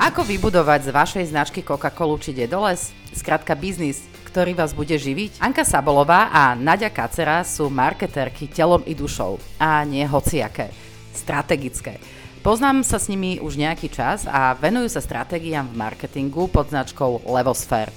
Ako 0.00 0.24
vybudovať 0.24 0.88
z 0.88 0.94
vašej 0.94 1.24
značky 1.36 1.60
Coca-Colu 1.60 2.16
či 2.16 2.32
Dedoles? 2.32 2.96
Skrátka 3.12 3.52
biznis, 3.52 4.00
ktorý 4.24 4.56
vás 4.56 4.72
bude 4.72 4.96
živiť? 4.96 5.36
Anka 5.36 5.68
Sabolová 5.68 6.32
a 6.32 6.56
Nadia 6.56 6.88
Kacera 6.88 7.44
sú 7.44 7.68
marketérky 7.68 8.48
telom 8.48 8.80
i 8.88 8.96
dušou. 8.96 9.36
A 9.60 9.84
nie 9.84 10.00
hociaké. 10.08 10.72
Strategické. 11.12 12.00
Poznám 12.40 12.80
sa 12.88 12.96
s 12.96 13.12
nimi 13.12 13.36
už 13.36 13.60
nejaký 13.60 13.92
čas 13.92 14.24
a 14.24 14.56
venujú 14.56 14.88
sa 14.88 15.04
stratégiám 15.04 15.68
v 15.68 15.78
marketingu 15.78 16.48
pod 16.48 16.72
značkou 16.72 17.28
Levosphere. 17.28 17.92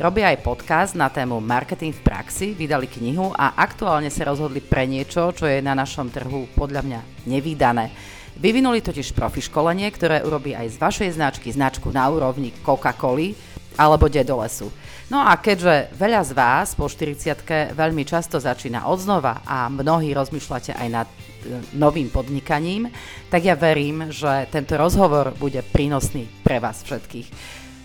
Robia 0.00 0.32
aj 0.32 0.46
podcast 0.46 0.92
na 0.96 1.12
tému 1.12 1.42
Marketing 1.44 1.92
v 1.92 2.00
praxi, 2.00 2.56
vydali 2.56 2.88
knihu 2.88 3.36
a 3.36 3.58
aktuálne 3.58 4.08
sa 4.08 4.24
rozhodli 4.24 4.64
pre 4.64 4.88
niečo, 4.88 5.34
čo 5.36 5.44
je 5.44 5.60
na 5.60 5.76
našom 5.76 6.08
trhu 6.08 6.48
podľa 6.56 6.80
mňa 6.86 7.00
nevýdané. 7.28 7.92
Vyvinuli 8.40 8.80
totiž 8.80 9.12
profi 9.12 9.44
školenie, 9.44 9.84
ktoré 9.92 10.24
urobí 10.24 10.56
aj 10.56 10.72
z 10.72 10.76
vašej 10.80 11.10
značky 11.20 11.52
značku 11.52 11.92
na 11.92 12.08
úrovni 12.08 12.56
Coca-Coly 12.64 13.36
alebo 13.76 14.08
Dedolesu. 14.08 14.72
No 15.12 15.20
a 15.20 15.36
keďže 15.36 15.92
veľa 15.92 16.24
z 16.24 16.32
vás 16.32 16.72
po 16.72 16.88
40 16.88 17.76
veľmi 17.76 18.00
často 18.08 18.40
začína 18.40 18.88
odznova 18.88 19.44
a 19.44 19.68
mnohí 19.68 20.16
rozmýšľate 20.16 20.72
aj 20.72 20.88
nad 20.88 21.04
e, 21.04 21.60
novým 21.76 22.08
podnikaním, 22.08 22.88
tak 23.28 23.44
ja 23.44 23.52
verím, 23.60 24.08
že 24.08 24.48
tento 24.48 24.72
rozhovor 24.80 25.36
bude 25.36 25.60
prínosný 25.60 26.24
pre 26.40 26.64
vás 26.64 26.80
všetkých. 26.80 27.28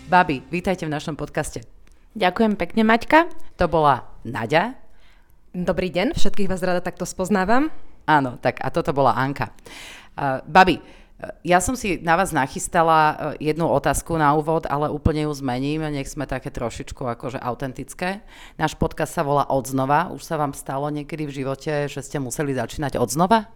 Babi, 0.08 0.40
vítajte 0.48 0.88
v 0.88 0.94
našom 0.96 1.20
podcaste. 1.20 1.68
Ďakujem 2.16 2.56
pekne, 2.56 2.80
Maťka. 2.80 3.28
To 3.60 3.68
bola 3.68 4.08
Naďa. 4.24 4.72
Dobrý 5.52 5.92
deň, 5.92 6.16
všetkých 6.16 6.48
vás 6.48 6.64
rada 6.64 6.80
takto 6.80 7.04
spoznávam. 7.04 7.68
Áno, 8.08 8.38
tak 8.40 8.62
a 8.62 8.72
toto 8.72 8.96
bola 8.96 9.18
Anka. 9.18 9.52
Uh, 10.16 10.40
babi, 10.48 10.80
ja 11.40 11.64
som 11.64 11.72
si 11.80 11.96
na 12.04 12.12
vás 12.12 12.28
nachystala 12.28 13.32
jednu 13.40 13.64
otázku 13.72 14.20
na 14.20 14.36
úvod, 14.36 14.68
ale 14.68 14.92
úplne 14.92 15.24
ju 15.24 15.32
zmením, 15.32 15.80
nech 15.88 16.12
sme 16.12 16.28
také 16.28 16.52
trošičku 16.52 17.08
akože 17.08 17.40
autentické. 17.40 18.20
Náš 18.60 18.76
podcast 18.76 19.16
sa 19.16 19.24
volá 19.24 19.48
Odznova. 19.48 20.12
Už 20.12 20.20
sa 20.20 20.36
vám 20.36 20.52
stalo 20.52 20.92
niekedy 20.92 21.24
v 21.24 21.40
živote, 21.40 21.88
že 21.88 22.04
ste 22.04 22.20
museli 22.20 22.52
začínať 22.52 23.00
odznova? 23.00 23.48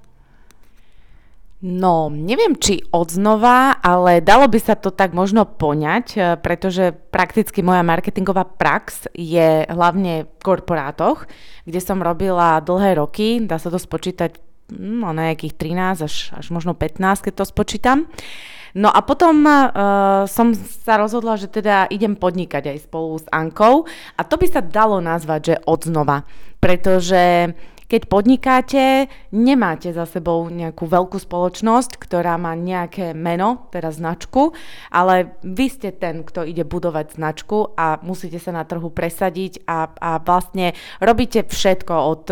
No, 1.60 2.08
neviem, 2.08 2.56
či 2.56 2.80
odznova, 2.88 3.76
ale 3.84 4.24
dalo 4.24 4.48
by 4.48 4.56
sa 4.56 4.72
to 4.80 4.88
tak 4.88 5.12
možno 5.12 5.44
poňať, 5.44 6.40
pretože 6.40 6.96
prakticky 7.12 7.60
moja 7.60 7.84
marketingová 7.84 8.48
prax 8.48 9.12
je 9.12 9.68
hlavne 9.68 10.24
v 10.24 10.40
korporátoch, 10.40 11.28
kde 11.68 11.80
som 11.84 12.00
robila 12.00 12.64
dlhé 12.64 12.96
roky, 12.96 13.44
dá 13.44 13.60
sa 13.60 13.68
to 13.68 13.76
spočítať 13.76 14.40
no, 14.74 15.12
nejakých 15.14 15.54
13 15.54 16.06
až, 16.06 16.14
až 16.34 16.46
možno 16.54 16.72
15, 16.72 17.26
keď 17.26 17.32
to 17.38 17.44
spočítam. 17.46 18.06
No 18.74 18.86
a 18.86 19.02
potom 19.02 19.42
uh, 19.42 20.26
som 20.30 20.54
sa 20.54 20.94
rozhodla, 20.94 21.34
že 21.34 21.50
teda 21.50 21.90
idem 21.90 22.14
podnikať 22.14 22.70
aj 22.70 22.78
spolu 22.86 23.18
s 23.18 23.26
Ankou 23.34 23.90
a 24.14 24.22
to 24.22 24.38
by 24.38 24.46
sa 24.46 24.62
dalo 24.62 25.02
nazvať, 25.02 25.40
že 25.42 25.54
odznova, 25.66 26.22
pretože 26.62 27.50
keď 27.90 28.06
podnikáte, 28.06 29.10
nemáte 29.34 29.90
za 29.90 30.06
sebou 30.06 30.46
nejakú 30.46 30.86
veľkú 30.86 31.18
spoločnosť, 31.18 31.98
ktorá 31.98 32.38
má 32.38 32.54
nejaké 32.54 33.18
meno, 33.18 33.66
teda 33.74 33.90
značku, 33.90 34.54
ale 34.94 35.34
vy 35.42 35.66
ste 35.66 35.90
ten, 35.90 36.22
kto 36.22 36.46
ide 36.46 36.62
budovať 36.62 37.18
značku 37.18 37.74
a 37.74 37.98
musíte 38.06 38.38
sa 38.38 38.54
na 38.54 38.62
trhu 38.62 38.94
presadiť 38.94 39.66
a, 39.66 39.90
a 39.90 40.10
vlastne 40.22 40.78
robíte 41.02 41.42
všetko 41.50 41.94
od, 41.94 42.24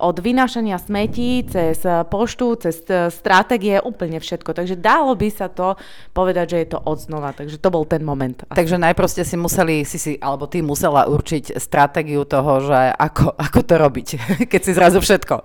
od 0.00 0.16
vynášania 0.24 0.80
smetí 0.80 1.44
cez 1.52 1.84
poštu, 2.08 2.56
cez 2.64 2.80
stratégie, 3.12 3.84
úplne 3.84 4.24
všetko. 4.24 4.56
Takže 4.56 4.80
dalo 4.80 5.12
by 5.12 5.28
sa 5.28 5.52
to 5.52 5.76
povedať, 6.16 6.56
že 6.56 6.58
je 6.64 6.68
to 6.72 6.78
odznova. 6.80 7.36
Takže 7.36 7.60
to 7.60 7.68
bol 7.68 7.84
ten 7.84 8.00
moment. 8.00 8.46
Takže 8.48 8.80
najprv 8.80 9.08
ste 9.10 9.24
si 9.28 9.36
museli, 9.36 9.84
si 9.84 10.00
si, 10.00 10.12
alebo 10.16 10.48
ty 10.48 10.64
musela 10.64 11.04
určiť 11.04 11.60
stratégiu 11.60 12.24
toho, 12.24 12.64
že 12.64 12.80
ako, 12.96 13.34
ako 13.36 13.60
to 13.64 13.74
robiť, 13.76 14.08
keď 14.52 14.60
si 14.64 14.72
zrazu 14.72 14.93
zrazu 14.94 15.02
všetko. 15.02 15.36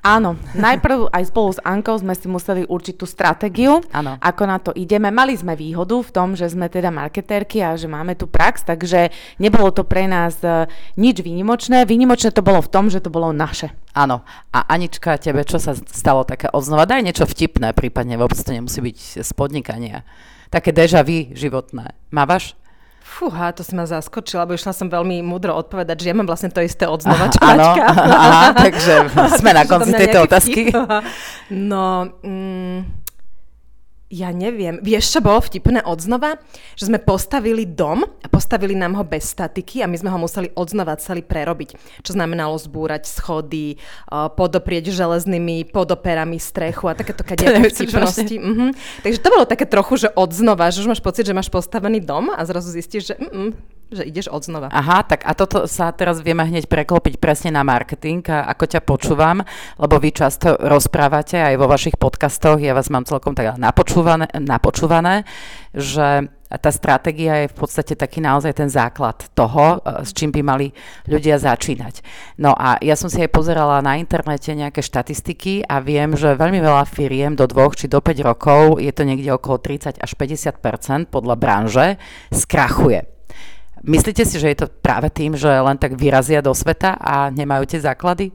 Áno, 0.00 0.40
najprv 0.56 1.12
aj 1.12 1.28
spolu 1.28 1.52
s 1.52 1.60
Ankou 1.60 1.92
sme 2.00 2.16
si 2.16 2.24
museli 2.24 2.64
určiť 2.64 2.96
tú 2.96 3.04
stratégiu, 3.04 3.84
ano. 3.92 4.16
ako 4.16 4.42
na 4.48 4.56
to 4.56 4.72
ideme. 4.72 5.12
Mali 5.12 5.36
sme 5.36 5.52
výhodu 5.52 6.00
v 6.00 6.08
tom, 6.08 6.32
že 6.32 6.48
sme 6.48 6.72
teda 6.72 6.88
marketérky 6.88 7.60
a 7.60 7.76
že 7.76 7.84
máme 7.84 8.16
tu 8.16 8.24
prax, 8.24 8.64
takže 8.64 9.12
nebolo 9.36 9.68
to 9.76 9.84
pre 9.84 10.08
nás 10.08 10.40
e, 10.40 10.64
nič 10.96 11.20
výnimočné. 11.20 11.84
Výnimočné 11.84 12.32
to 12.32 12.40
bolo 12.40 12.64
v 12.64 12.72
tom, 12.72 12.88
že 12.88 13.04
to 13.04 13.12
bolo 13.12 13.28
naše. 13.36 13.76
Áno. 13.92 14.24
A 14.56 14.72
Anička, 14.72 15.20
tebe 15.20 15.44
čo 15.44 15.60
sa 15.60 15.76
stalo 15.76 16.24
také 16.24 16.48
odznova? 16.48 16.88
Daj 16.88 17.04
niečo 17.04 17.28
vtipné, 17.28 17.76
prípadne 17.76 18.16
vôbec 18.16 18.40
to 18.40 18.56
nemusí 18.56 18.80
byť 18.80 19.20
z 19.20 19.30
podnikania. 19.36 20.08
Také 20.48 20.72
deja 20.72 21.04
vu 21.04 21.28
životné. 21.36 21.92
Mávaš? 22.08 22.56
Fúha, 23.20 23.52
to 23.52 23.60
si 23.60 23.76
ma 23.76 23.84
zaskočila, 23.84 24.48
lebo 24.48 24.56
išla 24.56 24.72
som 24.72 24.88
veľmi 24.88 25.20
múdro 25.20 25.52
odpovedať, 25.52 26.00
že 26.00 26.08
ja 26.08 26.16
mám 26.16 26.24
vlastne 26.24 26.48
to 26.48 26.64
isté 26.64 26.88
odznova, 26.88 27.28
čo 27.28 27.36
Áno, 27.44 27.76
takže 28.56 29.12
sme 29.44 29.52
na 29.52 29.68
konci 29.68 29.92
tejto 29.92 30.24
otázky. 30.24 30.72
No, 31.52 32.08
mm, 32.24 32.99
ja 34.10 34.34
neviem. 34.34 34.82
Vieš, 34.82 35.14
čo 35.14 35.20
bolo 35.22 35.38
vtipné 35.38 35.86
odznova? 35.86 36.42
Že 36.74 36.90
sme 36.90 36.98
postavili 36.98 37.62
dom 37.62 38.02
a 38.02 38.26
postavili 38.26 38.74
nám 38.74 38.98
ho 38.98 39.06
bez 39.06 39.30
statiky 39.30 39.80
a 39.80 39.86
my 39.86 39.94
sme 39.94 40.10
ho 40.10 40.18
museli 40.18 40.50
odznova 40.58 40.98
celý 40.98 41.22
prerobiť. 41.22 41.78
Čo 42.02 42.18
znamenalo 42.18 42.58
zbúrať 42.58 43.06
schody, 43.06 43.78
podoprieť 44.10 44.90
železnými 44.90 45.70
podoperami 45.70 46.42
strechu 46.42 46.90
a 46.90 46.98
takéto 46.98 47.22
kadejaké 47.28 47.70
vtipnosti. 47.70 48.34
Mm-hmm. 48.34 48.70
Takže 49.06 49.18
to 49.22 49.28
bolo 49.30 49.46
také 49.46 49.62
trochu, 49.70 50.02
že 50.02 50.08
odznova, 50.18 50.74
že 50.74 50.82
už 50.82 50.90
máš 50.90 51.02
pocit, 51.02 51.30
že 51.30 51.36
máš 51.36 51.46
postavený 51.46 52.02
dom 52.02 52.34
a 52.34 52.42
zrazu 52.42 52.74
zistíš, 52.74 53.14
že 53.14 53.14
mm, 53.14 53.69
že 53.90 54.06
ideš 54.06 54.30
od 54.30 54.46
znova. 54.46 54.68
Aha, 54.70 55.02
tak 55.02 55.26
a 55.26 55.34
toto 55.34 55.66
sa 55.66 55.90
teraz 55.90 56.22
vieme 56.22 56.46
hneď 56.46 56.70
preklopiť 56.70 57.18
presne 57.18 57.50
na 57.54 57.66
marketing, 57.66 58.22
a 58.30 58.46
ako 58.54 58.64
ťa 58.70 58.80
počúvam, 58.86 59.42
lebo 59.76 59.98
vy 59.98 60.14
často 60.14 60.54
rozprávate 60.56 61.42
aj 61.42 61.54
vo 61.58 61.66
vašich 61.66 61.98
podcastoch, 61.98 62.62
ja 62.62 62.72
vás 62.72 62.88
mám 62.88 63.04
celkom 63.04 63.34
tak 63.34 63.58
napočúvané, 63.58 64.30
napočúvané 64.38 65.26
že 65.70 66.26
tá 66.50 66.70
stratégia 66.74 67.46
je 67.46 67.52
v 67.54 67.56
podstate 67.62 67.94
taký 67.94 68.18
naozaj 68.18 68.58
ten 68.58 68.66
základ 68.66 69.22
toho, 69.38 69.78
e, 69.78 70.02
s 70.02 70.10
čím 70.10 70.34
by 70.34 70.42
mali 70.42 70.74
ľudia 71.06 71.38
začínať. 71.38 72.02
No 72.42 72.50
a 72.58 72.74
ja 72.82 72.98
som 72.98 73.06
si 73.06 73.22
aj 73.22 73.30
pozerala 73.30 73.78
na 73.78 73.94
internete 74.02 74.50
nejaké 74.50 74.82
štatistiky 74.82 75.62
a 75.62 75.78
viem, 75.78 76.18
že 76.18 76.34
veľmi 76.34 76.58
veľa 76.58 76.90
firiem 76.90 77.38
do 77.38 77.46
dvoch 77.46 77.78
či 77.78 77.86
do 77.86 78.02
5 78.02 78.26
rokov, 78.26 78.82
je 78.82 78.90
to 78.90 79.06
niekde 79.06 79.30
okolo 79.30 79.62
30 79.62 80.02
až 80.02 80.10
50% 80.18 81.06
podľa 81.06 81.38
branže, 81.38 81.86
skrachuje. 82.34 83.19
Myslíte 83.80 84.28
si, 84.28 84.36
že 84.36 84.52
je 84.52 84.58
to 84.64 84.66
práve 84.68 85.08
tým, 85.08 85.32
že 85.36 85.48
len 85.48 85.76
tak 85.80 85.96
vyrazia 85.96 86.44
do 86.44 86.52
sveta 86.52 87.00
a 87.00 87.32
nemajú 87.32 87.64
tie 87.64 87.80
základy? 87.80 88.32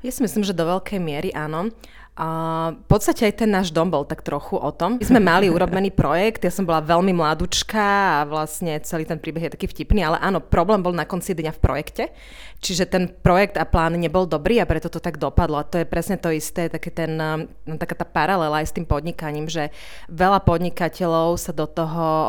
Ja 0.00 0.14
si 0.14 0.22
myslím, 0.22 0.46
že 0.46 0.56
do 0.56 0.64
veľkej 0.64 1.00
miery 1.02 1.30
áno. 1.34 1.74
A 2.18 2.28
v 2.74 2.86
podstate 2.90 3.30
aj 3.30 3.46
ten 3.46 3.46
náš 3.46 3.70
dom 3.70 3.94
bol 3.94 4.02
tak 4.02 4.26
trochu 4.26 4.58
o 4.58 4.70
tom. 4.74 4.98
My 4.98 5.06
sme 5.06 5.22
mali 5.22 5.46
urobený 5.46 5.94
projekt, 5.94 6.42
ja 6.42 6.50
som 6.50 6.66
bola 6.66 6.82
veľmi 6.82 7.14
mladúčka 7.14 7.78
a 7.78 8.26
vlastne 8.26 8.74
celý 8.82 9.06
ten 9.06 9.22
príbeh 9.22 9.46
je 9.46 9.54
taký 9.54 9.70
vtipný, 9.70 10.02
ale 10.02 10.18
áno, 10.18 10.42
problém 10.42 10.82
bol 10.82 10.90
na 10.90 11.06
konci 11.06 11.30
dňa 11.30 11.54
v 11.54 11.62
projekte, 11.62 12.10
čiže 12.58 12.90
ten 12.90 13.06
projekt 13.06 13.54
a 13.54 13.62
plán 13.62 13.94
nebol 13.94 14.26
dobrý 14.26 14.58
a 14.58 14.66
preto 14.66 14.90
to 14.90 14.98
tak 14.98 15.16
dopadlo. 15.16 15.62
A 15.62 15.66
to 15.66 15.78
je 15.78 15.86
presne 15.86 16.18
to 16.18 16.34
isté, 16.34 16.66
také 16.66 16.90
ten, 16.90 17.14
no, 17.14 17.74
taká 17.78 17.94
tá 17.94 18.06
paralela 18.06 18.62
aj 18.62 18.66
s 18.70 18.74
tým 18.74 18.86
podnikaním, 18.86 19.46
že 19.46 19.70
veľa 20.10 20.42
podnikateľov 20.42 21.38
sa 21.38 21.54
do 21.54 21.70
toho 21.70 22.06
o, 22.06 22.24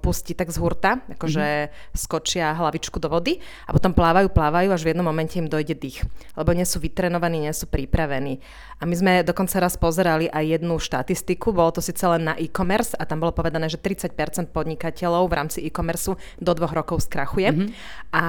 pustí 0.00 0.32
tak 0.32 0.48
z 0.48 0.56
hurta, 0.56 1.04
akože 1.12 1.46
mm-hmm. 1.68 1.96
skočia 1.96 2.56
hlavičku 2.56 2.96
do 2.96 3.12
vody 3.12 3.44
a 3.68 3.70
potom 3.76 3.92
plávajú, 3.92 4.32
plávajú, 4.32 4.72
až 4.72 4.82
v 4.88 4.96
jednom 4.96 5.04
momente 5.04 5.36
im 5.36 5.48
dojde 5.48 5.76
dých, 5.76 6.00
lebo 6.36 6.56
nie 6.56 6.64
sú 6.64 6.80
vytrenovaní, 6.80 7.44
nie 7.44 7.52
sú 7.52 7.68
pripravení. 7.68 8.40
A 8.80 8.88
my 8.88 8.94
sme 8.96 9.12
dokonca 9.22 9.60
raz 9.60 9.76
pozerali 9.76 10.26
aj 10.32 10.60
jednu 10.60 10.80
štatistiku, 10.80 11.52
bolo 11.52 11.76
to 11.76 11.80
síce 11.84 12.02
len 12.04 12.26
na 12.26 12.34
e-commerce 12.40 12.96
a 12.96 13.04
tam 13.04 13.20
bolo 13.20 13.36
povedané, 13.36 13.68
že 13.68 13.78
30% 13.78 14.50
podnikateľov 14.50 15.28
v 15.28 15.34
rámci 15.36 15.58
e-commerce 15.62 16.16
do 16.40 16.52
dvoch 16.56 16.72
rokov 16.72 17.04
skrachuje. 17.04 17.52
Mm-hmm. 17.52 17.68
A 18.16 18.26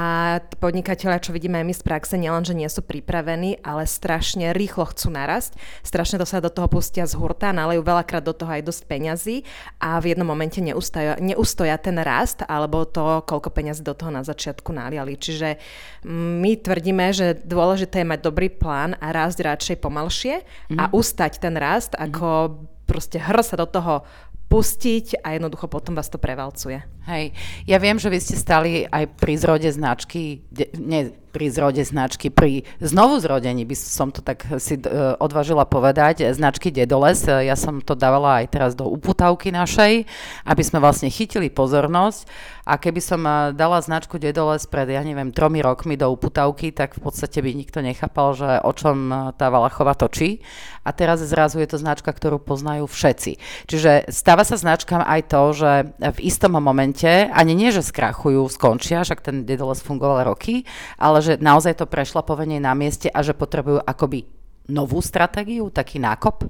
podnikateľia, 0.59 1.23
čo 1.23 1.33
vidíme 1.45 1.61
aj 1.61 1.69
my 1.69 1.75
z 1.77 1.83
praxe, 1.85 2.15
nielen, 2.17 2.41
že 2.41 2.57
nie 2.57 2.65
sú 2.65 2.81
pripravení, 2.81 3.61
ale 3.61 3.85
strašne 3.85 4.49
rýchlo 4.49 4.89
chcú 4.89 5.13
narasť, 5.13 5.53
strašne 5.85 6.17
to 6.17 6.25
sa 6.25 6.41
do 6.41 6.49
toho 6.49 6.65
pustia 6.65 7.05
z 7.05 7.13
hurta, 7.13 7.53
nalejú 7.53 7.85
veľakrát 7.85 8.25
do 8.25 8.33
toho 8.33 8.49
aj 8.49 8.65
dosť 8.65 8.81
peňazí 8.89 9.45
a 9.77 10.01
v 10.01 10.17
jednom 10.17 10.25
momente 10.25 10.57
neustoja, 10.57 11.21
neustoja 11.21 11.77
ten 11.77 12.01
rast 12.01 12.41
alebo 12.49 12.81
to, 12.89 13.21
koľko 13.29 13.53
peňazí 13.53 13.85
do 13.85 13.93
toho 13.93 14.09
na 14.09 14.25
začiatku 14.25 14.73
naliali. 14.73 15.13
Čiže 15.21 15.61
my 16.09 16.57
tvrdíme, 16.65 17.13
že 17.13 17.37
dôležité 17.45 18.01
je 18.01 18.09
mať 18.09 18.25
dobrý 18.25 18.49
plán 18.49 18.97
a 18.97 19.13
rásť 19.13 19.45
radšej 19.45 19.77
pomalšie 19.85 20.41
mm. 20.41 20.81
a 20.81 20.89
mhm. 20.89 20.91
ustať 20.97 21.45
ten 21.45 21.53
rast, 21.61 21.93
mm. 21.93 22.09
ako 22.09 22.57
proste 22.89 23.21
hr 23.21 23.37
sa 23.45 23.53
do 23.53 23.69
toho 23.69 24.01
pustiť 24.49 25.21
a 25.21 25.37
jednoducho 25.37 25.69
potom 25.69 25.93
vás 25.93 26.09
to 26.09 26.17
prevalcuje. 26.17 26.94
Hej, 27.05 27.37
ja 27.69 27.77
viem, 27.77 28.01
že 28.01 28.09
vy 28.09 28.17
ste 28.17 28.33
stali 28.33 28.89
aj 28.89 29.13
pri 29.21 29.37
zrode 29.37 29.69
značky, 29.69 30.41
de, 30.49 30.73
nie, 30.73 31.13
pri 31.35 31.51
zrode 31.51 31.83
značky, 31.83 32.31
pri 32.31 32.63
znovu 32.79 33.19
zrodení, 33.19 33.67
by 33.67 33.75
som 33.75 34.07
to 34.07 34.23
tak 34.23 34.47
si 34.55 34.79
uh, 34.79 35.19
odvážila 35.19 35.67
povedať, 35.67 36.31
značky 36.31 36.71
Dedoles. 36.71 37.27
Ja 37.27 37.59
som 37.59 37.83
to 37.83 37.91
dávala 37.91 38.39
aj 38.39 38.55
teraz 38.55 38.71
do 38.71 38.87
uputavky 38.87 39.51
našej, 39.51 40.07
aby 40.47 40.63
sme 40.63 40.79
vlastne 40.79 41.11
chytili 41.11 41.51
pozornosť. 41.51 42.23
A 42.63 42.79
keby 42.79 43.03
som 43.03 43.21
uh, 43.27 43.51
dala 43.51 43.83
značku 43.83 44.15
Dedoles 44.15 44.63
pred, 44.63 44.87
ja 44.95 45.03
neviem, 45.03 45.35
tromi 45.35 45.59
rokmi 45.59 45.99
do 45.99 46.07
uputavky, 46.07 46.71
tak 46.71 46.95
v 46.95 47.03
podstate 47.03 47.43
by 47.43 47.51
nikto 47.51 47.83
nechápal, 47.83 48.31
že 48.31 48.63
o 48.63 48.71
čom 48.71 49.11
tá 49.35 49.51
Valachova 49.51 49.91
točí. 49.91 50.39
A 50.87 50.95
teraz 50.95 51.19
zrazu 51.19 51.59
je 51.59 51.67
to 51.67 51.77
značka, 51.83 52.15
ktorú 52.15 52.39
poznajú 52.39 52.87
všetci. 52.87 53.31
Čiže 53.67 54.07
stáva 54.07 54.47
sa 54.47 54.55
značkám 54.55 55.03
aj 55.03 55.21
to, 55.27 55.41
že 55.51 55.71
v 55.99 56.19
istom 56.23 56.55
momente, 56.55 56.94
ani 57.03 57.51
nie, 57.51 57.75
že 57.75 57.83
skrachujú, 57.83 58.47
skončia, 58.47 59.03
však 59.03 59.19
ten 59.19 59.43
Dedoles 59.43 59.83
fungoval 59.83 60.31
roky, 60.31 60.63
ale 60.95 61.19
že 61.19 61.35
naozaj 61.41 61.83
to 61.83 61.89
prešlapovanie 61.89 62.63
na 62.63 62.71
mieste 62.71 63.11
a 63.11 63.19
že 63.19 63.35
potrebujú 63.35 63.83
akoby 63.83 64.23
novú 64.71 65.03
stratégiu, 65.03 65.67
taký 65.67 65.99
nákop? 65.99 66.47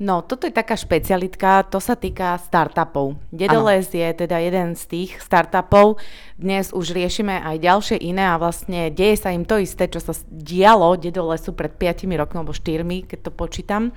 No, 0.00 0.24
toto 0.24 0.48
je 0.48 0.56
taká 0.56 0.80
špecialitka, 0.80 1.68
to 1.68 1.76
sa 1.76 1.92
týka 1.92 2.40
startupov. 2.40 3.20
Dedoles 3.28 3.92
je 3.92 4.08
teda 4.16 4.40
jeden 4.40 4.72
z 4.72 4.88
tých 4.88 5.20
startupov. 5.20 6.00
Dnes 6.40 6.72
už 6.72 6.96
riešime 6.96 7.36
aj 7.44 7.60
ďalšie 7.60 7.96
iné 8.00 8.32
a 8.32 8.40
vlastne 8.40 8.88
deje 8.88 9.20
sa 9.20 9.28
im 9.28 9.44
to 9.44 9.60
isté, 9.60 9.92
čo 9.92 10.00
sa 10.00 10.16
dialo 10.24 10.96
Dedolesu 10.96 11.52
pred 11.52 11.76
5 11.76 12.08
rokmi 12.16 12.36
alebo 12.40 12.56
4, 12.56 12.80
keď 13.12 13.18
to 13.28 13.30
počítam. 13.30 13.92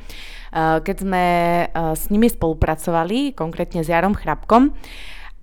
Eh, 0.53 0.83
keď 0.83 0.95
sme 1.07 1.25
eh, 1.25 1.67
s 1.71 2.11
nimi 2.11 2.27
spolupracovali, 2.27 3.31
konkrétne 3.31 3.79
s 3.79 3.87
Jarom 3.87 4.11
Chrapkom 4.11 4.75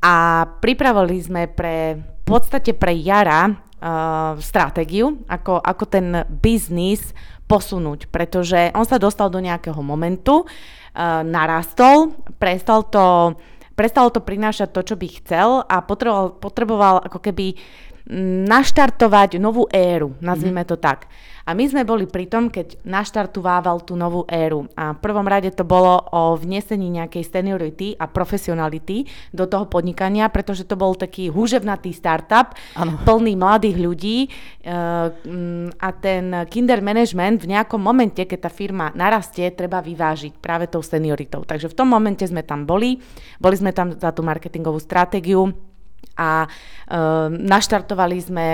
a 0.01 0.49
pripravili 0.61 1.21
sme 1.21 1.43
pre, 1.47 2.01
v 2.01 2.23
podstate 2.25 2.73
pre 2.73 2.97
Jara 2.97 3.53
uh, 3.53 4.37
stratégiu, 4.41 5.21
ako, 5.29 5.61
ako 5.61 5.85
ten 5.85 6.25
biznis 6.29 7.13
posunúť, 7.45 8.09
pretože 8.09 8.73
on 8.73 8.89
sa 8.89 8.97
dostal 8.97 9.29
do 9.29 9.43
nejakého 9.43 9.81
momentu, 9.85 10.45
uh, 10.45 11.21
narastol, 11.21 12.17
prestal 12.41 12.89
to, 12.89 13.37
prestalo 13.77 14.09
to 14.09 14.25
prinášať 14.25 14.73
to, 14.73 14.81
čo 14.85 14.95
by 14.97 15.09
chcel 15.21 15.49
a 15.65 15.81
potreboval, 15.85 16.37
potreboval 16.37 16.97
ako 17.05 17.19
keby 17.21 17.57
naštartovať 18.51 19.39
novú 19.39 19.71
éru, 19.71 20.19
nazvime 20.19 20.67
to 20.67 20.75
tak. 20.75 21.07
A 21.47 21.57
my 21.57 21.67
sme 21.67 21.83
boli 21.83 22.07
pri 22.07 22.31
tom, 22.31 22.47
keď 22.47 22.79
naštartovával 22.87 23.83
tú 23.83 23.99
novú 23.99 24.23
éru. 24.31 24.71
A 24.79 24.95
v 24.95 25.03
prvom 25.03 25.27
rade 25.27 25.51
to 25.51 25.67
bolo 25.67 25.99
o 26.13 26.39
vnesení 26.39 26.93
nejakej 26.95 27.27
seniority 27.27 27.97
a 27.97 28.07
profesionality 28.07 29.09
do 29.35 29.51
toho 29.51 29.67
podnikania, 29.67 30.31
pretože 30.31 30.63
to 30.63 30.79
bol 30.79 30.95
taký 30.95 31.27
húževnatý 31.27 31.91
startup, 31.91 32.55
ano. 32.77 33.03
plný 33.03 33.35
mladých 33.35 33.77
ľudí 33.83 34.19
uh, 34.27 35.11
a 35.75 35.89
ten 35.97 36.47
kinder 36.47 36.79
management 36.85 37.43
v 37.43 37.51
nejakom 37.57 37.81
momente, 37.81 38.23
keď 38.23 38.47
tá 38.47 38.51
firma 38.53 38.95
narastie, 38.95 39.51
treba 39.51 39.83
vyvážiť 39.83 40.39
práve 40.39 40.71
tou 40.71 40.85
senioritou. 40.85 41.43
Takže 41.43 41.67
v 41.67 41.75
tom 41.75 41.91
momente 41.91 42.23
sme 42.27 42.47
tam 42.47 42.63
boli, 42.63 43.01
boli 43.43 43.57
sme 43.59 43.75
tam 43.75 43.97
za 43.97 44.15
tú 44.15 44.23
marketingovú 44.23 44.79
stratégiu 44.79 45.70
a 46.21 46.45
uh, 46.45 47.29
naštartovali 47.33 48.19
sme 48.21 48.47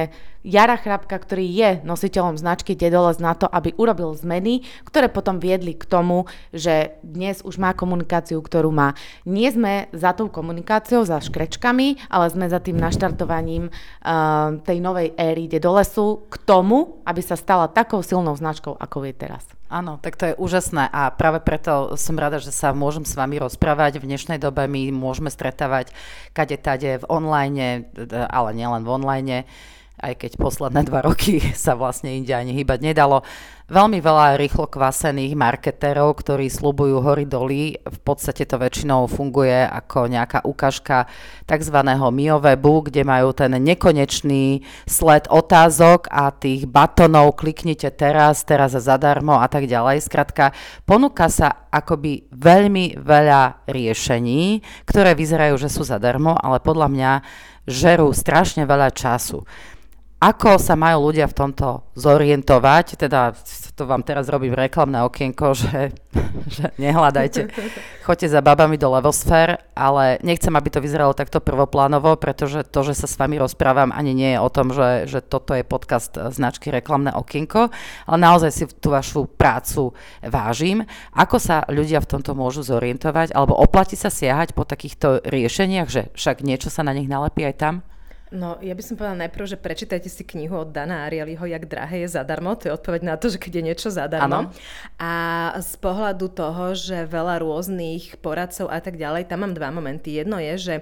Jara 0.47 0.79
Chrapka, 0.79 1.19
ktorý 1.19 1.43
je 1.43 1.71
nositeľom 1.83 2.39
značky 2.39 2.79
Dedoles 2.79 3.19
na 3.19 3.35
to, 3.35 3.51
aby 3.51 3.75
urobil 3.75 4.15
zmeny, 4.15 4.63
ktoré 4.87 5.11
potom 5.11 5.43
viedli 5.43 5.75
k 5.75 5.83
tomu, 5.83 6.31
že 6.55 6.95
dnes 7.03 7.43
už 7.43 7.59
má 7.59 7.75
komunikáciu, 7.75 8.39
ktorú 8.39 8.71
má. 8.71 8.95
Nie 9.27 9.51
sme 9.51 9.91
za 9.91 10.15
tou 10.15 10.31
komunikáciou, 10.31 11.03
za 11.03 11.19
škrečkami, 11.19 12.07
ale 12.07 12.31
sme 12.31 12.47
za 12.47 12.63
tým 12.63 12.79
naštartovaním 12.79 13.75
uh, 13.75 14.63
tej 14.63 14.79
novej 14.79 15.19
éry 15.19 15.51
Dedolesu 15.51 16.31
k 16.31 16.39
tomu, 16.47 17.03
aby 17.03 17.19
sa 17.27 17.35
stala 17.35 17.67
takou 17.67 18.07
silnou 18.07 18.39
značkou, 18.39 18.79
ako 18.79 19.03
je 19.11 19.15
teraz. 19.19 19.43
Áno, 19.67 19.99
tak 19.99 20.15
to 20.15 20.31
je 20.31 20.39
úžasné 20.39 20.87
a 20.95 21.11
práve 21.11 21.43
preto 21.43 21.99
som 21.99 22.15
rada, 22.15 22.39
že 22.39 22.55
sa 22.55 22.71
môžem 22.71 23.03
s 23.03 23.19
vami 23.19 23.43
rozprávať. 23.43 23.99
V 23.99 24.07
dnešnej 24.07 24.39
dobe 24.39 24.71
my 24.71 24.95
môžeme 24.95 25.27
stretávať 25.27 25.91
kade 26.31 26.55
tade 26.63 27.03
v 27.03 27.05
online, 27.11 27.91
ale 28.31 28.55
nielen 28.55 28.87
v 28.87 28.93
online 28.95 29.43
aj 30.07 30.15
keď 30.23 30.33
posledné 30.39 30.87
dva 30.87 31.03
roky 31.03 31.43
sa 31.67 31.75
vlastne 31.75 32.15
inde 32.15 32.31
ani 32.31 32.55
hýbať 32.55 32.79
nedalo. 32.79 33.27
Veľmi 33.67 33.99
veľa 33.99 34.39
rýchlo 34.39 34.71
kvasených 34.71 35.35
marketérov, 35.35 36.23
ktorí 36.23 36.47
slubujú 36.47 37.03
hory 37.03 37.27
doly. 37.27 37.75
V 37.83 37.99
podstate 38.07 38.47
to 38.47 38.63
väčšinou 38.63 39.11
funguje 39.11 39.67
ako 39.67 40.07
nejaká 40.07 40.47
ukážka 40.47 41.11
tzv. 41.51 41.75
miowebu, 41.91 42.87
kde 42.87 43.03
majú 43.03 43.35
ten 43.35 43.59
nekonečný 43.59 44.63
sled 44.87 45.27
otázok 45.27 46.07
a 46.15 46.31
tých 46.31 46.71
batonov 46.71 47.43
kliknite 47.43 47.91
teraz, 47.91 48.47
teraz 48.47 48.79
zadarmo 48.79 49.43
a 49.43 49.51
tak 49.51 49.67
ďalej. 49.67 49.99
Skrátka, 49.99 50.55
ponúka 50.87 51.27
sa 51.27 51.67
akoby 51.67 52.31
veľmi 52.31 53.03
veľa 53.03 53.67
riešení, 53.67 54.63
ktoré 54.87 55.19
vyzerajú, 55.19 55.59
že 55.59 55.75
sú 55.75 55.83
zadarmo, 55.83 56.39
ale 56.39 56.63
podľa 56.63 56.87
mňa 56.87 57.13
žerú 57.67 58.15
strašne 58.15 58.63
veľa 58.63 58.95
času. 58.95 59.43
Ako 60.17 60.57
sa 60.57 60.81
majú 60.81 61.13
ľudia 61.13 61.29
v 61.29 61.37
tomto 61.37 61.85
zorientovať? 61.93 62.97
Teda 62.97 63.37
to 63.77 63.85
vám 63.85 64.01
teraz 64.01 64.33
robím 64.33 64.57
reklamné 64.57 65.05
okienko, 65.05 65.53
že, 65.53 65.93
že 66.57 66.73
nehľadajte, 66.81 67.53
choďte 68.01 68.33
za 68.33 68.41
babami 68.41 68.81
do 68.81 68.89
Levosfér, 68.97 69.61
ale 69.77 70.17
nechcem, 70.25 70.49
aby 70.57 70.73
to 70.73 70.81
vyzeralo 70.81 71.13
takto 71.13 71.45
prvoplánovo, 71.45 72.17
pretože 72.17 72.65
to, 72.65 72.81
že 72.81 72.97
sa 72.97 73.05
s 73.05 73.21
vami 73.21 73.37
rozprávam, 73.37 73.93
ani 73.93 74.17
nie 74.17 74.33
je 74.33 74.41
o 74.41 74.49
tom, 74.49 74.73
že, 74.73 75.05
že 75.05 75.21
toto 75.21 75.53
je 75.53 75.69
podcast 75.69 76.17
značky 76.33 76.73
reklamné 76.73 77.13
okienko, 77.13 77.69
ale 78.09 78.17
naozaj 78.17 78.51
si 78.57 78.65
tú 78.81 78.97
vašu 78.97 79.29
prácu 79.29 79.93
vážim. 80.25 80.89
Ako 81.13 81.37
sa 81.37 81.69
ľudia 81.69 82.01
v 82.01 82.17
tomto 82.17 82.33
môžu 82.33 82.65
zorientovať, 82.65 83.37
alebo 83.37 83.53
oplatí 83.53 84.01
sa 84.01 84.09
siahať 84.09 84.57
po 84.57 84.65
takýchto 84.65 85.29
riešeniach, 85.29 85.89
že 85.93 86.09
však 86.17 86.41
niečo 86.41 86.73
sa 86.73 86.81
na 86.81 86.97
nich 86.97 87.05
nalepí 87.05 87.45
aj 87.45 87.57
tam? 87.61 87.75
No, 88.37 88.61
ja 88.61 88.77
by 88.77 88.83
som 88.85 89.01
povedala 89.01 89.25
najprv, 89.25 89.45
že 89.49 89.57
prečítajte 89.57 90.13
si 90.13 90.21
knihu 90.21 90.61
od 90.61 90.77
Dana 90.77 91.09
Arielyho, 91.09 91.49
Jak 91.49 91.65
drahé 91.65 92.05
je 92.05 92.13
zadarmo. 92.13 92.53
To 92.61 92.69
je 92.69 92.77
odpoveď 92.77 93.03
na 93.09 93.17
to, 93.17 93.33
že 93.33 93.41
keď 93.41 93.53
je 93.57 93.67
niečo 93.73 93.89
zadarmo. 93.89 94.53
Ano. 94.53 94.53
A 95.01 95.15
z 95.65 95.73
pohľadu 95.81 96.29
toho, 96.29 96.77
že 96.77 97.09
veľa 97.09 97.41
rôznych 97.41 98.21
poradcov 98.21 98.69
a 98.69 98.77
tak 98.85 99.01
ďalej, 99.01 99.25
tam 99.33 99.49
mám 99.49 99.57
dva 99.57 99.73
momenty. 99.73 100.21
Jedno 100.21 100.37
je, 100.37 100.55
že 100.61 100.75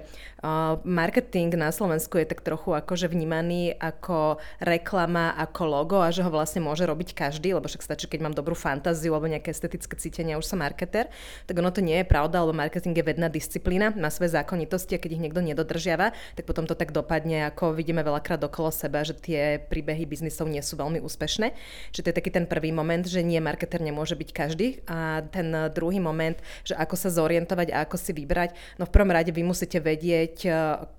marketing 0.85 1.57
na 1.57 1.73
Slovensku 1.73 2.21
je 2.21 2.27
tak 2.29 2.45
trochu 2.45 2.75
akože 2.77 3.09
vnímaný 3.09 3.73
ako 3.81 4.37
reklama, 4.61 5.33
ako 5.33 5.61
logo 5.65 5.97
a 6.03 6.13
že 6.13 6.21
ho 6.21 6.29
vlastne 6.29 6.61
môže 6.61 6.85
robiť 6.85 7.17
každý, 7.17 7.57
lebo 7.57 7.65
však 7.65 7.81
stačí, 7.81 8.05
keď 8.05 8.29
mám 8.29 8.35
dobrú 8.37 8.53
fantáziu 8.53 9.17
alebo 9.17 9.25
nejaké 9.25 9.49
estetické 9.49 9.97
cítenie 9.97 10.37
už 10.37 10.45
som 10.45 10.61
marketer. 10.61 11.09
Tak 11.49 11.55
ono 11.57 11.73
to 11.73 11.81
nie 11.81 11.97
je 11.97 12.05
pravda, 12.05 12.45
lebo 12.45 12.53
marketing 12.53 12.93
je 12.93 13.05
vedná 13.09 13.25
disciplína, 13.31 13.95
má 13.97 14.13
svoje 14.13 14.37
zákonitosti 14.37 14.97
a 14.97 15.01
keď 15.01 15.17
ich 15.17 15.23
niekto 15.23 15.41
nedodržiava, 15.41 16.13
tak 16.37 16.45
potom 16.45 16.69
to 16.69 16.77
tak 16.77 16.93
dopadne, 16.93 17.44
ako 17.51 17.77
vidíme 17.77 18.01
veľakrát 18.01 18.41
okolo 18.41 18.73
seba, 18.73 19.05
že 19.05 19.13
tie 19.13 19.61
príbehy 19.61 20.05
biznisov 20.09 20.49
nie 20.49 20.61
sú 20.61 20.77
veľmi 20.79 21.01
úspešné. 21.01 21.53
Čiže 21.93 22.03
to 22.03 22.09
je 22.11 22.17
taký 22.17 22.31
ten 22.33 22.45
prvý 22.49 22.73
moment, 22.73 23.05
že 23.05 23.21
nie 23.21 23.37
marketer 23.37 23.81
nemôže 23.81 24.17
byť 24.17 24.29
každý 24.33 24.81
a 24.89 25.21
ten 25.29 25.53
druhý 25.73 26.01
moment, 26.01 26.37
že 26.65 26.73
ako 26.73 26.95
sa 26.97 27.13
zorientovať 27.13 27.71
a 27.71 27.85
ako 27.85 27.95
si 27.95 28.11
vybrať. 28.11 28.57
No 28.81 28.89
v 28.89 28.93
prvom 28.93 29.13
rade 29.13 29.29
vy 29.29 29.45
musíte 29.45 29.77
vedieť, 29.77 30.49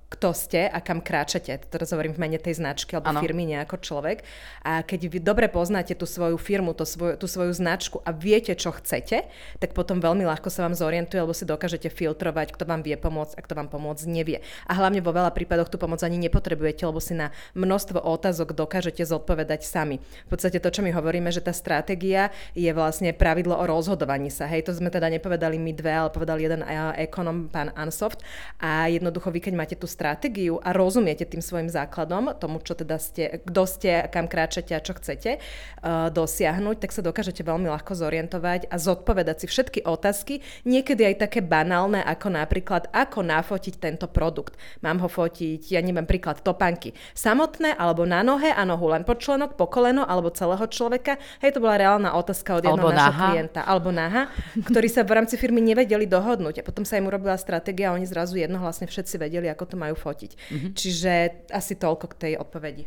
kto 0.06 0.30
ste 0.30 0.70
a 0.70 0.78
kam 0.78 1.02
kráčate. 1.02 1.58
Teraz 1.66 1.90
hovorím 1.90 2.14
v 2.14 2.22
mene 2.22 2.38
tej 2.38 2.62
značky 2.62 2.94
alebo 2.94 3.10
ano. 3.10 3.20
firmy, 3.26 3.42
nie 3.42 3.58
ako 3.58 3.82
človek. 3.82 4.22
A 4.62 4.86
keď 4.86 5.00
vy 5.10 5.18
dobre 5.18 5.50
poznáte 5.50 5.98
tú 5.98 6.06
svoju 6.06 6.38
firmu, 6.38 6.78
tú 6.78 6.86
svoju, 6.86 7.18
tú 7.18 7.26
svoju 7.26 7.50
značku 7.50 7.98
a 8.06 8.14
viete, 8.14 8.54
čo 8.54 8.70
chcete, 8.70 9.26
tak 9.58 9.75
potom 9.75 9.98
veľmi 9.98 10.22
ľahko 10.22 10.46
sa 10.46 10.62
vám 10.62 10.78
zorientuje, 10.78 11.18
alebo 11.18 11.34
si 11.34 11.42
dokážete 11.42 11.90
filtrovať, 11.90 12.54
kto 12.54 12.62
vám 12.70 12.86
vie 12.86 12.94
pomôcť 12.94 13.34
a 13.34 13.40
kto 13.42 13.58
vám 13.58 13.66
pomôcť 13.66 14.06
nevie. 14.06 14.38
A 14.70 14.78
hlavne 14.78 15.02
vo 15.02 15.10
veľa 15.10 15.34
prípadoch 15.34 15.66
tú 15.66 15.75
pomoc 15.75 15.98
ani 16.06 16.22
nepotrebujete, 16.22 16.86
lebo 16.86 17.02
si 17.02 17.18
na 17.18 17.34
množstvo 17.58 17.98
otázok 17.98 18.54
dokážete 18.54 19.02
zodpovedať 19.02 19.66
sami. 19.66 19.98
V 19.98 20.30
podstate 20.30 20.62
to, 20.62 20.70
čo 20.70 20.86
my 20.86 20.94
hovoríme, 20.94 21.34
že 21.34 21.42
tá 21.42 21.50
stratégia 21.50 22.30
je 22.54 22.70
vlastne 22.70 23.10
pravidlo 23.10 23.58
o 23.58 23.64
rozhodovaní 23.66 24.30
sa. 24.30 24.46
Hej, 24.46 24.70
to 24.70 24.72
sme 24.72 24.86
teda 24.86 25.10
nepovedali 25.10 25.58
my 25.58 25.75
dve, 25.75 25.90
ale 25.90 26.14
povedal 26.14 26.38
jeden 26.38 26.62
ekonom, 26.94 27.50
pán 27.50 27.75
Ansoft. 27.75 28.22
A 28.62 28.86
jednoducho 28.86 29.34
vy, 29.34 29.42
keď 29.42 29.54
máte 29.58 29.75
tú 29.75 29.95
stratégiu 29.96 30.60
a 30.60 30.76
rozumiete 30.76 31.24
tým 31.24 31.40
svojim 31.40 31.72
základom, 31.72 32.36
tomu, 32.36 32.60
čo 32.60 32.76
teda 32.76 33.00
ste, 33.00 33.40
kto 33.48 33.62
ste, 33.64 34.04
kam 34.12 34.28
kráčate 34.28 34.76
a 34.76 34.84
čo 34.84 34.92
chcete 34.92 35.40
uh, 35.40 36.12
dosiahnuť, 36.12 36.76
tak 36.84 36.92
sa 36.92 37.00
dokážete 37.00 37.40
veľmi 37.40 37.72
ľahko 37.72 37.96
zorientovať 37.96 38.68
a 38.68 38.76
zodpovedať 38.76 39.36
si 39.40 39.46
všetky 39.48 39.88
otázky, 39.88 40.44
niekedy 40.68 41.08
aj 41.08 41.24
také 41.24 41.40
banálne, 41.40 42.04
ako 42.04 42.28
napríklad, 42.36 42.92
ako 42.92 43.24
nafotiť 43.24 43.74
tento 43.80 44.04
produkt. 44.10 44.60
Mám 44.84 45.00
ho 45.00 45.08
fotiť, 45.08 45.72
ja 45.72 45.80
neviem, 45.80 46.04
príklad 46.04 46.44
topánky. 46.44 46.92
Samotné 47.16 47.72
alebo 47.80 48.04
na 48.04 48.20
nohe 48.20 48.52
a 48.52 48.62
nohu 48.68 48.92
len 48.92 49.06
pod 49.06 49.22
členok, 49.22 49.54
po 49.54 49.70
koleno 49.70 50.02
alebo 50.04 50.28
celého 50.34 50.66
človeka. 50.68 51.16
Hej, 51.40 51.56
to 51.56 51.62
bola 51.62 51.80
reálna 51.80 52.12
otázka 52.18 52.58
od 52.58 52.62
jedného 52.66 52.92
nášho 52.92 53.14
klienta. 53.14 53.60
Alebo 53.62 53.94
naha, 53.94 54.28
ktorí 54.66 54.90
sa 54.90 55.06
v 55.06 55.22
rámci 55.22 55.38
firmy 55.38 55.62
nevedeli 55.62 56.04
dohodnúť. 56.04 56.60
A 56.60 56.66
potom 56.66 56.82
sa 56.82 56.98
im 56.98 57.06
urobila 57.06 57.38
stratégia 57.38 57.88
a 57.88 57.96
oni 57.96 58.04
zrazu 58.04 58.36
jednohlasne 58.36 58.90
všetci 58.90 59.16
vedeli, 59.22 59.46
ako 59.46 59.64
to 59.70 59.76
majú 59.87 59.95
fotiť. 59.95 60.31
Mm-hmm. 60.35 60.71
Čiže 60.75 61.12
asi 61.55 61.78
toľko 61.78 62.07
k 62.11 62.19
tej 62.19 62.33
odpovedi. 62.43 62.85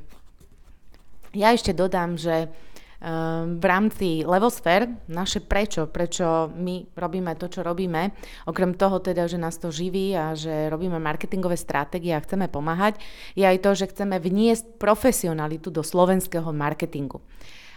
Ja 1.32 1.56
ešte 1.56 1.72
dodám, 1.72 2.20
že 2.20 2.52
v 3.48 3.64
rámci 3.64 4.28
Levosphere, 4.28 5.08
naše 5.08 5.40
prečo, 5.40 5.88
prečo 5.88 6.52
my 6.52 6.84
robíme 7.00 7.32
to, 7.40 7.48
čo 7.48 7.64
robíme, 7.64 8.12
okrem 8.44 8.76
toho 8.76 9.00
teda, 9.00 9.24
že 9.24 9.40
nás 9.40 9.56
to 9.56 9.72
živí 9.72 10.12
a 10.20 10.36
že 10.36 10.68
robíme 10.68 11.00
marketingové 11.00 11.56
stratégie 11.56 12.12
a 12.12 12.20
chceme 12.20 12.52
pomáhať, 12.52 13.00
je 13.40 13.48
aj 13.48 13.64
to, 13.64 13.72
že 13.72 13.96
chceme 13.96 14.20
vniesť 14.20 14.76
profesionalitu 14.76 15.72
do 15.72 15.80
slovenského 15.80 16.52
marketingu. 16.52 17.24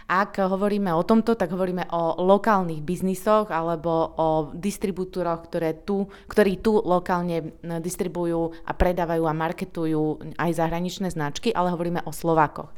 Ak 0.07 0.35
hovoríme 0.39 0.91
o 0.91 1.03
tomto, 1.07 1.39
tak 1.39 1.51
hovoríme 1.55 1.87
o 1.95 2.19
lokálnych 2.19 2.83
biznisoch 2.83 3.47
alebo 3.47 4.13
o 4.19 4.27
distribútoroch, 4.51 5.47
ktoré 5.47 5.79
tu, 5.87 6.11
ktorí 6.27 6.59
tu 6.59 6.83
lokálne 6.83 7.55
distribujú 7.79 8.51
a 8.67 8.71
predávajú 8.75 9.23
a 9.23 9.33
marketujú 9.33 10.35
aj 10.35 10.51
zahraničné 10.59 11.07
značky, 11.13 11.55
ale 11.55 11.71
hovoríme 11.71 12.03
o 12.03 12.11
Slovákoch. 12.11 12.75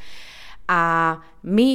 A 0.70 0.82
my 1.46 1.70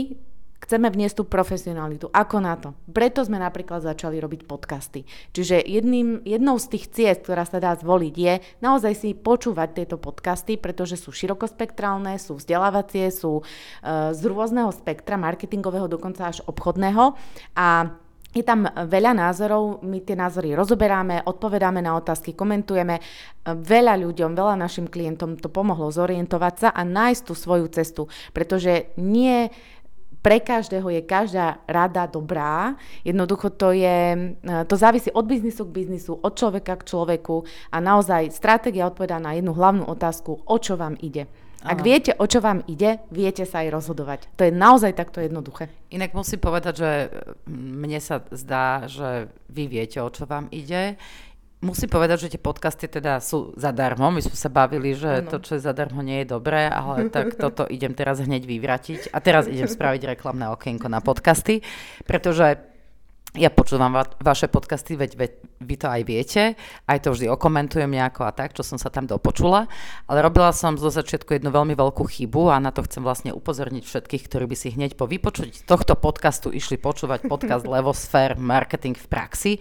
Chceme 0.70 0.86
vniesť 0.86 1.18
tú 1.18 1.24
profesionalitu. 1.26 2.06
Ako 2.14 2.38
na 2.38 2.54
to? 2.54 2.78
Preto 2.86 3.26
sme 3.26 3.42
napríklad 3.42 3.82
začali 3.82 4.22
robiť 4.22 4.46
podcasty. 4.46 5.02
Čiže 5.34 5.66
jedným, 5.66 6.22
jednou 6.22 6.62
z 6.62 6.70
tých 6.70 6.94
ciest, 6.94 7.26
ktorá 7.26 7.42
sa 7.42 7.58
dá 7.58 7.74
zvoliť, 7.74 8.14
je 8.14 8.38
naozaj 8.62 8.94
si 8.94 9.18
počúvať 9.18 9.82
tieto 9.82 9.98
podcasty, 9.98 10.54
pretože 10.54 10.94
sú 10.94 11.10
širokospektrálne, 11.10 12.14
sú 12.22 12.38
vzdelávacie, 12.38 13.10
sú 13.10 13.42
uh, 13.42 14.14
z 14.14 14.22
rôzneho 14.22 14.70
spektra, 14.70 15.18
marketingového, 15.18 15.90
dokonca 15.90 16.30
až 16.30 16.38
obchodného. 16.46 17.18
A 17.58 17.90
je 18.30 18.46
tam 18.46 18.62
veľa 18.70 19.10
názorov, 19.10 19.82
my 19.82 20.06
tie 20.06 20.14
názory 20.14 20.54
rozoberáme, 20.54 21.26
odpovedáme 21.26 21.82
na 21.82 21.98
otázky, 21.98 22.30
komentujeme. 22.38 23.02
Veľa 23.42 23.98
ľuďom, 23.98 24.38
veľa 24.38 24.54
našim 24.54 24.86
klientom 24.86 25.34
to 25.34 25.50
pomohlo 25.50 25.90
zorientovať 25.90 26.54
sa 26.54 26.68
a 26.70 26.86
nájsť 26.86 27.22
tú 27.26 27.34
svoju 27.34 27.66
cestu, 27.74 28.06
pretože 28.30 28.94
nie 28.94 29.50
pre 30.20 30.40
každého 30.40 30.88
je 30.92 31.02
každá 31.04 31.64
rada 31.64 32.04
dobrá. 32.04 32.76
Jednoducho 33.04 33.48
to 33.50 33.72
je, 33.72 34.36
e, 34.36 34.52
to 34.68 34.74
závisí 34.76 35.08
od 35.12 35.24
biznisu 35.24 35.64
k 35.64 35.74
biznisu, 35.84 36.12
od 36.20 36.32
človeka 36.36 36.76
k 36.76 36.86
človeku 36.86 37.44
a 37.72 37.76
naozaj 37.80 38.32
stratégia 38.32 38.88
odpovedá 38.88 39.16
na 39.16 39.32
jednu 39.32 39.56
hlavnú 39.56 39.88
otázku, 39.88 40.44
o 40.44 40.56
čo 40.60 40.76
vám 40.76 40.96
ide. 41.00 41.28
Ak 41.60 41.84
Aha. 41.84 41.84
viete, 41.84 42.16
o 42.16 42.24
čo 42.24 42.40
vám 42.40 42.64
ide, 42.72 43.04
viete 43.12 43.44
sa 43.44 43.60
aj 43.60 43.68
rozhodovať. 43.68 44.20
To 44.40 44.48
je 44.48 44.52
naozaj 44.52 44.96
takto 44.96 45.20
jednoduché. 45.20 45.68
Inak 45.92 46.16
musím 46.16 46.40
povedať, 46.40 46.74
že 46.80 46.90
mne 47.52 48.00
sa 48.00 48.24
zdá, 48.32 48.88
že 48.88 49.28
vy 49.52 49.68
viete, 49.68 50.00
o 50.00 50.08
čo 50.08 50.24
vám 50.24 50.48
ide. 50.48 50.96
Musím 51.60 51.92
povedať, 51.92 52.24
že 52.24 52.32
tie 52.36 52.40
podcasty 52.40 52.88
teda 52.88 53.20
sú 53.20 53.52
zadarmo. 53.52 54.08
My 54.08 54.24
sme 54.24 54.32
sa 54.32 54.48
bavili, 54.48 54.96
že 54.96 55.20
ano. 55.20 55.28
to, 55.28 55.44
čo 55.44 55.60
je 55.60 55.66
zadarmo, 55.68 56.00
nie 56.00 56.24
je 56.24 56.32
dobré, 56.32 56.64
ale 56.64 57.12
tak 57.12 57.36
toto 57.44 57.68
idem 57.68 57.92
teraz 57.92 58.16
hneď 58.24 58.48
vyvratiť. 58.48 59.12
A 59.12 59.20
teraz 59.20 59.44
idem 59.44 59.68
spraviť 59.68 60.16
reklamné 60.16 60.48
okienko 60.48 60.88
na 60.88 61.04
podcasty, 61.04 61.60
pretože 62.08 62.69
ja 63.38 63.46
počúvam 63.46 63.94
va- 63.94 64.10
vaše 64.18 64.50
podcasty, 64.50 64.98
veď, 64.98 65.14
veď 65.14 65.32
vy 65.62 65.74
to 65.78 65.86
aj 65.86 66.02
viete, 66.02 66.42
aj 66.90 66.98
to 66.98 67.14
vždy 67.14 67.30
okomentujem 67.30 67.86
nejako 67.86 68.26
a 68.26 68.34
tak, 68.34 68.58
čo 68.58 68.66
som 68.66 68.74
sa 68.74 68.90
tam 68.90 69.06
dopočula, 69.06 69.70
ale 70.10 70.18
robila 70.18 70.50
som 70.50 70.74
zo 70.74 70.90
začiatku 70.90 71.38
jednu 71.38 71.54
veľmi 71.54 71.78
veľkú 71.78 72.02
chybu 72.10 72.50
a 72.50 72.58
na 72.58 72.74
to 72.74 72.82
chcem 72.88 73.06
vlastne 73.06 73.30
upozorniť 73.30 73.86
všetkých, 73.86 74.22
ktorí 74.26 74.50
by 74.50 74.56
si 74.58 74.74
hneď 74.74 74.98
po 74.98 75.06
vypočuť 75.06 75.62
tohto 75.62 75.94
podcastu 75.94 76.50
išli 76.50 76.74
počúvať 76.74 77.30
podcast 77.30 77.68
Levosphere 77.70 78.34
Marketing 78.34 78.98
v 78.98 79.06
praxi, 79.06 79.52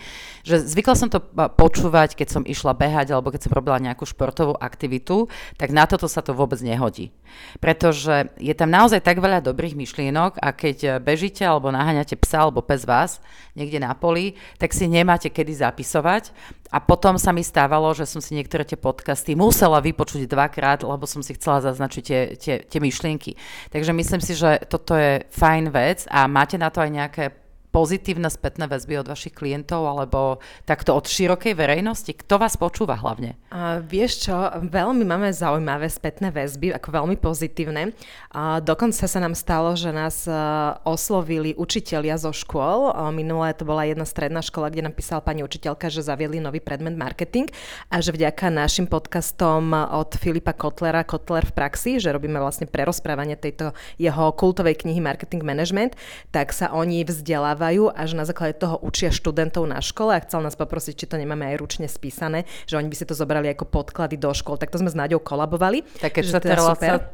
že 0.41 0.57
zvykla 0.65 0.95
som 0.97 1.13
to 1.13 1.21
počúvať, 1.53 2.17
keď 2.17 2.27
som 2.41 2.43
išla 2.47 2.73
behať 2.73 3.13
alebo 3.13 3.29
keď 3.29 3.45
som 3.45 3.53
robila 3.53 3.77
nejakú 3.77 4.07
športovú 4.09 4.57
aktivitu, 4.57 5.29
tak 5.61 5.69
na 5.69 5.85
toto 5.85 6.09
sa 6.09 6.25
to 6.25 6.33
vôbec 6.33 6.57
nehodí. 6.65 7.13
Pretože 7.61 8.33
je 8.41 8.53
tam 8.57 8.73
naozaj 8.73 9.05
tak 9.05 9.21
veľa 9.21 9.45
dobrých 9.45 9.77
myšlienok 9.77 10.41
a 10.41 10.49
keď 10.57 10.97
bežíte 10.97 11.45
alebo 11.45 11.69
naháňate 11.69 12.17
psa 12.17 12.49
alebo 12.49 12.65
pes 12.65 12.89
vás, 12.89 13.21
niekde 13.59 13.83
na 13.83 13.91
poli, 13.91 14.39
tak 14.55 14.71
si 14.71 14.87
nemáte 14.87 15.27
kedy 15.27 15.59
zapisovať. 15.59 16.31
A 16.71 16.79
potom 16.79 17.19
sa 17.19 17.35
mi 17.35 17.43
stávalo, 17.43 17.91
že 17.91 18.07
som 18.07 18.23
si 18.23 18.37
niektoré 18.37 18.63
tie 18.63 18.77
podcasty 18.77 19.35
musela 19.35 19.83
vypočuť 19.83 20.29
dvakrát, 20.29 20.85
lebo 20.85 21.03
som 21.03 21.19
si 21.19 21.35
chcela 21.35 21.59
zaznačiť 21.65 22.03
tie, 22.05 22.21
tie, 22.39 22.55
tie 22.63 22.79
myšlienky. 22.79 23.35
Takže 23.73 23.91
myslím 23.91 24.21
si, 24.21 24.37
že 24.37 24.63
toto 24.69 24.95
je 24.95 25.25
fajn 25.33 25.73
vec 25.73 26.05
a 26.07 26.29
máte 26.29 26.55
na 26.55 26.71
to 26.71 26.79
aj 26.79 26.91
nejaké 26.93 27.23
pozitívne 27.69 28.33
spätné 28.33 28.65
väzby 28.65 28.97
od 28.97 29.07
vašich 29.13 29.33
klientov 29.37 29.85
alebo 29.85 30.41
takto 30.65 30.97
od 30.97 31.05
širokej 31.05 31.53
verejnosti? 31.53 32.11
Kto 32.17 32.41
vás 32.41 32.57
počúva 32.57 32.97
hlavne? 32.97 33.37
A 33.53 33.77
vieš 33.77 34.29
čo, 34.29 34.33
veľmi 34.65 35.05
máme 35.05 35.29
zaujímavé 35.29 35.85
spätné 35.85 36.33
väzby, 36.33 36.73
ako 36.73 36.89
veľmi 36.89 37.15
pozitívne. 37.21 37.93
A 38.33 38.57
dokonca 38.57 39.05
sa 39.05 39.19
nám 39.21 39.37
stalo, 39.37 39.77
že 39.77 39.93
nás 39.93 40.25
e, 40.25 40.33
oslovili 40.81 41.53
učitelia 41.53 42.17
zo 42.17 42.33
škôl. 42.33 42.89
Minulé 43.13 43.53
to 43.53 43.69
bola 43.69 43.85
jedna 43.85 44.05
stredná 44.05 44.41
škola, 44.41 44.73
kde 44.73 44.89
nám 44.89 44.97
písala 44.97 45.21
pani 45.21 45.45
učiteľka, 45.45 45.93
že 45.93 46.01
zaviedli 46.01 46.41
nový 46.41 46.61
predmet 46.61 46.97
marketing 46.97 47.53
a 47.93 48.01
že 48.01 48.13
vďaka 48.13 48.49
našim 48.49 48.89
podcastom 48.89 49.73
od 49.73 50.09
Filipa 50.17 50.57
Kotlera 50.57 51.05
Kotler 51.05 51.45
v 51.45 51.53
praxi, 51.53 52.01
že 52.01 52.09
robíme 52.09 52.41
vlastne 52.41 52.65
prerozprávanie 52.65 53.37
tejto 53.37 53.77
jeho 54.01 54.33
kultovej 54.33 54.81
knihy 54.81 54.97
Marketing 54.97 55.45
Management, 55.45 55.93
tak 56.33 56.49
sa 56.49 56.73
oni 56.73 57.05
vzdelávajú 57.05 57.58
vzdelávajú 57.59 57.91
a 57.91 58.01
že 58.07 58.15
na 58.15 58.23
základe 58.23 58.55
toho 58.55 58.79
učia 58.79 59.11
študentov 59.11 59.67
na 59.67 59.83
škole 59.83 60.15
a 60.15 60.23
chcel 60.23 60.39
nás 60.39 60.55
poprosiť, 60.55 60.95
či 60.95 61.05
to 61.11 61.19
nemáme 61.19 61.43
aj 61.51 61.55
ručne 61.59 61.87
spísané, 61.91 62.47
že 62.63 62.79
oni 62.79 62.87
by 62.87 62.95
si 62.95 63.03
to 63.03 63.11
zobrali 63.11 63.51
ako 63.51 63.67
podklady 63.67 64.15
do 64.15 64.31
škôl. 64.31 64.55
Tak 64.55 64.71
to 64.71 64.79
sme 64.79 64.87
s 64.87 64.95
Náďou 64.95 65.19
kolabovali. 65.19 65.83
Také 65.99 66.23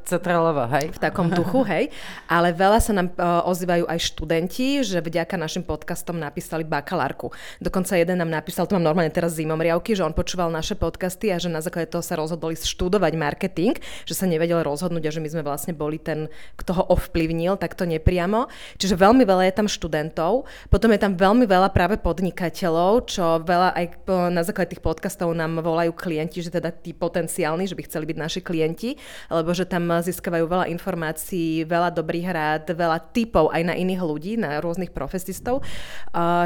cetralova, 0.05 0.69
hej. 0.77 0.93
V 0.93 0.99
takom 1.01 1.33
duchu, 1.33 1.65
hej. 1.65 1.89
Ale 2.29 2.53
veľa 2.53 2.77
sa 2.77 2.93
nám 2.93 3.09
uh, 3.17 3.49
ozývajú 3.49 3.89
aj 3.89 3.99
študenti, 4.13 4.85
že 4.85 5.01
vďaka 5.01 5.33
našim 5.33 5.65
podcastom 5.65 6.21
napísali 6.21 6.61
bakalárku. 6.61 7.33
Dokonca 7.57 7.97
jeden 7.97 8.21
nám 8.21 8.29
napísal, 8.29 8.69
to 8.69 8.77
mám 8.77 8.85
normálne 8.85 9.09
teraz 9.09 9.33
zimom 9.33 9.57
riavky, 9.57 9.97
že 9.97 10.05
on 10.05 10.13
počúval 10.13 10.53
naše 10.53 10.77
podcasty 10.77 11.33
a 11.33 11.41
že 11.41 11.49
na 11.49 11.65
základe 11.65 11.89
toho 11.89 12.05
sa 12.05 12.13
rozhodol 12.13 12.53
študovať 12.53 13.17
marketing, 13.17 13.73
že 14.05 14.13
sa 14.13 14.29
nevedel 14.29 14.61
rozhodnúť 14.61 15.09
a 15.09 15.13
že 15.13 15.23
my 15.23 15.29
sme 15.33 15.41
vlastne 15.41 15.73
boli 15.73 15.97
ten, 15.97 16.29
kto 16.59 16.71
ho 16.77 16.83
ovplyvnil, 16.93 17.57
tak 17.57 17.73
to 17.73 17.89
nepriamo. 17.89 18.45
Čiže 18.77 18.99
veľmi 18.99 19.23
veľa 19.25 19.49
je 19.49 19.53
tam 19.55 19.67
študentov 19.71 20.34
podnikateľov. 20.43 20.71
Potom 20.71 20.89
je 20.91 20.99
tam 20.99 21.13
veľmi 21.15 21.45
veľa 21.47 21.69
práve 21.71 21.95
podnikateľov, 22.01 22.91
čo 23.07 23.39
veľa 23.45 23.69
aj 23.77 23.85
na 24.33 24.41
základe 24.43 24.75
tých 24.75 24.83
podcastov 24.83 25.31
nám 25.31 25.61
volajú 25.63 25.95
klienti, 25.95 26.43
že 26.43 26.51
teda 26.51 26.73
tí 26.73 26.91
potenciálni, 26.91 27.69
že 27.69 27.77
by 27.77 27.83
chceli 27.87 28.05
byť 28.11 28.17
naši 28.19 28.41
klienti, 28.43 28.99
lebo 29.31 29.53
že 29.55 29.63
tam 29.63 29.87
získavajú 29.87 30.45
veľa 30.49 30.65
informácií, 30.73 31.63
veľa 31.63 31.93
dobrých 31.95 32.27
rád, 32.27 32.65
veľa 32.75 32.99
typov 33.15 33.53
aj 33.53 33.61
na 33.63 33.73
iných 33.77 34.01
ľudí, 34.01 34.33
na 34.35 34.59
rôznych 34.59 34.91
profesistov. 34.91 35.63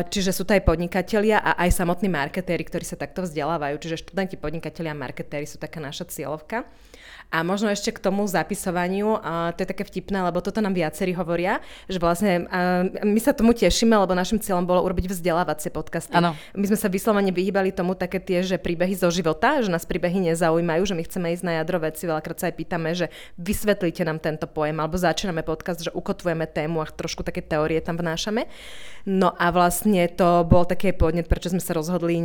Čiže 0.09 0.31
sú 0.35 0.43
to 0.45 0.53
aj 0.53 0.67
podnikatelia 0.67 1.41
a 1.41 1.57
aj 1.65 1.73
samotní 1.73 2.11
marketéri, 2.11 2.61
ktorí 2.67 2.85
sa 2.85 2.99
takto 2.99 3.25
vzdelávajú. 3.25 3.75
Čiže 3.79 4.05
študenti, 4.05 4.35
podnikatelia 4.37 4.93
a 4.93 4.97
marketéri 4.97 5.47
sú 5.47 5.57
taká 5.57 5.79
naša 5.81 6.05
cieľovka. 6.11 6.67
A 7.29 7.45
možno 7.45 7.69
ešte 7.69 7.93
k 7.93 8.01
tomu 8.01 8.25
zapisovaniu, 8.25 9.21
a 9.21 9.53
to 9.53 9.61
je 9.61 9.69
také 9.69 9.85
vtipné, 9.85 10.25
lebo 10.25 10.41
toto 10.41 10.65
nám 10.65 10.73
viacerí 10.73 11.13
hovoria, 11.13 11.61
že 11.85 12.01
vlastne 12.01 12.49
my 13.05 13.19
sa 13.21 13.37
tomu 13.37 13.53
tešíme, 13.53 13.93
lebo 13.93 14.17
našim 14.17 14.41
cieľom 14.41 14.65
bolo 14.65 14.81
urobiť 14.81 15.13
vzdelávacie 15.13 15.69
podcasty. 15.69 16.17
Ano. 16.17 16.33
My 16.57 16.65
sme 16.65 16.77
sa 16.77 16.89
vyslovene 16.89 17.29
vyhýbali 17.29 17.69
tomu 17.69 17.93
také 17.93 18.17
tie, 18.17 18.41
že 18.41 18.57
príbehy 18.57 18.97
zo 18.97 19.13
života, 19.13 19.61
že 19.61 19.69
nás 19.69 19.85
príbehy 19.85 20.33
nezaujímajú, 20.33 20.89
že 20.89 20.97
my 20.97 21.03
chceme 21.05 21.27
ísť 21.37 21.45
na 21.45 21.53
jadro 21.61 21.77
veci, 21.85 22.09
veľakrát 22.09 22.37
sa 22.41 22.45
aj 22.49 22.55
pýtame, 22.57 22.89
že 22.97 23.13
vysvetlíte 23.37 24.01
nám 24.09 24.17
tento 24.17 24.49
pojem, 24.49 24.81
alebo 24.81 24.97
začíname 24.97 25.45
podcast, 25.45 25.85
že 25.85 25.93
ukotvujeme 25.93 26.49
tému 26.49 26.81
a 26.81 26.89
trošku 26.89 27.21
také 27.21 27.45
teórie 27.45 27.77
tam 27.77 28.01
vnášame. 28.01 28.49
No 29.05 29.37
a 29.37 29.53
vlastne 29.53 30.09
to 30.09 30.43
bol 30.49 30.65
taký 30.65 30.97
podnet, 30.97 31.29
prečo 31.29 31.53
sme 31.53 31.61
sa 31.61 31.77
rozhodli 31.77 32.19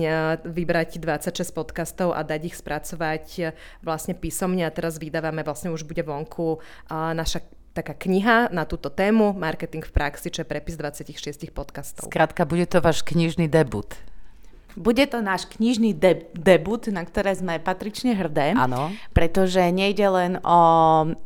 vybrať 0.44 0.98
26 0.98 1.54
podcastov 1.54 2.16
a 2.16 2.26
dať 2.26 2.40
ich 2.50 2.56
spracovať 2.58 3.24
e, 3.38 3.42
vlastne 3.84 4.16
písomne 4.16 4.66
a 4.66 4.74
teraz 4.74 4.93
teraz 4.94 5.02
vydávame, 5.02 5.42
vlastne 5.42 5.74
už 5.74 5.82
bude 5.82 6.06
vonku 6.06 6.62
naša 6.90 7.42
taká 7.74 7.98
kniha 7.98 8.54
na 8.54 8.62
túto 8.62 8.86
tému 8.86 9.34
Marketing 9.34 9.82
v 9.82 9.90
praxi, 9.90 10.30
čo 10.30 10.46
je 10.46 10.46
prepis 10.46 10.78
26 10.78 11.50
podcastov. 11.50 12.06
Skrátka, 12.06 12.46
bude 12.46 12.70
to 12.70 12.78
váš 12.78 13.02
knižný 13.02 13.50
debut. 13.50 13.90
Bude 14.78 15.06
to 15.10 15.18
náš 15.22 15.50
knižný 15.50 15.94
de- 15.94 16.30
debut, 16.34 16.86
na 16.90 17.02
ktoré 17.02 17.34
sme 17.34 17.58
patrične 17.58 18.14
hrdé. 18.14 18.54
Áno. 18.54 18.94
Pretože 19.10 19.70
nejde 19.74 20.06
len 20.06 20.32
o 20.46 20.58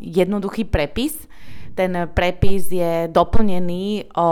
jednoduchý 0.01 0.65
prepis, 0.65 1.29
ten 1.79 2.11
prepis 2.11 2.75
je 2.75 3.07
doplnený 3.07 4.11
o 4.19 4.29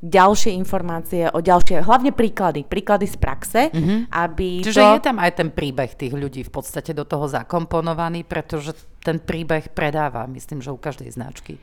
ďalšie 0.00 0.56
informácie, 0.56 1.28
o 1.28 1.44
ďalšie, 1.44 1.84
hlavne 1.84 2.16
príklady, 2.16 2.64
príklady 2.64 3.04
z 3.04 3.16
praxe, 3.20 3.60
mm-hmm. 3.68 4.08
aby 4.08 4.64
Čiže 4.64 4.80
to... 4.80 4.96
je 4.96 5.02
tam 5.04 5.20
aj 5.20 5.32
ten 5.36 5.52
príbeh 5.52 5.92
tých 5.92 6.16
ľudí 6.16 6.40
v 6.40 6.52
podstate 6.56 6.96
do 6.96 7.04
toho 7.04 7.28
zakomponovaný, 7.28 8.24
pretože 8.24 8.72
ten 9.04 9.20
príbeh 9.20 9.68
predáva, 9.76 10.24
myslím, 10.24 10.64
že 10.64 10.72
u 10.72 10.80
každej 10.80 11.12
značky. 11.12 11.60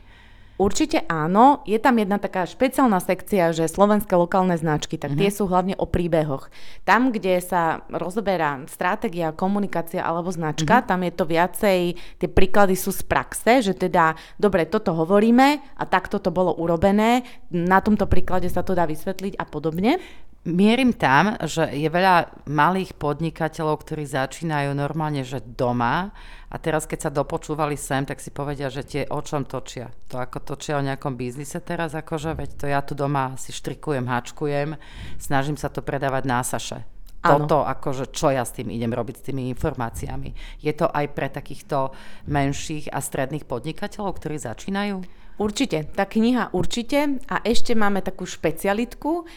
Určite 0.58 1.06
áno. 1.06 1.62
Je 1.70 1.78
tam 1.78 2.02
jedna 2.02 2.18
taká 2.18 2.50
špeciálna 2.50 2.98
sekcia, 2.98 3.54
že 3.54 3.70
slovenské 3.70 4.18
lokálne 4.18 4.58
značky, 4.58 4.98
tak 4.98 5.14
mm-hmm. 5.14 5.22
tie 5.22 5.30
sú 5.30 5.46
hlavne 5.46 5.78
o 5.78 5.86
príbehoch. 5.86 6.50
Tam, 6.82 7.14
kde 7.14 7.38
sa 7.46 7.86
rozoberá 7.94 8.66
stratégia, 8.66 9.38
komunikácia 9.38 10.02
alebo 10.02 10.34
značka, 10.34 10.82
mm-hmm. 10.82 10.90
tam 10.90 11.00
je 11.06 11.14
to 11.14 11.26
viacej, 11.30 11.80
tie 12.18 12.30
príklady 12.30 12.74
sú 12.74 12.90
z 12.90 13.06
praxe, 13.06 13.62
že 13.62 13.78
teda, 13.78 14.18
dobre, 14.42 14.66
toto 14.66 14.98
hovoríme 14.98 15.62
a 15.78 15.84
takto 15.86 16.18
to 16.18 16.34
bolo 16.34 16.58
urobené, 16.58 17.22
na 17.54 17.78
tomto 17.78 18.10
príklade 18.10 18.50
sa 18.50 18.66
to 18.66 18.74
dá 18.74 18.90
vysvetliť 18.90 19.38
a 19.38 19.46
podobne. 19.46 20.02
Mierim 20.48 20.96
tam, 20.96 21.36
že 21.44 21.68
je 21.76 21.92
veľa 21.92 22.48
malých 22.48 22.96
podnikateľov, 22.96 23.84
ktorí 23.84 24.08
začínajú 24.08 24.72
normálne, 24.72 25.28
že 25.28 25.44
doma 25.44 26.16
a 26.48 26.56
teraz 26.56 26.88
keď 26.88 27.00
sa 27.04 27.12
dopočúvali 27.12 27.76
sem, 27.76 28.08
tak 28.08 28.24
si 28.24 28.32
povedia, 28.32 28.72
že 28.72 28.88
tie 28.88 29.04
o 29.12 29.20
čom 29.20 29.44
točia. 29.44 29.92
To 30.08 30.24
ako 30.24 30.56
točia 30.56 30.80
o 30.80 30.86
nejakom 30.88 31.20
biznise 31.20 31.60
teraz, 31.60 31.92
akože 31.92 32.32
veď 32.32 32.50
to 32.64 32.66
ja 32.72 32.80
tu 32.80 32.96
doma 32.96 33.36
si 33.36 33.52
štrikujem, 33.52 34.08
háčkujem, 34.08 34.80
snažím 35.20 35.60
sa 35.60 35.68
to 35.68 35.84
predávať 35.84 36.24
na 36.24 36.40
Saše. 36.40 36.80
Ano. 37.28 37.44
Toto, 37.44 37.68
akože 37.68 38.16
čo 38.16 38.32
ja 38.32 38.48
s 38.48 38.56
tým 38.56 38.72
idem 38.72 38.96
robiť, 38.96 39.16
s 39.20 39.26
tými 39.28 39.52
informáciami. 39.52 40.64
Je 40.64 40.72
to 40.72 40.88
aj 40.88 41.12
pre 41.12 41.28
takýchto 41.28 41.92
menších 42.32 42.88
a 42.88 43.04
stredných 43.04 43.44
podnikateľov, 43.44 44.16
ktorí 44.16 44.40
začínajú? 44.40 45.04
Určite, 45.38 45.86
tá 45.94 46.10
kniha 46.10 46.50
určite. 46.50 47.22
A 47.30 47.46
ešte 47.46 47.78
máme 47.78 48.02
takú 48.02 48.26
špecialitku, 48.26 49.30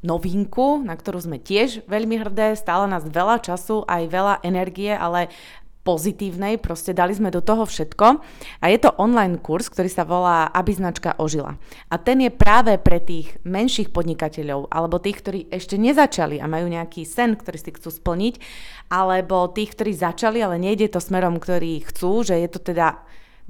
novinku, 0.00 0.80
na 0.80 0.96
ktorú 0.96 1.20
sme 1.20 1.36
tiež 1.36 1.84
veľmi 1.84 2.20
hrdé, 2.20 2.56
stále 2.56 2.88
nás 2.88 3.04
veľa 3.04 3.44
času, 3.44 3.84
aj 3.84 4.02
veľa 4.08 4.34
energie, 4.44 4.92
ale 4.92 5.28
pozitívnej, 5.80 6.60
proste 6.60 6.92
dali 6.92 7.16
sme 7.16 7.32
do 7.32 7.40
toho 7.40 7.64
všetko. 7.64 8.06
A 8.60 8.64
je 8.68 8.78
to 8.78 8.92
online 9.00 9.40
kurz, 9.40 9.72
ktorý 9.72 9.88
sa 9.88 10.04
volá 10.04 10.52
Aby 10.52 10.76
značka 10.76 11.16
ožila. 11.16 11.56
A 11.88 11.96
ten 11.96 12.20
je 12.20 12.30
práve 12.30 12.76
pre 12.76 13.00
tých 13.00 13.40
menších 13.48 13.88
podnikateľov 13.88 14.68
alebo 14.68 15.00
tých, 15.00 15.24
ktorí 15.24 15.40
ešte 15.48 15.80
nezačali 15.80 16.36
a 16.36 16.46
majú 16.46 16.68
nejaký 16.68 17.08
sen, 17.08 17.32
ktorý 17.34 17.58
si 17.58 17.72
chcú 17.72 17.88
splniť, 17.88 18.34
alebo 18.92 19.48
tých, 19.48 19.72
ktorí 19.72 19.96
začali, 19.96 20.44
ale 20.44 20.60
nejde 20.60 20.92
to 20.92 21.00
smerom, 21.00 21.40
ktorý 21.40 21.80
chcú, 21.88 22.28
že 22.28 22.36
je 22.36 22.48
to 22.52 22.60
teda 22.60 23.00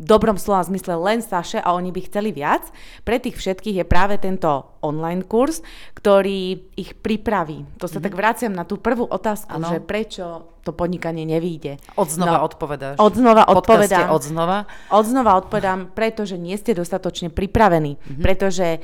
dobrom 0.00 0.40
slova 0.40 0.64
zmysle 0.64 0.96
len 0.96 1.20
Saše 1.20 1.60
a 1.60 1.76
oni 1.76 1.92
by 1.92 2.00
chceli 2.08 2.32
viac. 2.32 2.64
Pre 3.04 3.20
tých 3.20 3.36
všetkých 3.36 3.84
je 3.84 3.86
práve 3.86 4.16
tento 4.16 4.80
online 4.80 5.28
kurz, 5.28 5.60
ktorý 5.92 6.72
ich 6.80 6.96
pripraví. 6.96 7.68
To 7.76 7.84
sa 7.84 8.00
mm-hmm. 8.00 8.04
tak 8.08 8.14
vraciam 8.16 8.52
na 8.56 8.64
tú 8.64 8.80
prvú 8.80 9.04
otázku, 9.04 9.60
ano. 9.60 9.68
že 9.68 9.84
prečo 9.84 10.56
to 10.64 10.72
podnikanie 10.72 11.28
nevíde. 11.28 11.76
Odznova 12.00 12.40
no, 12.40 12.48
odpovedáš. 12.48 12.96
Odznova 12.96 13.44
odpovedám. 13.52 14.08
Odznova? 14.08 14.58
Odznova 14.88 15.36
odpovedám, 15.36 15.92
pretože 15.92 16.40
nie 16.40 16.56
ste 16.56 16.72
dostatočne 16.72 17.28
pripravení. 17.28 18.00
Mm-hmm. 18.00 18.24
Pretože 18.24 18.80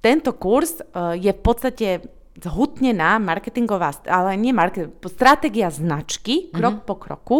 tento 0.00 0.32
kurz 0.36 0.80
uh, 0.80 1.12
je 1.12 1.32
v 1.32 1.40
podstate 1.40 1.88
zhutnená 2.36 3.16
marketingová, 3.16 3.96
ale 4.04 4.36
nie 4.36 4.52
marketing, 4.52 4.92
stratégia 5.08 5.72
značky, 5.72 6.52
krok 6.52 6.84
mm-hmm. 6.84 6.88
po 6.88 6.94
kroku, 7.00 7.38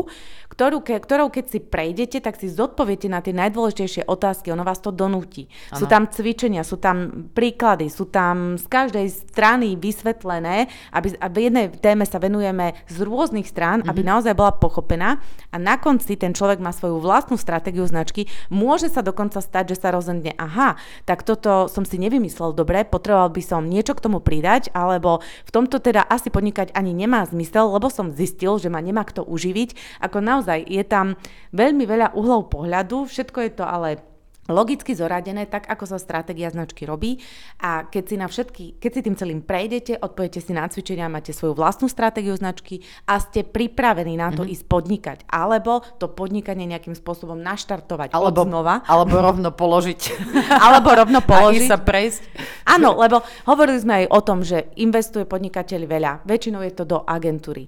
ktorú, 0.56 0.80
ke, 0.80 0.96
ktorou 0.96 1.28
keď 1.28 1.44
si 1.52 1.60
prejdete, 1.60 2.24
tak 2.24 2.40
si 2.40 2.48
zodpoviete 2.48 3.12
na 3.12 3.20
tie 3.20 3.36
najdôležitejšie 3.36 4.08
otázky, 4.08 4.48
ono 4.48 4.64
vás 4.64 4.80
to 4.80 4.88
donúti. 4.88 5.52
Ano. 5.68 5.78
Sú 5.78 5.84
tam 5.84 6.08
cvičenia, 6.08 6.64
sú 6.64 6.80
tam 6.80 7.28
príklady, 7.36 7.92
sú 7.92 8.08
tam 8.08 8.56
z 8.56 8.64
každej 8.64 9.06
strany 9.36 9.76
vysvetlené, 9.76 10.72
aby, 10.96 11.12
aby 11.20 11.38
jednej 11.52 11.66
téme 11.76 12.08
sa 12.08 12.16
venujeme 12.16 12.72
z 12.88 13.04
rôznych 13.04 13.44
strán, 13.44 13.84
mm-hmm. 13.84 13.92
aby 13.92 14.00
mhm. 14.00 14.08
naozaj 14.08 14.32
bola 14.32 14.56
pochopená 14.56 15.20
a 15.52 15.56
na 15.60 15.76
konci 15.76 16.16
ten 16.16 16.32
človek 16.32 16.56
má 16.56 16.72
svoju 16.72 17.04
vlastnú 17.04 17.36
stratégiu 17.36 17.84
značky, 17.84 18.24
môže 18.48 18.88
sa 18.88 19.04
dokonca 19.04 19.44
stať, 19.44 19.76
že 19.76 19.84
sa 19.84 19.92
rozhodne, 19.92 20.32
aha, 20.40 20.80
tak 21.04 21.20
toto 21.20 21.68
som 21.68 21.84
si 21.84 22.00
nevymyslel 22.00 22.56
dobre, 22.56 22.88
potreboval 22.88 23.28
by 23.28 23.42
som 23.44 23.68
niečo 23.68 23.92
k 23.92 24.08
tomu 24.08 24.24
pridať, 24.24 24.72
alebo 24.72 25.20
v 25.20 25.50
tomto 25.52 25.84
teda 25.84 26.00
asi 26.00 26.32
podnikať 26.32 26.72
ani 26.72 26.96
nemá 26.96 27.28
zmysel, 27.28 27.68
lebo 27.68 27.92
som 27.92 28.08
zistil, 28.08 28.56
že 28.56 28.72
ma 28.72 28.80
nemá 28.80 29.04
kto 29.04 29.20
uživiť, 29.20 30.00
ako 30.00 30.24
naozaj 30.24 30.45
naozaj 30.46 30.62
je 30.70 30.84
tam 30.86 31.18
veľmi 31.50 31.82
veľa 31.82 32.14
uhlov 32.14 32.46
pohľadu, 32.54 33.10
všetko 33.10 33.38
je 33.42 33.50
to 33.50 33.66
ale 33.66 33.98
logicky 34.46 34.94
zoradené, 34.94 35.50
tak 35.50 35.66
ako 35.66 35.90
sa 35.90 35.98
stratégia 35.98 36.46
značky 36.54 36.86
robí 36.86 37.18
a 37.58 37.82
keď 37.82 38.04
si, 38.06 38.14
na 38.14 38.30
všetky, 38.30 38.64
keď 38.78 38.90
si 38.94 39.00
tým 39.02 39.18
celým 39.18 39.40
prejdete, 39.42 39.98
odpojete 39.98 40.38
si 40.38 40.54
na 40.54 40.70
cvičenia, 40.70 41.10
máte 41.10 41.34
svoju 41.34 41.58
vlastnú 41.58 41.90
stratégiu 41.90 42.30
značky 42.38 42.78
a 43.10 43.18
ste 43.18 43.42
pripravení 43.42 44.14
na 44.14 44.30
to 44.30 44.46
mm-hmm. 44.46 44.54
ísť 44.54 44.64
podnikať, 44.70 45.18
alebo 45.26 45.82
to 45.98 46.06
podnikanie 46.06 46.62
nejakým 46.70 46.94
spôsobom 46.94 47.42
naštartovať 47.42 48.14
alebo, 48.14 48.46
od 48.46 48.46
znova. 48.46 48.86
Alebo 48.86 49.18
rovno 49.18 49.50
položiť. 49.50 50.00
alebo 50.70 50.94
rovno 50.94 51.18
položiť. 51.26 51.66
A 51.66 51.70
sa 51.74 51.78
prejsť. 51.82 52.22
Áno, 52.70 52.94
lebo 53.02 53.26
hovorili 53.50 53.82
sme 53.82 54.06
aj 54.06 54.14
o 54.14 54.20
tom, 54.22 54.46
že 54.46 54.70
investuje 54.78 55.26
podnikateľ 55.26 55.90
veľa. 55.90 56.12
Väčšinou 56.22 56.62
je 56.62 56.70
to 56.70 56.86
do 56.86 57.02
agentúry 57.02 57.66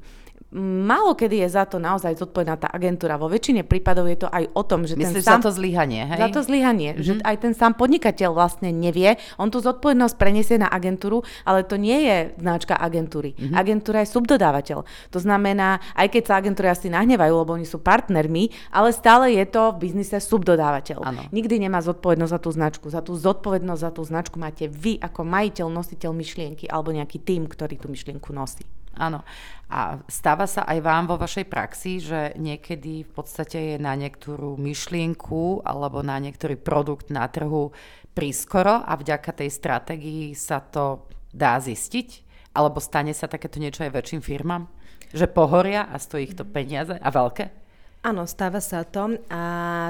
málo 0.56 1.12
kedy 1.12 1.44
je 1.44 1.48
za 1.52 1.68
to 1.68 1.76
naozaj 1.76 2.16
zodpovedná 2.16 2.56
tá 2.56 2.68
agentúra. 2.72 3.20
Vo 3.20 3.28
väčšine 3.28 3.68
prípadov 3.68 4.08
je 4.08 4.24
to 4.24 4.28
aj 4.32 4.48
o 4.56 4.62
tom, 4.64 4.88
že 4.88 4.96
Myslíš 4.96 5.20
ten 5.20 5.24
sám... 5.24 5.40
za 5.44 5.44
to 5.44 5.50
zlyhanie, 5.52 6.08
hej? 6.08 6.20
Za 6.24 6.28
to 6.32 6.40
zlyhanie, 6.40 6.90
mm-hmm. 6.96 7.04
že 7.04 7.12
aj 7.20 7.36
ten 7.44 7.52
sám 7.52 7.76
podnikateľ 7.76 8.30
vlastne 8.32 8.72
nevie. 8.72 9.20
On 9.36 9.52
tú 9.52 9.60
zodpovednosť 9.60 10.14
preniesie 10.16 10.56
na 10.56 10.72
agentúru, 10.72 11.20
ale 11.44 11.68
to 11.68 11.76
nie 11.76 12.00
je 12.08 12.16
značka 12.40 12.80
agentúry. 12.80 13.36
Mm-hmm. 13.36 13.54
Agentúra 13.60 14.00
je 14.00 14.08
subdodávateľ. 14.08 14.78
To 15.12 15.18
znamená, 15.20 15.84
aj 15.92 16.08
keď 16.16 16.22
sa 16.24 16.34
agentúry 16.40 16.72
asi 16.72 16.88
nahnevajú, 16.88 17.34
lebo 17.44 17.52
oni 17.52 17.68
sú 17.68 17.84
partnermi, 17.84 18.72
ale 18.72 18.96
stále 18.96 19.36
je 19.36 19.44
to 19.44 19.76
v 19.76 19.84
biznise 19.84 20.16
subdodávateľ. 20.16 20.98
Ano. 21.04 21.28
Nikdy 21.28 21.68
nemá 21.68 21.84
zodpovednosť 21.84 22.32
za 22.32 22.40
tú 22.40 22.50
značku. 22.56 22.86
Za 22.88 23.04
tú 23.04 23.12
zodpovednosť 23.20 23.80
za 23.84 23.90
tú 23.92 24.00
značku 24.00 24.40
máte 24.40 24.64
vy 24.64 24.96
ako 24.96 25.28
majiteľ, 25.28 25.66
nositeľ 25.68 26.10
myšlienky 26.16 26.64
alebo 26.72 26.88
nejaký 26.96 27.20
tým, 27.20 27.44
ktorý 27.44 27.76
tú 27.76 27.92
myšlienku 27.92 28.32
nosí. 28.32 28.64
Áno. 28.98 29.22
A 29.68 30.00
stáva 30.08 30.48
sa 30.48 30.64
aj 30.64 30.78
vám 30.80 31.04
vo 31.06 31.20
vašej 31.20 31.46
praxi, 31.46 32.00
že 32.00 32.32
niekedy 32.34 33.04
v 33.04 33.10
podstate 33.12 33.58
je 33.74 33.76
na 33.76 33.92
niektorú 33.94 34.56
myšlienku 34.56 35.62
alebo 35.62 36.00
na 36.00 36.16
niektorý 36.18 36.56
produkt 36.56 37.12
na 37.12 37.28
trhu 37.28 37.70
prískoro 38.16 38.82
a 38.82 38.92
vďaka 38.98 39.30
tej 39.44 39.52
stratégii 39.52 40.34
sa 40.34 40.58
to 40.58 41.06
dá 41.30 41.60
zistiť? 41.60 42.26
Alebo 42.56 42.82
stane 42.82 43.14
sa 43.14 43.30
takéto 43.30 43.62
niečo 43.62 43.86
aj 43.86 43.94
väčším 43.94 44.20
firmám? 44.24 44.66
Že 45.14 45.30
pohoria 45.30 45.86
a 45.86 46.00
stojí 46.00 46.32
ich 46.32 46.34
to 46.34 46.48
peniaze 46.48 46.96
a 46.96 47.08
veľké? 47.12 47.68
Áno, 48.02 48.24
stáva 48.30 48.62
sa 48.62 48.86
to 48.86 49.20
a 49.26 49.42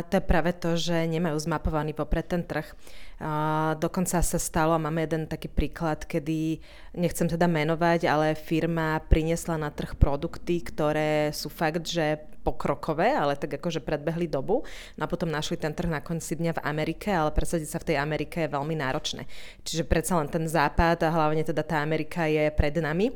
to 0.09 0.17
je 0.17 0.25
práve 0.25 0.57
to, 0.57 0.81
že 0.81 1.07
nemajú 1.07 1.37
zmapovaný 1.39 1.93
popred 1.93 2.25
ten 2.25 2.43
trh. 2.43 2.67
Dokonca 3.83 4.23
sa 4.23 4.39
stalo, 4.39 4.79
a 4.79 4.83
máme 4.83 5.03
jeden 5.03 5.27
taký 5.27 5.51
príklad, 5.51 6.07
kedy, 6.07 6.63
nechcem 6.95 7.27
teda 7.27 7.51
menovať, 7.51 8.07
ale 8.07 8.39
firma 8.39 9.03
priniesla 9.11 9.59
na 9.59 9.75
trh 9.75 9.99
produkty, 9.99 10.63
ktoré 10.63 11.35
sú 11.35 11.51
fakt, 11.51 11.83
že 11.83 12.23
pokrokové, 12.47 13.13
ale 13.13 13.35
tak 13.35 13.59
akože 13.59 13.83
predbehli 13.83 14.31
dobu. 14.31 14.63
No 14.97 15.05
a 15.05 15.11
potom 15.11 15.29
našli 15.29 15.59
ten 15.59 15.75
trh 15.75 15.91
na 15.91 16.01
konci 16.01 16.39
dňa 16.39 16.57
v 16.57 16.65
Amerike, 16.65 17.11
ale 17.11 17.35
presadiť 17.35 17.69
sa 17.69 17.83
v 17.83 17.93
tej 17.93 17.97
Amerike 17.99 18.47
je 18.47 18.55
veľmi 18.55 18.79
náročné. 18.79 19.27
Čiže 19.67 19.85
predsa 19.85 20.17
len 20.17 20.31
ten 20.31 20.47
západ 20.47 21.03
a 21.03 21.13
hlavne 21.13 21.43
teda 21.43 21.67
tá 21.67 21.83
Amerika 21.83 22.25
je 22.31 22.49
pred 22.55 22.73
nami 22.79 23.13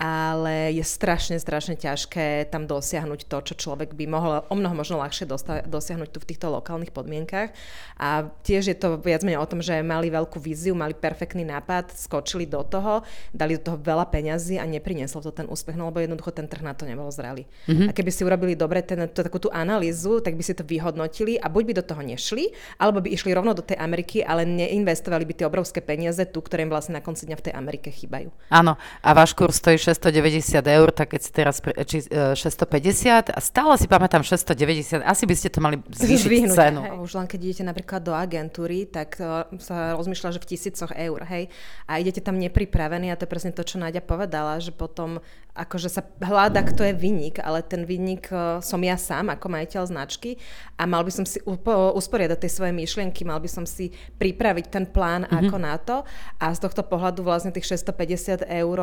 ale 0.00 0.72
je 0.72 0.80
strašne, 0.80 1.36
strašne 1.36 1.76
ťažké 1.76 2.48
tam 2.48 2.64
dosiahnuť 2.64 3.28
to, 3.28 3.52
čo 3.52 3.54
človek 3.68 3.92
by 3.92 4.08
mohol 4.08 4.40
o 4.48 4.54
mnoho 4.56 4.72
možno 4.72 4.96
ľahšie 4.96 5.28
dosta- 5.28 5.60
dosiahnuť 5.68 6.08
tu 6.08 6.18
v 6.24 6.28
týchto 6.32 6.48
lokálnych 6.48 6.88
podmienkach. 6.88 7.52
A 8.00 8.32
tiež 8.40 8.72
je 8.72 8.76
to 8.80 8.96
viac 8.96 9.20
menej 9.20 9.36
o 9.36 9.44
tom, 9.44 9.60
že 9.60 9.84
mali 9.84 10.08
veľkú 10.08 10.40
víziu, 10.40 10.72
mali 10.72 10.96
perfektný 10.96 11.44
nápad, 11.44 11.92
skočili 11.92 12.48
do 12.48 12.64
toho, 12.64 13.04
dali 13.36 13.60
do 13.60 13.68
toho 13.68 13.76
veľa 13.76 14.08
peňazí 14.08 14.56
a 14.56 14.64
neprinieslo 14.64 15.20
to 15.20 15.36
ten 15.36 15.44
úspech, 15.44 15.76
no 15.76 15.92
lebo 15.92 16.00
jednoducho 16.00 16.32
ten 16.32 16.48
trh 16.48 16.64
na 16.64 16.72
to 16.72 16.88
nebol 16.88 17.12
zrelý. 17.12 17.44
Mm-hmm. 17.68 17.88
A 17.88 17.92
keby 17.92 18.08
si 18.08 18.24
urobili 18.24 18.56
dobre 18.56 18.80
ten, 18.80 19.04
to, 19.04 19.20
takú 19.20 19.36
tú 19.36 19.52
analýzu, 19.52 20.24
tak 20.24 20.32
by 20.32 20.40
si 20.40 20.56
to 20.56 20.64
vyhodnotili 20.64 21.36
a 21.36 21.52
buď 21.52 21.62
by 21.68 21.72
do 21.76 21.84
toho 21.84 22.00
nešli, 22.00 22.56
alebo 22.80 23.04
by 23.04 23.12
išli 23.12 23.36
rovno 23.36 23.52
do 23.52 23.60
tej 23.60 23.76
Ameriky, 23.76 24.24
ale 24.24 24.48
neinvestovali 24.48 25.28
by 25.28 25.44
tie 25.44 25.44
obrovské 25.44 25.84
peniaze 25.84 26.24
tu, 26.24 26.40
ktoré 26.40 26.64
im 26.64 26.72
vlastne 26.72 26.96
na 26.96 27.04
konci 27.04 27.28
dňa 27.28 27.36
v 27.36 27.44
tej 27.44 27.52
Amerike 27.52 27.92
chýbajú. 27.92 28.32
Áno, 28.48 28.80
a 29.04 29.10
váš 29.12 29.36
kurz 29.36 29.60
stojí 29.60 29.76
690 29.90 30.62
eur, 30.62 30.88
tak 30.94 31.12
keď 31.16 31.20
si 31.20 31.30
teraz 31.34 31.58
či, 31.86 32.06
650 32.06 32.38
e, 32.38 33.34
a 33.34 33.40
stále 33.42 33.74
si 33.74 33.90
pamätám 33.90 34.22
690, 34.22 35.02
asi 35.02 35.24
by 35.26 35.34
ste 35.34 35.48
to 35.50 35.58
mali 35.58 35.82
zvýšiť 35.82 36.30
Zvyhnúť, 36.30 36.56
cenu. 36.56 36.80
Hej. 36.86 36.90
Už 37.02 37.12
len 37.18 37.26
keď 37.26 37.40
idete 37.42 37.64
napríklad 37.66 38.00
do 38.06 38.14
agentúry, 38.14 38.86
tak 38.86 39.18
uh, 39.18 39.50
sa 39.58 39.98
rozmýšľa, 39.98 40.38
že 40.38 40.42
v 40.42 40.48
tisícoch 40.54 40.92
eur, 40.94 41.20
hej, 41.26 41.50
a 41.90 41.98
idete 41.98 42.22
tam 42.22 42.38
nepripravení 42.38 43.10
a 43.10 43.18
to 43.18 43.26
je 43.26 43.32
presne 43.32 43.50
to, 43.50 43.66
čo 43.66 43.82
Náďa 43.82 44.04
povedala, 44.06 44.62
že 44.62 44.70
potom 44.70 45.18
akože 45.50 45.88
sa 45.90 46.06
hľada, 46.22 46.62
kto 46.62 46.86
je 46.86 46.94
vinník, 46.94 47.42
ale 47.42 47.66
ten 47.66 47.82
vinník 47.82 48.30
uh, 48.30 48.62
som 48.62 48.78
ja 48.80 48.94
sám 48.94 49.34
ako 49.34 49.50
majiteľ 49.50 49.82
značky 49.90 50.38
a 50.78 50.86
mal 50.86 51.02
by 51.02 51.10
som 51.10 51.26
si 51.26 51.42
usporiadať 51.44 52.38
tie 52.38 52.50
svoje 52.50 52.72
myšlienky, 52.72 53.26
mal 53.26 53.42
by 53.42 53.50
som 53.50 53.66
si 53.66 53.90
pripraviť 54.16 54.66
ten 54.70 54.84
plán 54.86 55.26
mm-hmm. 55.26 55.40
ako 55.50 55.56
na 55.58 55.74
to 55.76 55.96
a 56.38 56.54
z 56.54 56.58
tohto 56.62 56.86
pohľadu 56.86 57.26
vlastne 57.26 57.50
tých 57.50 57.66
650 57.66 58.46
eur 58.46 58.78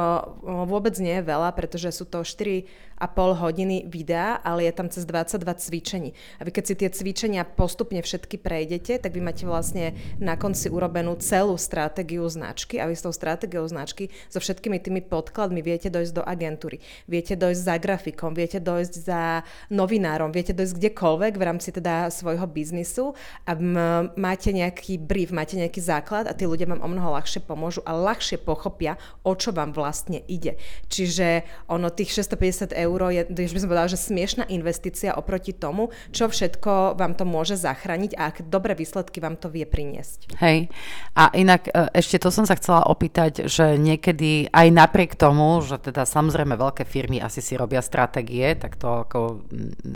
vôbec 0.68 0.97
nie 1.00 1.18
je 1.20 1.26
veľa, 1.26 1.54
pretože 1.54 1.94
sú 1.94 2.06
to 2.06 2.22
4 2.22 2.88
a 2.98 3.06
pol 3.06 3.38
hodiny 3.38 3.86
videa, 3.86 4.42
ale 4.42 4.66
je 4.66 4.74
tam 4.74 4.90
cez 4.90 5.06
22 5.06 5.46
cvičení. 5.62 6.10
A 6.42 6.50
vy 6.50 6.50
keď 6.50 6.64
si 6.66 6.74
tie 6.74 6.90
cvičenia 6.90 7.46
postupne 7.46 8.02
všetky 8.02 8.42
prejdete, 8.42 8.98
tak 8.98 9.14
vy 9.14 9.22
máte 9.22 9.46
vlastne 9.46 9.94
na 10.18 10.34
konci 10.34 10.74
urobenú 10.74 11.14
celú 11.22 11.54
stratégiu 11.62 12.26
značky 12.26 12.82
a 12.82 12.90
vy 12.90 12.98
s 12.98 13.06
tou 13.06 13.14
stratégiou 13.14 13.70
značky 13.70 14.10
so 14.34 14.42
všetkými 14.42 14.82
tými 14.82 15.02
podkladmi 15.06 15.62
viete 15.62 15.94
dojsť 15.94 16.14
do 16.18 16.24
agentúry, 16.26 16.82
viete 17.06 17.38
dojsť 17.38 17.62
za 17.62 17.76
grafikom, 17.78 18.34
viete 18.34 18.58
dojsť 18.58 18.94
za 18.98 19.46
novinárom, 19.70 20.34
viete 20.34 20.58
dojsť 20.58 20.74
kdekoľvek 20.82 21.34
v 21.38 21.46
rámci 21.46 21.70
teda 21.70 22.10
svojho 22.10 22.50
biznisu 22.50 23.14
a 23.46 23.54
m- 23.54 24.10
máte 24.18 24.50
nejaký 24.50 24.98
brief, 24.98 25.30
máte 25.30 25.54
nejaký 25.54 25.86
základ 25.86 26.26
a 26.26 26.34
tí 26.34 26.50
ľudia 26.50 26.66
vám 26.66 26.82
o 26.82 26.90
mnoho 26.90 27.14
ľahšie 27.14 27.46
pomôžu 27.46 27.86
a 27.86 27.94
ľahšie 27.94 28.42
pochopia, 28.42 28.98
o 29.22 29.38
čo 29.38 29.54
vám 29.54 29.70
vlastne 29.70 30.26
ide. 30.26 30.58
Čiže 30.88 31.44
ono 31.68 31.90
tých 31.90 32.14
650 32.14 32.72
eur 32.78 33.00
je, 33.10 33.22
by 33.26 33.60
som 33.60 33.70
povedala, 33.70 33.90
že 33.90 34.00
smiešná 34.00 34.48
investícia 34.54 35.18
oproti 35.18 35.52
tomu, 35.52 35.90
čo 36.14 36.30
všetko 36.30 36.96
vám 36.96 37.18
to 37.18 37.26
môže 37.26 37.58
zachrániť 37.58 38.14
a 38.16 38.30
aké 38.30 38.42
dobré 38.46 38.78
výsledky 38.78 39.18
vám 39.18 39.36
to 39.36 39.50
vie 39.50 39.66
priniesť. 39.66 40.38
Hej. 40.40 40.70
A 41.18 41.34
inak 41.34 41.68
e, 41.68 41.92
ešte 41.98 42.22
to 42.22 42.30
som 42.30 42.46
sa 42.46 42.56
chcela 42.56 42.86
opýtať, 42.88 43.50
že 43.50 43.76
niekedy 43.76 44.54
aj 44.54 44.68
napriek 44.70 45.18
tomu, 45.18 45.60
že 45.66 45.82
teda 45.82 46.06
samozrejme 46.06 46.54
veľké 46.54 46.84
firmy 46.88 47.20
asi 47.20 47.42
si 47.42 47.58
robia 47.58 47.82
stratégie, 47.82 48.54
tak 48.56 48.78
to 48.80 49.04
ako 49.04 49.44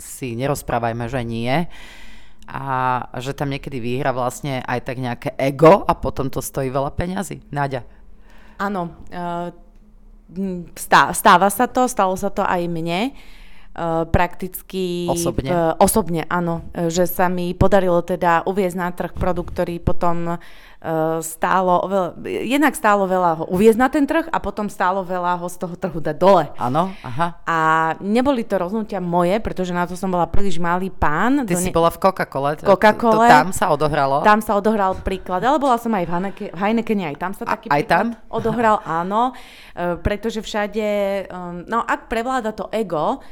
si 0.02 0.34
nerozprávajme, 0.34 1.06
že 1.08 1.22
nie 1.22 1.56
a 2.48 2.64
že 3.22 3.32
tam 3.32 3.54
niekedy 3.54 3.78
vyhra 3.78 4.10
vlastne 4.10 4.60
aj 4.66 4.80
tak 4.82 4.98
nejaké 4.98 5.30
ego 5.38 5.86
a 5.86 5.94
potom 5.94 6.26
to 6.26 6.42
stojí 6.42 6.68
veľa 6.68 6.90
peňazí. 6.98 7.46
Náďa. 7.54 7.86
Áno, 8.58 8.94
uh, 9.10 9.50
stáva 11.12 11.48
sa 11.48 11.66
to, 11.68 11.88
stalo 11.88 12.14
sa 12.16 12.28
to 12.32 12.42
aj 12.44 12.64
mne. 12.68 13.12
Uh, 13.72 14.04
prakticky 14.04 15.08
osobne. 15.08 15.48
Uh, 15.48 15.72
osobne, 15.80 16.28
áno, 16.28 16.60
že 16.92 17.08
sa 17.08 17.32
mi 17.32 17.56
podarilo 17.56 18.04
teda 18.04 18.44
uviezť 18.44 18.76
na 18.76 18.92
trh 18.92 19.16
produkt, 19.16 19.56
ktorý 19.56 19.80
potom 19.80 20.36
uh, 20.36 21.18
stálo, 21.24 21.80
veľa, 21.88 22.20
jednak 22.52 22.76
stálo 22.76 23.08
veľa 23.08 23.30
ho 23.40 23.44
uviezť 23.48 23.78
na 23.80 23.88
ten 23.88 24.04
trh 24.04 24.28
a 24.28 24.36
potom 24.44 24.68
stálo 24.68 25.00
veľa 25.00 25.40
ho 25.40 25.48
z 25.48 25.56
toho 25.56 25.72
trhu 25.80 26.04
dať 26.04 26.16
dole. 26.20 26.52
Áno, 26.60 26.92
aha. 27.00 27.40
A 27.48 27.58
neboli 28.04 28.44
to 28.44 28.60
rozhodnutia 28.60 29.00
moje, 29.00 29.40
pretože 29.40 29.72
na 29.72 29.88
to 29.88 29.96
som 29.96 30.12
bola 30.12 30.28
príliš 30.28 30.60
malý 30.60 30.92
pán. 30.92 31.48
Ty 31.48 31.56
si 31.56 31.72
ne... 31.72 31.72
bola 31.72 31.88
v 31.88 31.96
Coca-Cole. 31.96 32.60
Coca-Cole. 32.60 33.24
To, 33.24 33.32
tam 33.40 33.50
sa 33.56 33.72
odohralo. 33.72 34.20
Tam 34.20 34.44
sa 34.44 34.52
odohral 34.52 35.00
príklad, 35.00 35.40
ale 35.40 35.56
bola 35.56 35.80
som 35.80 35.96
aj 35.96 36.04
v, 36.04 36.10
Heineke, 36.12 36.44
v 36.52 36.58
Heinekene, 36.60 37.04
aj 37.08 37.16
tam 37.16 37.32
sa 37.32 37.48
taký 37.48 37.72
a, 37.72 37.80
aj 37.80 37.84
tam? 37.88 38.06
odohral, 38.28 38.84
áno, 38.84 39.32
pretože 40.04 40.44
všade, 40.44 40.88
um, 41.32 41.64
no 41.64 41.80
ak 41.80 42.12
prevláda 42.12 42.52
to 42.52 42.68
ego, 42.68 43.24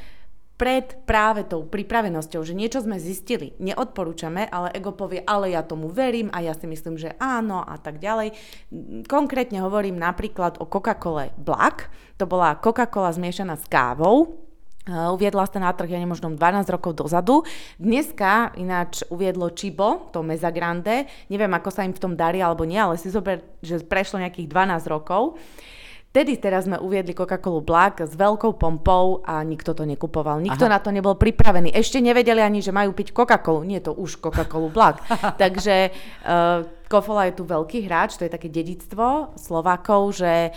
pred 0.60 0.92
práve 1.08 1.48
tou 1.48 1.64
pripravenosťou, 1.64 2.44
že 2.44 2.52
niečo 2.52 2.84
sme 2.84 3.00
zistili, 3.00 3.56
neodporúčame, 3.56 4.44
ale 4.52 4.68
ego 4.76 4.92
povie, 4.92 5.24
ale 5.24 5.56
ja 5.56 5.64
tomu 5.64 5.88
verím 5.88 6.28
a 6.36 6.44
ja 6.44 6.52
si 6.52 6.68
myslím, 6.68 7.00
že 7.00 7.16
áno 7.16 7.64
a 7.64 7.80
tak 7.80 7.96
ďalej. 7.96 8.36
Konkrétne 9.08 9.64
hovorím 9.64 9.96
napríklad 9.96 10.60
o 10.60 10.68
Coca-Cole 10.68 11.32
Black. 11.40 11.88
To 12.20 12.28
bola 12.28 12.60
Coca-Cola 12.60 13.08
zmiešaná 13.16 13.56
s 13.56 13.64
kávou, 13.64 14.36
Uviedla 14.90 15.44
sa 15.44 15.60
na 15.60 15.70
trh, 15.76 15.92
ja 15.92 16.00
nemožno 16.00 16.34
12 16.34 16.66
rokov 16.72 16.96
dozadu. 16.96 17.44
Dneska 17.76 18.56
ináč 18.56 19.04
uviedlo 19.12 19.52
Chibo, 19.52 20.08
to 20.10 20.24
Meza 20.24 20.48
Grande. 20.48 21.04
Neviem, 21.28 21.52
ako 21.52 21.68
sa 21.68 21.84
im 21.84 21.92
v 21.92 22.00
tom 22.00 22.16
darí 22.16 22.40
alebo 22.40 22.64
nie, 22.64 22.80
ale 22.80 22.96
si 22.96 23.12
zober, 23.12 23.44
že 23.60 23.84
prešlo 23.84 24.18
nejakých 24.18 24.48
12 24.48 24.88
rokov. 24.88 25.36
Vtedy 26.10 26.42
teraz 26.42 26.66
sme 26.66 26.74
uviedli 26.74 27.14
Coca-Colu 27.14 27.62
Black 27.62 28.02
s 28.02 28.18
veľkou 28.18 28.58
pompou 28.58 29.22
a 29.22 29.46
nikto 29.46 29.78
to 29.78 29.86
nekupoval. 29.86 30.42
Nikto 30.42 30.66
Aha. 30.66 30.74
na 30.74 30.78
to 30.82 30.90
nebol 30.90 31.14
pripravený. 31.14 31.70
Ešte 31.70 32.02
nevedeli 32.02 32.42
ani, 32.42 32.58
že 32.58 32.74
majú 32.74 32.90
piť 32.90 33.14
Coca-Colu. 33.14 33.62
Nie 33.62 33.78
to 33.78 33.94
už 33.94 34.18
Coca-Colu 34.18 34.74
Black. 34.74 35.06
Takže 35.42 35.94
uh, 36.26 36.66
Kofola 36.90 37.30
je 37.30 37.38
tu 37.38 37.46
veľký 37.46 37.86
hráč, 37.86 38.18
to 38.18 38.26
je 38.26 38.34
také 38.34 38.50
dedictvo 38.50 39.30
Slovákov, 39.38 40.18
že 40.18 40.50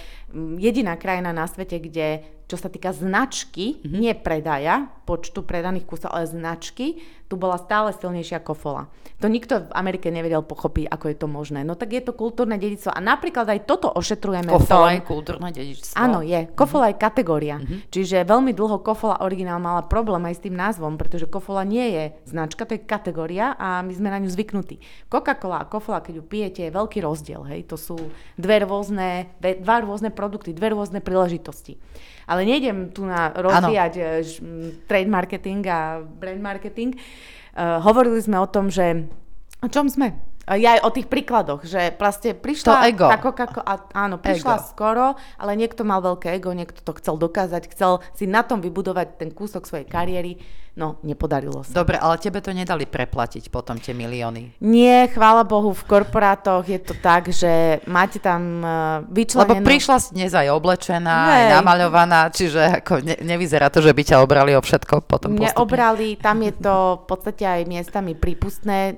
jediná 0.58 0.98
krajina 0.98 1.32
na 1.32 1.46
svete, 1.46 1.78
kde 1.80 2.26
čo 2.54 2.60
sa 2.60 2.70
týka 2.70 2.92
značky, 2.92 3.80
mm-hmm. 3.80 3.98
nie 3.98 4.14
predaja, 4.14 4.92
počtu 5.10 5.42
predaných 5.44 5.88
kusov, 5.88 6.12
ale 6.12 6.30
značky, 6.30 7.02
tu 7.26 7.40
bola 7.40 7.58
stále 7.58 7.90
silnejšia 7.98 8.46
kofola. 8.46 8.94
To 9.18 9.26
nikto 9.26 9.66
v 9.66 9.74
Amerike 9.74 10.14
nevedel 10.14 10.46
pochopiť, 10.46 10.86
ako 10.86 11.06
je 11.10 11.18
to 11.18 11.26
možné. 11.26 11.66
No 11.66 11.74
tak 11.74 11.98
je 11.98 12.04
to 12.06 12.14
kultúrne 12.14 12.62
dedičstvo. 12.62 12.94
A 12.94 13.02
napríklad 13.02 13.50
aj 13.50 13.66
toto 13.66 13.90
ošetrujeme. 13.90 14.54
Kofola 14.54 14.94
je 14.94 15.02
kultúrne 15.02 15.50
dedičstvo. 15.50 15.98
Áno, 15.98 16.22
je. 16.22 16.46
Kofola 16.54 16.94
mm-hmm. 16.94 17.00
je 17.00 17.04
kategória. 17.10 17.56
Mm-hmm. 17.58 17.80
Čiže 17.90 18.28
veľmi 18.30 18.54
dlho 18.54 18.86
Kofola 18.86 19.26
originál 19.26 19.58
mala 19.58 19.82
problém 19.82 20.22
aj 20.30 20.38
s 20.38 20.44
tým 20.46 20.54
názvom, 20.54 20.94
pretože 20.94 21.26
Kofola 21.26 21.66
nie 21.66 21.90
je 21.90 22.04
značka, 22.30 22.70
to 22.70 22.78
je 22.78 22.86
kategória 22.86 23.58
a 23.58 23.82
my 23.82 23.92
sme 23.98 24.14
na 24.14 24.22
ňu 24.22 24.30
zvyknutí. 24.30 24.78
Coca-Cola 25.10 25.66
a 25.66 25.66
Kofola, 25.66 26.06
keď 26.06 26.22
ju 26.22 26.24
pijete, 26.28 26.62
je 26.70 26.76
veľký 26.76 27.02
rozdiel. 27.02 27.42
Hej? 27.50 27.66
To 27.74 27.82
sú 27.82 27.98
dve 28.38 28.62
rôzne, 28.62 29.34
dva 29.42 29.82
rôzne 29.82 30.14
produkty, 30.14 30.23
dve 30.32 30.68
rôzne 30.72 31.00
príležitosti. 31.00 31.80
Ale 32.28 32.48
nejdem 32.48 32.92
tu 32.92 33.04
na 33.04 33.34
rozvíjať 33.36 33.94
ano. 34.00 34.08
Eh, 34.22 34.86
trade 34.88 35.12
marketing 35.12 35.62
a 35.68 36.04
brand 36.04 36.40
marketing. 36.40 36.96
Uh, 37.54 37.78
hovorili 37.86 38.18
sme 38.18 38.42
o 38.42 38.50
tom, 38.50 38.74
že 38.74 39.06
o 39.62 39.70
čom 39.70 39.86
sme? 39.86 40.18
Ja 40.44 40.76
aj 40.76 40.82
o 40.84 40.92
tých 40.92 41.08
príkladoch, 41.08 41.64
že 41.64 41.96
vlastne 41.96 42.36
prišla... 42.36 42.68
To 42.68 42.84
ego. 42.84 43.08
Tako, 43.08 43.32
kako, 43.32 43.60
a, 43.64 43.80
áno, 43.96 44.20
prišla 44.20 44.60
ego. 44.60 44.68
skoro, 44.68 45.06
ale 45.40 45.56
niekto 45.56 45.88
mal 45.88 46.04
veľké 46.04 46.36
ego, 46.36 46.52
niekto 46.52 46.84
to 46.84 46.92
chcel 47.00 47.16
dokázať, 47.16 47.72
chcel 47.72 48.04
si 48.12 48.28
na 48.28 48.44
tom 48.44 48.60
vybudovať 48.60 49.24
ten 49.24 49.32
kúsok 49.32 49.64
svojej 49.64 49.88
kariéry. 49.88 50.44
No, 50.74 50.98
nepodarilo 51.06 51.62
sa. 51.62 51.86
Dobre, 51.86 52.02
ale 52.02 52.18
tebe 52.18 52.42
to 52.42 52.50
nedali 52.50 52.90
preplatiť 52.90 53.54
potom 53.54 53.78
tie 53.78 53.94
milióny. 53.94 54.58
Nie, 54.66 55.06
chvála 55.06 55.46
Bohu, 55.46 55.70
v 55.70 55.86
korporátoch 55.86 56.66
je 56.66 56.82
to 56.82 56.98
tak, 56.98 57.30
že 57.30 57.78
máte 57.86 58.18
tam 58.18 58.66
uh, 58.66 59.06
vyčlenenú... 59.06 59.62
Lebo 59.62 59.70
prišla 59.70 59.98
si 60.02 60.18
dnes 60.18 60.34
aj 60.34 60.50
oblečená, 60.50 61.18
Hej. 61.30 61.34
aj 61.38 61.44
namaľovaná, 61.62 62.20
čiže 62.34 62.82
ako 62.82 63.06
ne, 63.06 63.14
nevyzerá 63.22 63.70
to, 63.70 63.86
že 63.86 63.94
by 63.94 64.02
ťa 64.02 64.18
obrali 64.26 64.58
o 64.58 64.66
všetko 64.66 65.06
potom 65.06 65.38
postupne. 65.38 65.54
Neobrali, 65.54 66.18
tam 66.18 66.42
je 66.42 66.54
to 66.58 66.76
v 66.98 67.06
podstate 67.06 67.44
aj 67.46 67.62
miestami 67.70 68.18
prípustné. 68.18 68.98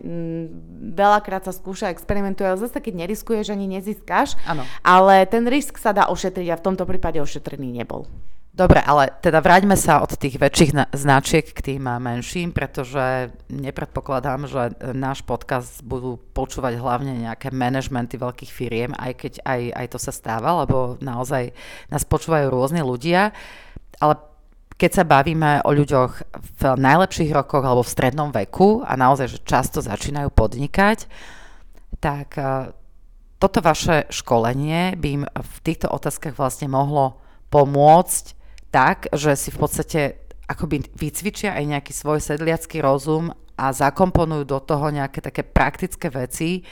Veľakrát 0.96 1.44
sa 1.44 1.52
skúša, 1.52 1.92
experimentuje, 1.92 2.48
ale 2.48 2.56
zase 2.56 2.80
keď 2.80 3.04
neriskuješ, 3.04 3.52
ani 3.52 3.68
nezískáš. 3.68 4.40
Ano. 4.48 4.64
Ale 4.80 5.28
ten 5.28 5.44
risk 5.44 5.76
sa 5.76 5.92
dá 5.92 6.08
ošetriť 6.08 6.56
a 6.56 6.60
v 6.60 6.66
tomto 6.72 6.88
prípade 6.88 7.20
ošetrený 7.20 7.84
nebol. 7.84 8.08
Dobre, 8.56 8.80
ale 8.80 9.12
teda 9.20 9.44
vráťme 9.44 9.76
sa 9.76 10.00
od 10.00 10.15
tých 10.15 10.39
väčších 10.39 10.96
značiek 10.96 11.44
k 11.44 11.60
tým 11.60 11.91
menším, 11.91 12.56
pretože 12.56 13.36
nepredpokladám, 13.52 14.48
že 14.48 14.72
náš 14.96 15.28
podcast 15.28 15.84
budú 15.84 16.15
počúvať 16.32 16.80
hlavne 16.80 17.20
nejaké 17.20 17.52
manažmenty 17.52 18.15
veľkých 18.15 18.52
firiem, 18.56 18.96
aj 18.96 19.12
keď 19.20 19.34
aj, 19.44 19.62
aj 19.76 19.88
to 19.91 20.00
sa 20.00 20.15
stáva, 20.15 20.63
lebo 20.63 20.96
naozaj 21.04 21.52
nás 21.91 22.08
počúvajú 22.08 22.48
rôzne 22.48 22.80
ľudia, 22.80 23.36
ale 24.00 24.24
keď 24.80 24.91
sa 24.91 25.04
bavíme 25.04 25.60
o 25.68 25.76
ľuďoch 25.76 26.12
v 26.39 26.62
najlepších 26.80 27.36
rokoch 27.36 27.63
alebo 27.68 27.84
v 27.84 27.91
strednom 27.91 28.32
veku 28.32 28.88
a 28.88 28.96
naozaj, 28.96 29.36
že 29.36 29.44
často 29.44 29.84
začínajú 29.84 30.32
podnikať, 30.32 31.12
tak 32.00 32.39
e, 32.39 32.72
toto 33.36 33.60
vaše 33.60 34.08
školenie 34.08 34.96
by 34.96 35.08
im 35.12 35.24
v 35.28 35.58
týchto 35.60 35.91
otázkach 35.91 36.39
vlastne 36.39 36.72
mohlo 36.72 37.20
pomôcť 37.52 38.44
tak, 38.76 39.08
že 39.16 39.40
si 39.40 39.56
v 39.56 39.64
podstate 39.64 40.02
akoby 40.52 40.84
vycvičia 41.00 41.56
aj 41.56 41.64
nejaký 41.64 41.96
svoj 41.96 42.20
sedliacký 42.20 42.84
rozum 42.84 43.32
a 43.56 43.72
zakomponujú 43.72 44.44
do 44.44 44.60
toho 44.60 44.92
nejaké 44.92 45.24
také 45.24 45.48
praktické 45.48 46.12
veci, 46.12 46.68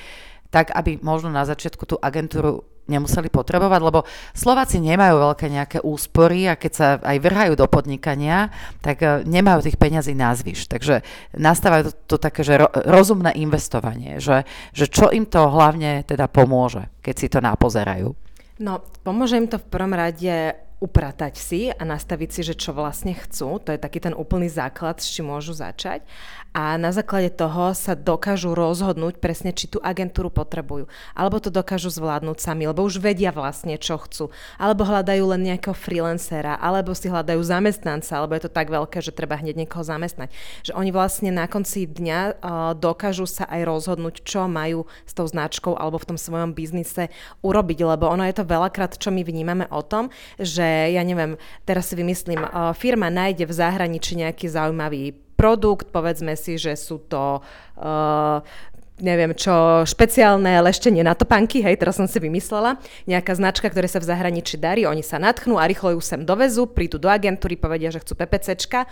tak 0.52 0.76
aby 0.76 1.00
možno 1.00 1.32
na 1.32 1.48
začiatku 1.48 1.88
tú 1.88 1.96
agentúru 2.04 2.68
nemuseli 2.84 3.32
potrebovať, 3.32 3.80
lebo 3.80 4.04
Slováci 4.36 4.84
nemajú 4.84 5.16
veľké 5.16 5.48
nejaké 5.48 5.80
úspory 5.80 6.52
a 6.52 6.60
keď 6.60 6.72
sa 6.76 6.88
aj 7.00 7.18
vrhajú 7.24 7.54
do 7.56 7.64
podnikania, 7.72 8.52
tak 8.84 9.00
e, 9.00 9.24
nemajú 9.24 9.64
tých 9.64 9.80
peňazí 9.80 10.12
na 10.12 10.36
zvyš. 10.36 10.68
Takže 10.68 11.00
nastávajú 11.40 11.88
to, 11.88 11.92
to 12.12 12.16
také, 12.20 12.44
že 12.44 12.60
ro, 12.60 12.68
rozumné 12.68 13.32
investovanie, 13.40 14.20
že, 14.20 14.44
že 14.76 14.92
čo 14.92 15.08
im 15.16 15.24
to 15.24 15.48
hlavne 15.48 16.04
teda 16.04 16.28
pomôže, 16.28 16.92
keď 17.00 17.16
si 17.16 17.28
to 17.32 17.40
napozerajú. 17.40 18.12
No, 18.60 18.84
pomôže 19.08 19.40
im 19.40 19.48
to 19.48 19.64
v 19.64 19.70
prvom 19.72 19.96
rade 19.96 20.60
upratať 20.84 21.34
si 21.40 21.72
a 21.72 21.80
nastaviť 21.88 22.30
si, 22.30 22.42
že 22.44 22.60
čo 22.60 22.76
vlastne 22.76 23.16
chcú. 23.16 23.64
To 23.64 23.72
je 23.72 23.80
taký 23.80 24.04
ten 24.04 24.12
úplný 24.12 24.52
základ, 24.52 25.00
s 25.00 25.08
čím 25.08 25.32
môžu 25.32 25.56
začať 25.56 26.04
a 26.54 26.78
na 26.78 26.94
základe 26.94 27.34
toho 27.34 27.74
sa 27.74 27.98
dokážu 27.98 28.54
rozhodnúť 28.54 29.18
presne, 29.18 29.58
či 29.58 29.66
tú 29.66 29.82
agentúru 29.82 30.30
potrebujú. 30.30 30.86
Alebo 31.18 31.42
to 31.42 31.50
dokážu 31.50 31.90
zvládnuť 31.90 32.38
sami, 32.38 32.70
lebo 32.70 32.86
už 32.86 33.02
vedia 33.02 33.34
vlastne, 33.34 33.74
čo 33.82 33.98
chcú. 33.98 34.30
Alebo 34.62 34.86
hľadajú 34.86 35.34
len 35.34 35.50
nejakého 35.50 35.74
freelancera, 35.74 36.62
alebo 36.62 36.94
si 36.94 37.10
hľadajú 37.10 37.42
zamestnanca, 37.42 38.14
alebo 38.14 38.38
je 38.38 38.46
to 38.46 38.54
tak 38.54 38.70
veľké, 38.70 39.02
že 39.02 39.10
treba 39.10 39.42
hneď 39.42 39.66
niekoho 39.66 39.82
zamestnať. 39.82 40.30
Že 40.62 40.78
oni 40.78 40.94
vlastne 40.94 41.34
na 41.34 41.50
konci 41.50 41.90
dňa 41.90 42.20
uh, 42.22 42.32
dokážu 42.78 43.26
sa 43.26 43.50
aj 43.50 43.62
rozhodnúť, 43.66 44.22
čo 44.22 44.46
majú 44.46 44.86
s 45.10 45.18
tou 45.18 45.26
značkou 45.26 45.74
alebo 45.74 45.98
v 45.98 46.14
tom 46.14 46.18
svojom 46.22 46.54
biznise 46.54 47.10
urobiť, 47.42 47.82
lebo 47.82 48.06
ono 48.06 48.30
je 48.30 48.38
to 48.38 48.46
veľakrát, 48.46 49.02
čo 49.02 49.10
my 49.10 49.26
vnímame 49.26 49.66
o 49.74 49.82
tom, 49.82 50.14
že 50.38 50.94
ja 50.94 51.02
neviem, 51.02 51.34
teraz 51.66 51.90
si 51.90 51.98
vymyslím, 51.98 52.46
firma 52.78 53.10
nájde 53.10 53.50
v 53.50 53.58
zahraničí 53.58 54.22
nejaký 54.22 54.46
zaujímavý 54.54 55.23
produkt, 55.34 55.90
povedzme 55.90 56.38
si, 56.38 56.56
že 56.62 56.78
sú 56.78 57.02
to 57.10 57.42
uh, 57.80 58.40
neviem 59.02 59.34
čo, 59.34 59.82
špeciálne 59.84 60.62
leštenie 60.62 61.02
na 61.02 61.18
topánky, 61.18 61.66
hej, 61.66 61.82
teraz 61.82 61.98
som 61.98 62.06
si 62.06 62.22
vymyslela, 62.22 62.78
nejaká 63.10 63.34
značka, 63.34 63.66
ktoré 63.68 63.90
sa 63.90 63.98
v 63.98 64.06
zahraničí 64.06 64.62
darí, 64.62 64.86
oni 64.86 65.02
sa 65.02 65.18
natchnú 65.18 65.58
a 65.58 65.66
rýchlo 65.66 65.98
ju 65.98 66.02
sem 66.04 66.22
dovezú, 66.22 66.70
prídu 66.70 67.02
do 67.02 67.10
agentúry, 67.10 67.58
povedia, 67.58 67.90
že 67.90 68.00
chcú 68.06 68.14
PPCčka, 68.14 68.86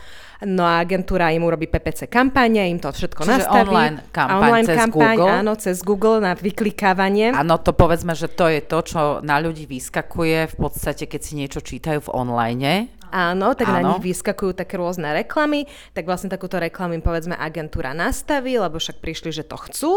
no 0.49 0.65
a 0.65 0.81
agentúra 0.81 1.29
im 1.29 1.45
urobí 1.45 1.69
PPC 1.69 2.09
kampane, 2.09 2.65
im 2.65 2.81
to 2.81 2.89
všetko 2.89 3.21
Čiže 3.21 3.33
nastaví. 3.45 3.71
online 3.71 3.97
kampaň 4.09 4.41
online 4.41 4.65
cez 4.67 4.77
kampaň, 4.77 5.15
Google. 5.15 5.31
áno, 5.31 5.51
cez 5.55 5.77
Google 5.85 6.17
na 6.19 6.33
vyklikávanie. 6.33 7.27
Áno, 7.31 7.55
to 7.61 7.71
povedzme, 7.71 8.17
že 8.17 8.27
to 8.27 8.49
je 8.49 8.61
to, 8.65 8.79
čo 8.81 8.99
na 9.21 9.37
ľudí 9.37 9.69
vyskakuje 9.69 10.49
v 10.49 10.55
podstate, 10.57 11.05
keď 11.05 11.21
si 11.21 11.33
niečo 11.37 11.61
čítajú 11.61 12.03
v 12.03 12.09
online. 12.11 13.00
Áno, 13.11 13.53
tak 13.53 13.67
Áno. 13.67 13.75
na 13.75 13.81
nich 13.93 14.01
vyskakujú 14.15 14.55
také 14.55 14.79
rôzne 14.79 15.11
reklamy, 15.11 15.67
tak 15.91 16.07
vlastne 16.07 16.31
takúto 16.31 16.57
reklamu 16.57 16.95
im 16.95 17.03
povedzme 17.03 17.35
agentúra 17.35 17.91
nastaví, 17.91 18.55
lebo 18.55 18.79
však 18.79 19.03
prišli, 19.03 19.35
že 19.35 19.43
to 19.43 19.59
chcú. 19.59 19.91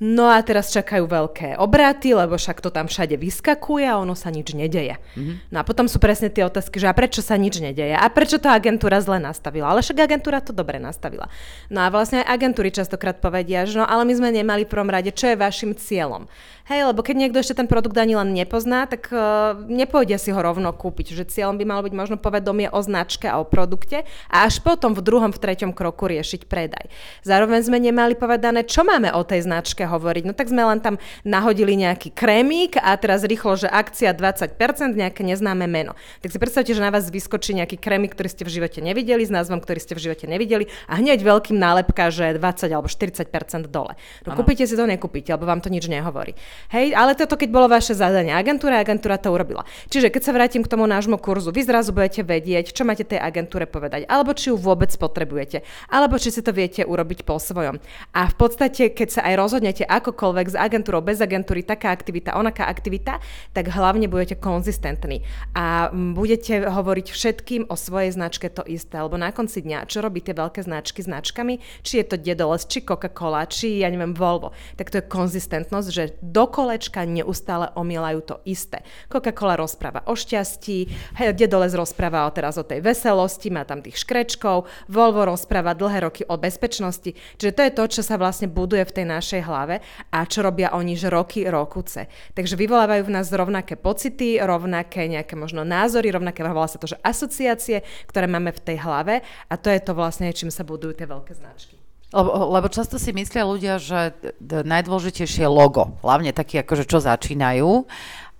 No 0.00 0.32
a 0.32 0.40
teraz 0.40 0.72
čakajú 0.72 1.04
veľké 1.04 1.60
obraty, 1.60 2.16
lebo 2.16 2.40
však 2.40 2.64
to 2.64 2.72
tam 2.72 2.88
všade 2.88 3.20
vyskakuje 3.20 3.84
a 3.84 4.00
ono 4.00 4.16
sa 4.16 4.32
nič 4.32 4.56
nedeje. 4.56 4.96
Mm-hmm. 4.96 5.52
No 5.52 5.60
a 5.60 5.62
potom 5.62 5.84
sú 5.92 6.00
presne 6.00 6.32
tie 6.32 6.40
otázky, 6.40 6.80
že 6.80 6.88
a 6.88 6.96
prečo 6.96 7.20
sa 7.20 7.36
nič 7.36 7.60
nedeje? 7.60 7.92
A 7.92 8.08
prečo 8.08 8.40
to 8.40 8.48
agentúra 8.48 9.04
zle 9.04 9.20
nastavila? 9.20 9.68
Ale 9.68 9.84
však 9.84 10.08
agentúra 10.08 10.40
to 10.40 10.56
dobre 10.56 10.80
nastavila. 10.80 11.28
No 11.68 11.84
a 11.84 11.92
vlastne 11.92 12.24
aj 12.24 12.32
agentúry 12.32 12.72
častokrát 12.72 13.20
povedia, 13.20 13.68
že 13.68 13.76
no 13.76 13.84
ale 13.84 14.08
my 14.08 14.16
sme 14.16 14.32
nemali 14.32 14.64
v 14.64 14.72
prvom 14.72 14.88
rade, 14.88 15.12
čo 15.12 15.28
je 15.28 15.36
vašim 15.36 15.76
cieľom. 15.76 16.24
Hej, 16.70 16.86
lebo 16.86 17.02
keď 17.02 17.16
niekto 17.18 17.42
ešte 17.42 17.58
ten 17.58 17.66
produkt 17.66 17.98
ani 17.98 18.14
len 18.14 18.30
nepozná, 18.30 18.86
tak 18.86 19.10
uh, 19.10 19.58
nepôjde 19.66 20.14
si 20.22 20.30
ho 20.30 20.38
rovno 20.38 20.70
kúpiť. 20.70 21.18
Že 21.18 21.24
cieľom 21.26 21.58
by 21.58 21.64
malo 21.66 21.82
byť 21.82 21.94
možno 21.98 22.16
povedomie 22.16 22.70
o 22.70 22.78
značke 22.78 23.26
a 23.26 23.42
o 23.42 23.44
produkte 23.44 24.06
a 24.30 24.46
až 24.46 24.62
potom 24.62 24.94
v 24.94 25.02
druhom, 25.02 25.34
v 25.34 25.42
treťom 25.42 25.74
kroku 25.74 26.06
riešiť 26.06 26.46
predaj. 26.46 26.86
Zároveň 27.26 27.66
sme 27.66 27.82
nemali 27.82 28.14
povedané, 28.14 28.62
čo 28.62 28.86
máme 28.86 29.10
o 29.10 29.26
tej 29.26 29.50
značke 29.50 29.82
hovoriť. 29.90 30.22
No 30.24 30.32
tak 30.32 30.46
sme 30.46 30.62
len 30.62 30.78
tam 30.78 31.02
nahodili 31.26 31.74
nejaký 31.74 32.14
krémik 32.14 32.78
a 32.78 32.94
teraz 32.94 33.26
rýchlo, 33.26 33.58
že 33.58 33.66
akcia 33.66 34.14
20%, 34.14 34.54
nejaké 34.94 35.26
neznáme 35.26 35.66
meno. 35.66 35.98
Tak 36.22 36.30
si 36.30 36.38
predstavte, 36.38 36.70
že 36.70 36.78
na 36.78 36.94
vás 36.94 37.10
vyskočí 37.10 37.58
nejaký 37.58 37.76
krémik, 37.82 38.14
ktorý 38.14 38.30
ste 38.30 38.46
v 38.46 38.54
živote 38.62 38.78
nevideli, 38.78 39.26
s 39.26 39.32
názvom, 39.34 39.58
ktorý 39.58 39.82
ste 39.82 39.98
v 39.98 40.06
živote 40.06 40.30
nevideli 40.30 40.70
a 40.86 41.02
hneď 41.02 41.26
veľkým 41.26 41.58
nálepka, 41.58 42.14
že 42.14 42.38
20 42.38 42.70
alebo 42.70 42.86
40% 42.86 43.26
dole. 43.66 43.98
No 44.22 44.32
Áno. 44.32 44.38
kúpite 44.38 44.62
si 44.64 44.78
to, 44.78 44.86
nekúpite, 44.86 45.34
lebo 45.34 45.50
vám 45.50 45.58
to 45.58 45.72
nič 45.72 45.90
nehovorí. 45.90 46.38
Hej, 46.70 46.94
ale 46.94 47.18
toto 47.18 47.34
keď 47.40 47.48
bolo 47.50 47.66
vaše 47.66 47.96
zadanie 47.96 48.30
agentúra, 48.36 48.78
agentúra 48.78 49.16
to 49.16 49.32
urobila. 49.32 49.66
Čiže 49.88 50.12
keď 50.12 50.22
sa 50.22 50.32
vrátim 50.36 50.62
k 50.62 50.70
tomu 50.70 50.84
nášmu 50.84 51.16
kurzu, 51.16 51.50
vy 51.50 51.64
zrazu 51.64 51.96
budete 51.96 52.22
vedieť, 52.22 52.76
čo 52.76 52.84
máte 52.84 53.02
tej 53.02 53.18
agentúre 53.18 53.64
povedať, 53.64 54.04
alebo 54.06 54.36
či 54.36 54.52
ju 54.52 54.56
vôbec 54.60 54.92
potrebujete, 54.94 55.64
alebo 55.88 56.20
či 56.20 56.28
si 56.30 56.44
to 56.44 56.52
viete 56.52 56.84
urobiť 56.84 57.24
po 57.24 57.40
svojom. 57.40 57.80
A 58.12 58.20
v 58.28 58.36
podstate, 58.36 58.92
keď 58.92 59.08
sa 59.08 59.20
aj 59.26 59.34
rozhodnete 59.40 59.79
akokoľvek 59.86 60.46
s 60.52 60.56
agentúrou, 60.56 61.04
bez 61.04 61.20
agentúry, 61.20 61.62
taká 61.62 61.92
aktivita, 61.92 62.36
onaká 62.36 62.66
aktivita, 62.66 63.20
tak 63.52 63.70
hlavne 63.70 64.10
budete 64.10 64.40
konzistentní. 64.40 65.22
A 65.54 65.92
budete 65.94 66.66
hovoriť 66.66 67.06
všetkým 67.12 67.62
o 67.68 67.76
svojej 67.76 68.16
značke 68.16 68.50
to 68.50 68.64
isté, 68.66 68.98
lebo 68.98 69.20
na 69.20 69.30
konci 69.30 69.62
dňa, 69.62 69.86
čo 69.86 70.02
robí 70.02 70.24
tie 70.24 70.34
veľké 70.34 70.64
značky 70.66 71.04
značkami, 71.06 71.62
či 71.86 72.02
je 72.02 72.04
to 72.10 72.16
Dedoles, 72.18 72.66
či 72.66 72.82
Coca-Cola, 72.82 73.46
či 73.46 73.80
ja 73.84 73.88
neviem 73.88 74.12
Volvo, 74.16 74.50
tak 74.74 74.90
to 74.90 74.98
je 74.98 75.06
konzistentnosť, 75.06 75.88
že 75.88 76.04
do 76.18 76.50
kolečka 76.50 77.06
neustále 77.06 77.70
omielajú 77.78 78.20
to 78.26 78.36
isté. 78.42 78.82
Coca-Cola 79.06 79.54
rozpráva 79.54 80.02
o 80.10 80.18
šťastí, 80.18 80.90
Dedoles 81.38 81.78
rozpráva 81.78 82.26
o 82.26 82.34
teraz 82.34 82.58
o 82.58 82.66
tej 82.66 82.82
veselosti, 82.82 83.54
má 83.54 83.62
tam 83.62 83.78
tých 83.78 84.02
škrečkov, 84.02 84.66
Volvo 84.90 85.22
rozpráva 85.22 85.78
dlhé 85.78 86.10
roky 86.10 86.22
o 86.26 86.34
bezpečnosti, 86.34 87.14
čiže 87.38 87.54
to 87.54 87.62
je 87.62 87.72
to, 87.72 87.84
čo 87.98 88.02
sa 88.02 88.18
vlastne 88.18 88.50
buduje 88.50 88.82
v 88.82 88.94
tej 88.98 89.06
našej 89.06 89.40
hlave 89.46 89.69
a 90.10 90.18
čo 90.26 90.42
robia 90.42 90.74
oni, 90.74 90.98
že 90.98 91.06
roky, 91.12 91.46
rokuce. 91.46 92.10
Takže 92.34 92.58
vyvolávajú 92.58 93.06
v 93.06 93.14
nás 93.14 93.30
rovnaké 93.30 93.78
pocity, 93.78 94.42
rovnaké 94.42 95.06
nejaké 95.06 95.38
možno 95.38 95.62
názory, 95.62 96.10
rovnaké, 96.10 96.42
volá 96.42 96.66
sa 96.66 96.82
to, 96.82 96.90
že 96.90 96.98
asociácie, 97.06 97.86
ktoré 98.10 98.26
máme 98.26 98.50
v 98.50 98.64
tej 98.64 98.76
hlave 98.82 99.22
a 99.46 99.54
to 99.54 99.70
je 99.70 99.80
to 99.84 99.92
vlastne, 99.94 100.32
čím 100.34 100.50
sa 100.50 100.66
budujú 100.66 100.96
tie 100.96 101.06
veľké 101.06 101.32
značky. 101.36 101.76
Lebo, 102.10 102.50
lebo 102.58 102.66
často 102.66 102.98
si 102.98 103.14
myslia 103.14 103.46
ľudia, 103.46 103.78
že 103.78 104.10
najdôležitejšie 104.42 105.46
je 105.46 105.50
logo. 105.50 105.94
Hlavne 106.02 106.34
takí, 106.34 106.58
akože 106.58 106.82
čo 106.82 106.98
začínajú. 106.98 107.86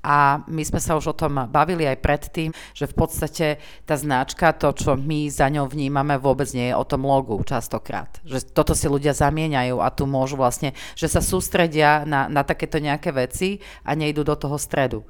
A 0.01 0.41
my 0.49 0.63
sme 0.65 0.81
sa 0.81 0.97
už 0.97 1.13
o 1.13 1.19
tom 1.19 1.45
bavili 1.53 1.85
aj 1.85 2.01
predtým, 2.01 2.51
že 2.73 2.89
v 2.89 2.95
podstate 2.97 3.47
tá 3.85 4.01
značka, 4.01 4.57
to, 4.57 4.73
čo 4.73 4.97
my 4.97 5.29
za 5.29 5.53
ňou 5.53 5.69
vnímame, 5.69 6.17
vôbec 6.17 6.49
nie 6.57 6.73
je 6.73 6.79
o 6.79 6.89
tom 6.89 7.05
logu 7.05 7.37
častokrát. 7.45 8.09
Že 8.25 8.49
toto 8.57 8.73
si 8.73 8.89
ľudia 8.89 9.13
zamieňajú 9.13 9.77
a 9.77 9.93
tu 9.93 10.09
môžu 10.09 10.41
vlastne, 10.41 10.73
že 10.97 11.07
sa 11.13 11.21
sústredia 11.21 12.09
na, 12.09 12.33
na 12.33 12.41
takéto 12.41 12.81
nejaké 12.81 13.13
veci 13.13 13.61
a 13.85 13.93
nejdú 13.93 14.25
do 14.25 14.37
toho 14.37 14.57
stredu. 14.57 15.05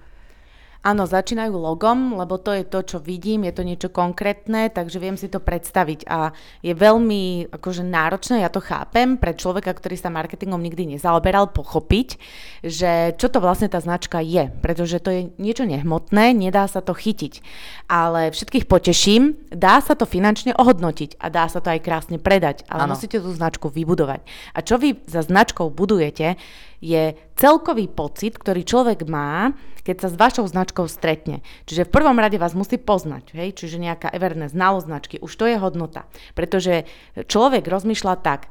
Áno, 0.81 1.05
začínajú 1.05 1.61
logom, 1.61 2.17
lebo 2.17 2.41
to 2.41 2.57
je 2.57 2.65
to, 2.65 2.81
čo 2.81 2.99
vidím, 3.05 3.45
je 3.45 3.53
to 3.53 3.69
niečo 3.69 3.93
konkrétne, 3.93 4.73
takže 4.73 4.97
viem 4.97 5.13
si 5.13 5.29
to 5.29 5.37
predstaviť 5.37 6.09
a 6.09 6.33
je 6.65 6.73
veľmi 6.73 7.53
akože 7.53 7.85
náročné, 7.85 8.41
ja 8.41 8.49
to 8.49 8.65
chápem, 8.65 9.21
pre 9.21 9.37
človeka, 9.37 9.77
ktorý 9.77 10.01
sa 10.01 10.09
marketingom 10.09 10.57
nikdy 10.57 10.97
nezaoberal, 10.97 11.53
pochopiť, 11.53 12.17
že 12.65 13.13
čo 13.21 13.29
to 13.29 13.45
vlastne 13.45 13.69
tá 13.69 13.77
značka 13.77 14.25
je, 14.25 14.49
pretože 14.65 15.05
to 15.05 15.13
je 15.13 15.21
niečo 15.37 15.69
nehmotné, 15.69 16.33
nedá 16.33 16.65
sa 16.65 16.81
to 16.81 16.97
chytiť. 16.97 17.45
Ale 17.93 18.33
všetkých 18.33 18.65
poteším, 18.65 19.37
dá 19.53 19.85
sa 19.85 19.93
to 19.93 20.09
finančne 20.09 20.57
ohodnotiť 20.57 21.21
a 21.21 21.29
dá 21.29 21.45
sa 21.53 21.61
to 21.61 21.77
aj 21.77 21.85
krásne 21.85 22.17
predať, 22.17 22.65
ale 22.73 22.89
Áno. 22.89 22.97
musíte 22.97 23.21
tú 23.21 23.29
značku 23.37 23.69
vybudovať. 23.69 24.25
A 24.57 24.65
čo 24.65 24.81
vy 24.81 24.97
za 25.05 25.21
značkou 25.21 25.69
budujete, 25.69 26.41
je 26.81 27.13
celkový 27.37 27.87
pocit, 27.93 28.41
ktorý 28.41 28.65
človek 28.65 29.05
má, 29.05 29.53
keď 29.85 29.97
sa 30.05 30.09
s 30.13 30.17
vašou 30.17 30.45
značkou 30.49 30.89
stretne. 30.89 31.45
Čiže 31.69 31.89
v 31.89 31.95
prvom 31.95 32.17
rade 32.17 32.41
vás 32.41 32.57
musí 32.57 32.81
poznať, 32.81 33.37
hej? 33.37 33.57
čiže 33.57 33.81
nejaká 33.81 34.09
everné 34.13 34.49
znalosť 34.49 34.87
značky, 34.89 35.17
už 35.21 35.33
to 35.37 35.45
je 35.49 35.57
hodnota. 35.61 36.09
Pretože 36.33 36.89
človek 37.29 37.69
rozmýšľa 37.69 38.15
tak, 38.21 38.49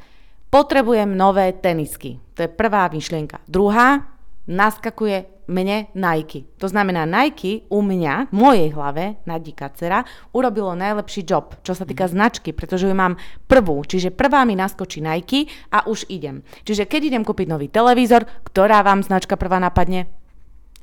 potrebujem 0.54 1.14
nové 1.14 1.54
tenisky. 1.54 2.22
To 2.38 2.46
je 2.46 2.50
prvá 2.50 2.90
myšlienka. 2.90 3.42
Druhá, 3.46 4.10
naskakuje 4.50 5.39
mne 5.50 5.90
Nike. 5.98 6.46
To 6.62 6.70
znamená, 6.70 7.10
Nike 7.10 7.66
u 7.74 7.82
mňa, 7.82 8.30
v 8.30 8.36
mojej 8.38 8.70
hlave, 8.70 9.18
Nadi 9.26 9.58
Kacera, 9.58 10.06
urobilo 10.30 10.78
najlepší 10.78 11.26
job, 11.26 11.58
čo 11.66 11.74
sa 11.74 11.90
týka 11.90 12.06
značky, 12.06 12.54
pretože 12.54 12.86
ju 12.86 12.94
mám 12.94 13.18
prvú. 13.50 13.82
Čiže 13.82 14.14
prvá 14.14 14.46
mi 14.46 14.54
naskočí 14.54 15.02
Nike 15.02 15.50
a 15.74 15.90
už 15.90 16.06
idem. 16.14 16.46
Čiže 16.62 16.86
keď 16.86 17.02
idem 17.10 17.24
kúpiť 17.26 17.50
nový 17.50 17.66
televízor, 17.66 18.30
ktorá 18.46 18.86
vám 18.86 19.02
značka 19.02 19.34
prvá 19.34 19.58
napadne? 19.58 20.06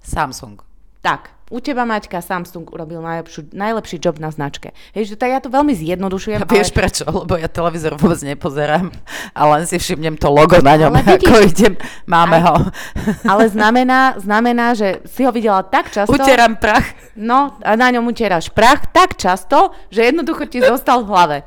Samsung. 0.02 0.58
Tak, 1.06 1.35
u 1.46 1.62
teba 1.62 1.86
Maťka 1.86 2.18
Samsung 2.18 2.66
urobil 2.74 2.98
najlepšiu, 2.98 3.54
najlepší 3.54 4.02
job 4.02 4.18
na 4.18 4.34
značke. 4.34 4.74
Hej, 4.98 5.14
že 5.14 5.14
tak 5.14 5.30
ja 5.30 5.38
to 5.38 5.46
veľmi 5.46 5.70
zjednodušujem. 5.78 6.42
A 6.42 6.46
vieš 6.50 6.74
prečo? 6.74 7.06
Lebo 7.06 7.38
ja 7.38 7.46
televízor 7.46 7.94
vôbec 7.94 8.18
nepozerám 8.26 8.90
a 9.30 9.40
len 9.54 9.62
si 9.62 9.78
všimnem 9.78 10.18
to 10.18 10.26
logo 10.26 10.58
na 10.58 10.74
ňom, 10.74 10.90
Ale 10.90 11.06
vidíš, 11.14 11.30
ako 11.30 11.34
idem, 11.46 11.74
máme 12.10 12.42
aj- 12.42 12.44
ho. 12.50 12.54
Ale 13.30 13.44
znamená, 13.54 14.18
znamená, 14.18 14.74
že 14.74 15.06
si 15.06 15.22
ho 15.22 15.30
videla 15.30 15.62
tak 15.62 15.94
často... 15.94 16.10
Utieram 16.10 16.58
prach. 16.58 16.98
No, 17.14 17.54
a 17.62 17.78
na 17.78 17.94
ňom 17.94 18.10
utieraš 18.10 18.50
prach 18.50 18.90
tak 18.90 19.14
často, 19.14 19.70
že 19.94 20.10
jednoducho 20.10 20.50
ti 20.50 20.58
zostal 20.58 21.06
v 21.06 21.10
hlave. 21.14 21.38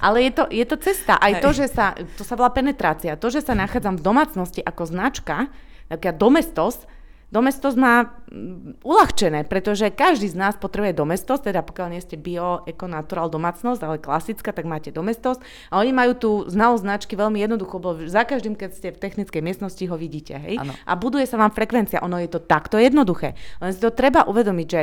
Ale 0.00 0.24
je 0.24 0.32
to, 0.32 0.44
je 0.48 0.64
to 0.64 0.76
cesta. 0.80 1.20
Aj 1.20 1.36
Hej. 1.36 1.42
to, 1.44 1.48
že 1.52 1.66
sa, 1.68 1.92
to 2.16 2.24
sa 2.24 2.36
volá 2.36 2.48
penetrácia. 2.48 3.16
To, 3.16 3.28
že 3.28 3.44
sa 3.44 3.52
nachádzam 3.52 4.00
v 4.00 4.04
domácnosti 4.04 4.60
ako 4.64 4.88
značka, 4.88 5.52
napríklad 5.92 6.16
domestos, 6.16 6.88
domestos 7.34 7.74
má 7.74 8.14
mm, 8.30 8.78
uľahčené, 8.86 9.42
pretože 9.50 9.90
každý 9.90 10.30
z 10.30 10.38
nás 10.38 10.54
potrebuje 10.54 10.94
domestos, 10.94 11.42
teda 11.42 11.66
pokiaľ 11.66 11.88
nie 11.90 11.98
ste 11.98 12.14
bio, 12.14 12.62
eko, 12.62 12.86
natural 12.86 13.26
domácnosť, 13.26 13.80
ale 13.82 13.98
klasická, 13.98 14.54
tak 14.54 14.70
máte 14.70 14.94
domestos. 14.94 15.42
A 15.74 15.82
oni 15.82 15.90
majú 15.90 16.12
tú 16.14 16.30
znalosť 16.46 16.86
značky 16.86 17.14
veľmi 17.18 17.42
jednoducho, 17.42 17.82
lebo 17.82 17.90
za 18.06 18.22
každým, 18.22 18.54
keď 18.54 18.70
ste 18.70 18.88
v 18.94 19.02
technickej 19.02 19.42
miestnosti, 19.42 19.82
ho 19.82 19.98
vidíte. 19.98 20.38
Hej? 20.38 20.62
Áno. 20.62 20.78
A 20.86 20.92
buduje 20.94 21.26
sa 21.26 21.34
vám 21.34 21.50
frekvencia. 21.50 22.06
Ono 22.06 22.22
je 22.22 22.30
to 22.30 22.38
takto 22.38 22.78
jednoduché. 22.78 23.34
Len 23.58 23.74
si 23.74 23.82
to 23.82 23.90
treba 23.90 24.22
uvedomiť, 24.30 24.66
že 24.70 24.80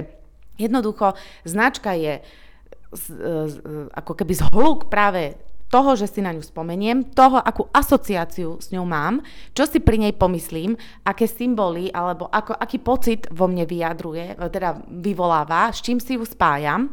jednoducho 0.60 1.16
značka 1.48 1.96
je 1.96 2.20
z, 2.92 3.06
z, 3.48 3.56
ako 3.96 4.14
keby 4.20 4.34
zhluk 4.36 4.92
práve 4.92 5.40
toho, 5.72 5.96
že 5.96 6.12
si 6.12 6.20
na 6.20 6.36
ňu 6.36 6.44
spomeniem, 6.44 7.16
toho, 7.16 7.40
akú 7.40 7.72
asociáciu 7.72 8.60
s 8.60 8.76
ňou 8.76 8.84
mám, 8.84 9.24
čo 9.56 9.64
si 9.64 9.80
pri 9.80 10.04
nej 10.04 10.14
pomyslím, 10.14 10.76
aké 11.08 11.26
symboly 11.26 11.88
alebo 11.96 12.28
ako, 12.28 12.54
aký 12.60 12.84
pocit 12.84 13.32
vo 13.32 13.48
mne 13.48 13.64
vyjadruje, 13.64 14.36
teda 14.52 14.84
vyvoláva, 14.92 15.72
s 15.72 15.80
čím 15.80 16.04
si 16.04 16.20
ju 16.20 16.28
spájam. 16.28 16.92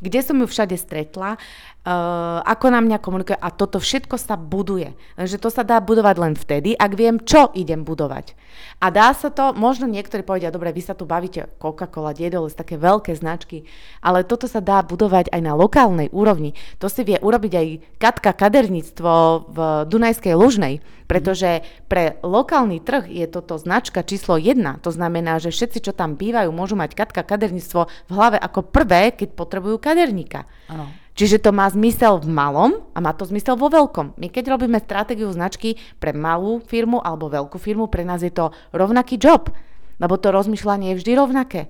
Kde 0.00 0.20
som 0.24 0.36
ju 0.40 0.48
všade 0.48 0.76
stretla, 0.80 1.36
Uh, 1.80 2.44
ako 2.44 2.68
na 2.68 2.84
mňa 2.84 3.00
komunikuje 3.00 3.40
a 3.40 3.48
toto 3.48 3.80
všetko 3.80 4.20
sa 4.20 4.36
buduje. 4.36 4.92
Lenže 5.16 5.40
to 5.40 5.48
sa 5.48 5.64
dá 5.64 5.80
budovať 5.80 6.16
len 6.20 6.34
vtedy, 6.36 6.76
ak 6.76 6.92
viem, 6.92 7.16
čo 7.24 7.48
idem 7.56 7.88
budovať. 7.88 8.36
A 8.84 8.92
dá 8.92 9.16
sa 9.16 9.32
to, 9.32 9.56
možno 9.56 9.88
niektorí 9.88 10.20
povedia, 10.20 10.52
dobre, 10.52 10.76
vy 10.76 10.84
sa 10.84 10.92
tu 10.92 11.08
bavíte 11.08 11.48
Coca-Cola, 11.56 12.12
Diedoles, 12.12 12.52
také 12.52 12.76
veľké 12.76 13.16
značky, 13.16 13.64
ale 14.04 14.28
toto 14.28 14.44
sa 14.44 14.60
dá 14.60 14.84
budovať 14.84 15.32
aj 15.32 15.40
na 15.40 15.56
lokálnej 15.56 16.12
úrovni. 16.12 16.52
To 16.84 16.92
si 16.92 17.00
vie 17.00 17.16
urobiť 17.16 17.52
aj 17.56 17.66
Katka 17.96 18.36
kaderníctvo 18.36 19.12
v 19.48 19.58
Dunajskej 19.88 20.36
Lužnej, 20.36 20.84
pretože 21.08 21.64
pre 21.90 22.20
lokálny 22.22 22.78
trh 22.84 23.08
je 23.08 23.26
toto 23.26 23.58
značka 23.58 24.04
číslo 24.04 24.38
jedna. 24.38 24.78
To 24.84 24.92
znamená, 24.94 25.40
že 25.40 25.50
všetci, 25.50 25.90
čo 25.90 25.92
tam 25.96 26.14
bývajú, 26.14 26.52
môžu 26.52 26.76
mať 26.76 26.92
Katka 26.92 27.24
kaderníctvo 27.24 27.80
v 27.88 28.12
hlave 28.12 28.36
ako 28.36 28.68
prvé, 28.68 29.16
keď 29.16 29.32
potrebujú 29.32 29.80
kaderníka. 29.90 30.46
Ano. 30.70 30.86
Čiže 31.18 31.42
to 31.42 31.50
má 31.50 31.68
zmysel 31.68 32.22
v 32.22 32.30
malom 32.30 32.80
a 32.94 32.98
má 33.02 33.12
to 33.12 33.28
zmysel 33.28 33.58
vo 33.58 33.68
veľkom. 33.68 34.16
My 34.16 34.30
keď 34.30 34.56
robíme 34.56 34.78
stratégiu 34.80 35.28
značky 35.34 35.76
pre 35.98 36.14
malú 36.14 36.62
firmu 36.64 37.02
alebo 37.02 37.28
veľkú 37.28 37.58
firmu, 37.60 37.90
pre 37.90 38.06
nás 38.06 38.22
je 38.24 38.32
to 38.32 38.54
rovnaký 38.72 39.20
job, 39.20 39.52
lebo 40.00 40.16
to 40.16 40.32
rozmýšľanie 40.32 40.94
je 40.94 40.98
vždy 41.02 41.12
rovnaké. 41.18 41.68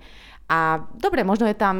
A 0.51 0.83
dobre, 0.99 1.23
možno 1.23 1.47
je 1.47 1.55
tam 1.55 1.77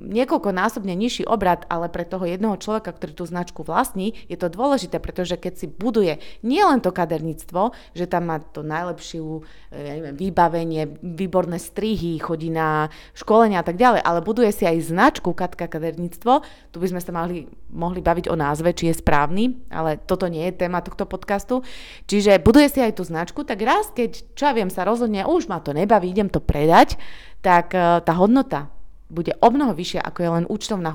niekoľkonásobne 0.00 0.92
nižší 0.92 1.24
obrad, 1.24 1.64
ale 1.72 1.88
pre 1.88 2.04
toho 2.04 2.28
jedného 2.28 2.56
človeka, 2.60 2.92
ktorý 2.92 3.12
tú 3.16 3.24
značku 3.24 3.64
vlastní, 3.64 4.16
je 4.28 4.36
to 4.36 4.52
dôležité, 4.52 5.00
pretože 5.00 5.40
keď 5.40 5.52
si 5.56 5.66
buduje 5.68 6.20
nielen 6.44 6.84
to 6.84 6.92
kaderníctvo, 6.92 7.72
že 7.96 8.04
tam 8.04 8.32
má 8.32 8.40
to 8.40 8.60
najlepšiu 8.60 9.24
e, 9.70 9.76
ja 9.76 9.92
neviem, 9.96 10.16
vybavenie, 10.16 10.82
výborné 11.00 11.56
strihy, 11.56 12.20
chodí 12.20 12.52
na 12.52 12.92
školenia 13.16 13.60
a 13.60 13.66
tak 13.66 13.80
ďalej, 13.80 14.04
ale 14.04 14.24
buduje 14.24 14.50
si 14.52 14.68
aj 14.68 14.88
značku 14.88 15.32
Katka 15.32 15.64
kaderníctvo, 15.64 16.32
tu 16.72 16.76
by 16.80 16.86
sme 16.92 17.00
sa 17.00 17.12
mali, 17.16 17.48
mohli 17.72 18.00
baviť 18.04 18.28
o 18.28 18.36
názve, 18.36 18.76
či 18.76 18.92
je 18.92 19.00
správny, 19.00 19.72
ale 19.72 20.00
toto 20.04 20.28
nie 20.28 20.44
je 20.48 20.60
téma 20.64 20.84
tohto 20.84 21.08
podcastu. 21.08 21.64
Čiže 22.08 22.44
buduje 22.44 22.68
si 22.68 22.80
aj 22.84 23.00
tú 23.00 23.08
značku, 23.08 23.44
tak 23.44 23.62
raz, 23.64 23.88
keď, 23.92 24.36
čo 24.36 24.42
ja 24.48 24.52
viem, 24.52 24.68
sa 24.68 24.84
rozhodne, 24.84 25.24
už 25.24 25.48
ma 25.48 25.64
to 25.64 25.72
nebaví, 25.72 26.10
idem 26.10 26.28
to 26.28 26.42
predať, 26.42 27.00
tak 27.40 27.72
e, 27.74 28.00
tá 28.04 28.12
hodnota 28.16 28.68
bude 29.10 29.34
o 29.42 29.48
mnoho 29.50 29.74
vyššia, 29.74 30.06
ako 30.06 30.18
je 30.22 30.30
len 30.30 30.44
účtovná 30.46 30.94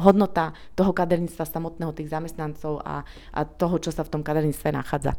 hodnota 0.00 0.56
toho 0.72 0.96
kaderníctva 0.96 1.44
samotného, 1.44 1.92
tých 1.92 2.08
zamestnancov 2.08 2.80
a, 2.80 3.04
a 3.36 3.40
toho, 3.44 3.76
čo 3.76 3.92
sa 3.92 4.00
v 4.00 4.12
tom 4.16 4.22
kaderníctve 4.24 4.72
nachádza. 4.72 5.12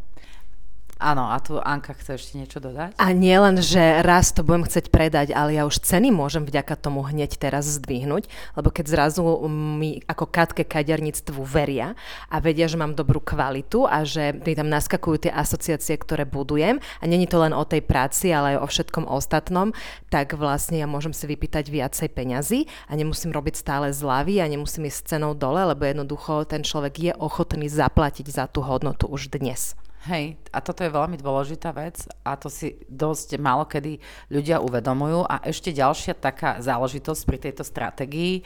Áno, 1.02 1.34
a 1.34 1.42
tu 1.42 1.58
Anka 1.58 1.98
chce 1.98 2.14
ešte 2.14 2.38
niečo 2.38 2.62
dodať? 2.62 2.94
A 3.02 3.10
nie 3.10 3.34
len, 3.34 3.58
že 3.58 4.06
raz 4.06 4.30
to 4.30 4.46
budem 4.46 4.70
chcieť 4.70 4.94
predať, 4.94 5.34
ale 5.34 5.58
ja 5.58 5.66
už 5.66 5.82
ceny 5.82 6.14
môžem 6.14 6.46
vďaka 6.46 6.78
tomu 6.78 7.02
hneď 7.02 7.42
teraz 7.42 7.66
zdvihnúť, 7.82 8.30
lebo 8.54 8.70
keď 8.70 8.86
zrazu 8.86 9.26
mi 9.50 10.06
ako 10.06 10.30
katke 10.30 10.62
kaderníctvu 10.62 11.42
veria 11.42 11.98
a 12.30 12.38
vedia, 12.38 12.70
že 12.70 12.78
mám 12.78 12.94
dobrú 12.94 13.18
kvalitu 13.18 13.90
a 13.90 14.06
že 14.06 14.30
mi 14.46 14.54
tam 14.54 14.70
naskakujú 14.70 15.26
tie 15.26 15.34
asociácie, 15.34 15.98
ktoré 15.98 16.30
budujem 16.30 16.78
a 16.78 17.04
není 17.10 17.26
to 17.26 17.42
len 17.42 17.58
o 17.58 17.66
tej 17.66 17.82
práci, 17.82 18.30
ale 18.30 18.54
aj 18.54 18.62
o 18.62 18.70
všetkom 18.70 19.10
ostatnom, 19.10 19.74
tak 20.14 20.38
vlastne 20.38 20.78
ja 20.78 20.86
môžem 20.86 21.18
si 21.18 21.26
vypýtať 21.26 21.66
viacej 21.66 22.14
peňazí 22.14 22.70
a 22.86 22.94
nemusím 22.94 23.34
robiť 23.34 23.58
stále 23.58 23.90
zľavy 23.90 24.38
a 24.38 24.46
nemusím 24.46 24.86
ísť 24.86 25.18
cenou 25.18 25.34
dole, 25.34 25.66
lebo 25.66 25.82
jednoducho 25.82 26.46
ten 26.46 26.62
človek 26.62 26.94
je 27.10 27.14
ochotný 27.18 27.66
zaplatiť 27.74 28.30
za 28.30 28.46
tú 28.46 28.62
hodnotu 28.62 29.10
už 29.10 29.34
dnes. 29.34 29.74
Hej, 30.02 30.42
a 30.50 30.66
toto 30.66 30.82
je 30.82 30.90
veľmi 30.90 31.14
dôležitá 31.22 31.78
vec 31.78 32.10
a 32.26 32.34
to 32.34 32.50
si 32.50 32.74
dosť 32.90 33.38
málo 33.38 33.70
kedy 33.70 34.02
ľudia 34.34 34.58
uvedomujú. 34.58 35.30
A 35.30 35.46
ešte 35.46 35.70
ďalšia 35.70 36.18
taká 36.18 36.58
záležitosť 36.58 37.22
pri 37.22 37.38
tejto 37.38 37.62
stratégii, 37.62 38.42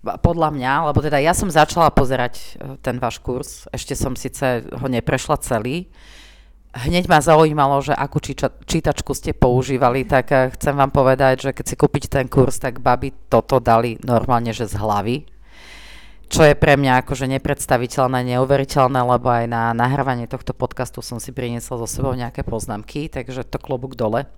podľa 0.00 0.48
mňa, 0.56 0.72
lebo 0.92 1.04
teda 1.04 1.20
ja 1.20 1.36
som 1.36 1.52
začala 1.52 1.92
pozerať 1.92 2.34
e, 2.40 2.44
ten 2.80 2.96
váš 2.96 3.20
kurz, 3.20 3.68
ešte 3.68 3.92
som 3.92 4.16
síce 4.16 4.64
ho 4.64 4.86
neprešla 4.88 5.36
celý, 5.44 5.92
hneď 6.72 7.04
ma 7.04 7.20
zaujímalo, 7.20 7.84
že 7.84 7.92
akú 7.92 8.16
číča, 8.16 8.48
čítačku 8.64 9.12
ste 9.12 9.36
používali, 9.36 10.08
tak 10.08 10.32
e, 10.32 10.36
chcem 10.56 10.72
vám 10.72 10.88
povedať, 10.88 11.44
že 11.44 11.50
keď 11.52 11.64
si 11.68 11.76
kúpiť 11.76 12.04
ten 12.08 12.26
kurz, 12.32 12.56
tak 12.56 12.80
baby 12.80 13.12
toto 13.28 13.60
dali 13.60 14.00
normálne, 14.00 14.56
že 14.56 14.64
z 14.64 14.80
hlavy, 14.80 15.28
čo 16.30 16.46
je 16.46 16.54
pre 16.54 16.78
mňa 16.78 17.02
akože 17.02 17.26
nepredstaviteľné, 17.26 18.38
neuveriteľné, 18.38 19.02
lebo 19.02 19.26
aj 19.34 19.50
na 19.50 19.74
nahrávanie 19.74 20.30
tohto 20.30 20.54
podcastu 20.54 21.02
som 21.02 21.18
si 21.18 21.34
priniesla 21.34 21.74
so 21.82 21.90
sebou 21.90 22.14
nejaké 22.14 22.46
poznámky, 22.46 23.10
takže 23.10 23.42
to 23.42 23.58
klobúk 23.58 23.98
dole. 23.98 24.30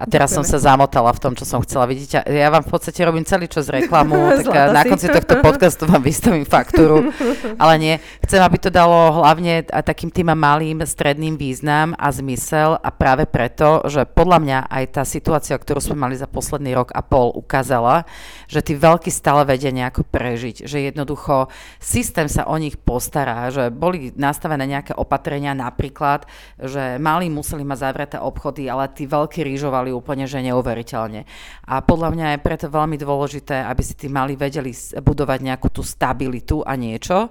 A 0.00 0.04
teraz 0.08 0.32
Ďakujeme. 0.32 0.44
som 0.44 0.44
sa 0.44 0.58
zamotala 0.72 1.12
v 1.12 1.20
tom, 1.20 1.32
čo 1.36 1.44
som 1.44 1.60
chcela 1.64 1.84
vidieť. 1.88 2.28
Ja 2.28 2.48
vám 2.48 2.64
v 2.64 2.70
podstate 2.72 3.00
robím 3.04 3.28
celý 3.28 3.48
čas 3.48 3.68
reklamu, 3.68 4.16
tak 4.44 4.72
na 4.72 4.82
konci 4.88 5.08
tohto 5.12 5.44
podcastu 5.44 5.84
vám 5.84 6.00
vystavím 6.00 6.48
faktúru. 6.48 7.12
Ale 7.60 7.74
nie, 7.76 7.94
chcem, 8.24 8.40
aby 8.40 8.56
to 8.56 8.72
dalo 8.72 9.20
hlavne 9.20 9.68
takým 9.68 10.08
tým 10.08 10.32
malým, 10.32 10.80
stredným 10.84 11.36
význam 11.36 11.92
a 12.00 12.08
zmysel 12.08 12.80
a 12.80 12.88
práve 12.88 13.28
preto, 13.28 13.84
že 13.88 14.08
podľa 14.08 14.38
mňa 14.40 14.58
aj 14.68 14.84
tá 14.96 15.02
situácia, 15.04 15.56
ktorú 15.60 15.80
sme 15.80 16.08
mali 16.08 16.16
za 16.16 16.28
posledný 16.28 16.72
rok 16.72 16.88
a 16.96 17.04
pol, 17.04 17.32
ukázala, 17.36 18.08
že 18.48 18.64
tí 18.64 18.72
veľkí 18.76 19.12
stále 19.12 19.44
vedia 19.44 19.72
nejako 19.72 20.08
prežiť, 20.08 20.64
že 20.64 20.88
jednoducho 20.88 21.33
jednoducho 21.34 21.50
systém 21.82 22.28
sa 22.30 22.46
o 22.46 22.56
nich 22.56 22.78
postará, 22.78 23.50
že 23.50 23.68
boli 23.68 24.14
nastavené 24.14 24.64
nejaké 24.66 24.94
opatrenia, 24.94 25.52
napríklad, 25.52 26.26
že 26.56 26.96
mali 27.02 27.28
museli 27.28 27.66
mať 27.66 27.78
zavreté 27.78 28.16
obchody, 28.18 28.70
ale 28.70 28.90
tí 28.94 29.04
veľkí 29.04 29.42
rýžovali 29.42 29.90
úplne, 29.92 30.24
že 30.24 30.40
neuveriteľne. 30.40 31.26
A 31.68 31.74
podľa 31.84 32.10
mňa 32.14 32.26
je 32.34 32.44
preto 32.44 32.66
veľmi 32.70 32.96
dôležité, 32.96 33.66
aby 33.66 33.82
si 33.82 33.94
tí 33.98 34.06
mali 34.08 34.38
vedeli 34.38 34.72
budovať 35.02 35.38
nejakú 35.42 35.68
tú 35.70 35.82
stabilitu 35.84 36.64
a 36.64 36.74
niečo, 36.78 37.28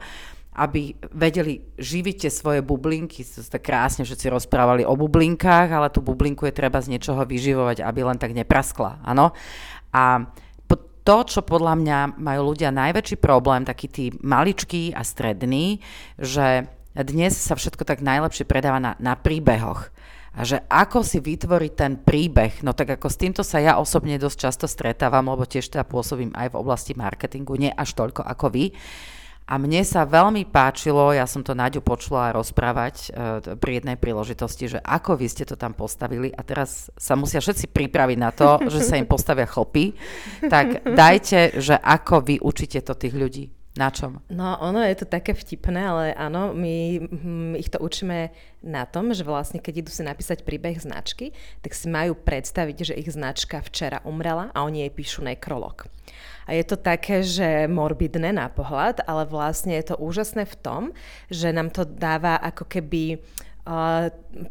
aby 0.54 0.94
vedeli 1.18 1.66
živiť 1.82 2.16
tie 2.28 2.32
svoje 2.32 2.62
bublinky. 2.62 3.26
To 3.26 3.42
tak 3.42 3.66
krásne, 3.66 4.06
si 4.06 4.28
rozprávali 4.30 4.86
o 4.86 4.94
bublinkách, 4.94 5.74
ale 5.74 5.90
tú 5.90 6.06
bublinku 6.06 6.46
je 6.46 6.54
treba 6.54 6.78
z 6.78 6.94
niečoho 6.94 7.26
vyživovať, 7.26 7.82
aby 7.82 8.06
len 8.06 8.22
tak 8.22 8.38
nepraskla. 8.38 9.02
Áno? 9.02 9.34
A 9.90 10.30
to, 11.04 11.18
čo 11.28 11.40
podľa 11.44 11.76
mňa 11.80 11.98
majú 12.18 12.56
ľudia 12.56 12.72
najväčší 12.72 13.20
problém, 13.20 13.68
takí 13.68 13.92
tí 13.92 14.06
maličkí 14.24 14.96
a 14.96 15.04
strední, 15.04 15.84
že 16.16 16.68
dnes 16.96 17.36
sa 17.36 17.60
všetko 17.60 17.84
tak 17.84 18.00
najlepšie 18.00 18.48
predáva 18.48 18.80
na, 18.80 18.92
na 18.98 19.20
príbehoch. 19.20 19.92
A 20.34 20.42
že 20.42 20.66
ako 20.66 21.06
si 21.06 21.22
vytvoriť 21.22 21.74
ten 21.78 21.94
príbeh, 22.02 22.66
no 22.66 22.74
tak 22.74 22.98
ako 22.98 23.06
s 23.06 23.22
týmto 23.22 23.42
sa 23.46 23.62
ja 23.62 23.78
osobne 23.78 24.18
dosť 24.18 24.38
často 24.50 24.66
stretávam, 24.66 25.30
lebo 25.30 25.46
tiež 25.46 25.70
teda 25.70 25.86
pôsobím 25.86 26.34
aj 26.34 26.50
v 26.50 26.58
oblasti 26.58 26.98
marketingu, 26.98 27.54
nie 27.54 27.70
až 27.70 27.94
toľko 27.94 28.26
ako 28.26 28.50
vy, 28.50 28.74
a 29.44 29.60
mne 29.60 29.84
sa 29.84 30.08
veľmi 30.08 30.48
páčilo, 30.48 31.12
ja 31.12 31.28
som 31.28 31.44
to 31.44 31.52
Naďu 31.52 31.84
počula 31.84 32.32
rozprávať 32.32 32.96
e, 32.96 33.08
pri 33.60 33.72
jednej 33.84 34.00
príležitosti, 34.00 34.72
že 34.72 34.80
ako 34.80 35.20
vy 35.20 35.28
ste 35.28 35.44
to 35.44 35.60
tam 35.60 35.76
postavili 35.76 36.32
a 36.32 36.42
teraz 36.48 36.88
sa 36.96 37.20
musia 37.20 37.44
všetci 37.44 37.68
pripraviť 37.76 38.18
na 38.18 38.32
to, 38.32 38.64
že 38.72 38.80
sa 38.88 38.96
im 38.96 39.04
postavia 39.04 39.44
chlpy, 39.44 40.00
tak 40.48 40.88
dajte, 40.88 41.60
že 41.60 41.76
ako 41.76 42.24
vy 42.24 42.36
učíte 42.40 42.80
to 42.88 42.96
tých 42.96 43.16
ľudí. 43.16 43.46
Na 43.74 43.90
čom? 43.90 44.22
No, 44.30 44.54
ono 44.62 44.86
je 44.86 45.02
to 45.02 45.10
také 45.10 45.34
vtipné, 45.34 45.82
ale 45.82 46.06
áno, 46.14 46.54
my 46.54 47.10
hm, 47.10 47.58
ich 47.58 47.74
to 47.74 47.82
učíme 47.82 48.30
na 48.62 48.86
tom, 48.86 49.18
že 49.18 49.26
vlastne 49.26 49.58
keď 49.58 49.82
idú 49.82 49.90
si 49.90 50.06
napísať 50.06 50.46
príbeh 50.46 50.78
značky, 50.78 51.34
tak 51.66 51.74
si 51.74 51.90
majú 51.90 52.14
predstaviť, 52.14 52.94
že 52.94 53.00
ich 53.02 53.10
značka 53.10 53.66
včera 53.66 54.06
umrela 54.06 54.54
a 54.54 54.62
oni 54.62 54.86
jej 54.86 54.94
píšu 54.94 55.26
nekrolog. 55.26 55.90
A 56.48 56.56
je 56.56 56.64
to 56.64 56.76
také, 56.76 57.24
že 57.24 57.66
morbidné 57.72 58.36
na 58.36 58.52
pohľad, 58.52 59.04
ale 59.08 59.24
vlastne 59.28 59.76
je 59.80 59.94
to 59.94 59.96
úžasné 60.00 60.44
v 60.44 60.56
tom, 60.60 60.82
že 61.32 61.56
nám 61.56 61.72
to 61.72 61.88
dáva 61.88 62.36
ako 62.40 62.68
keby 62.68 63.24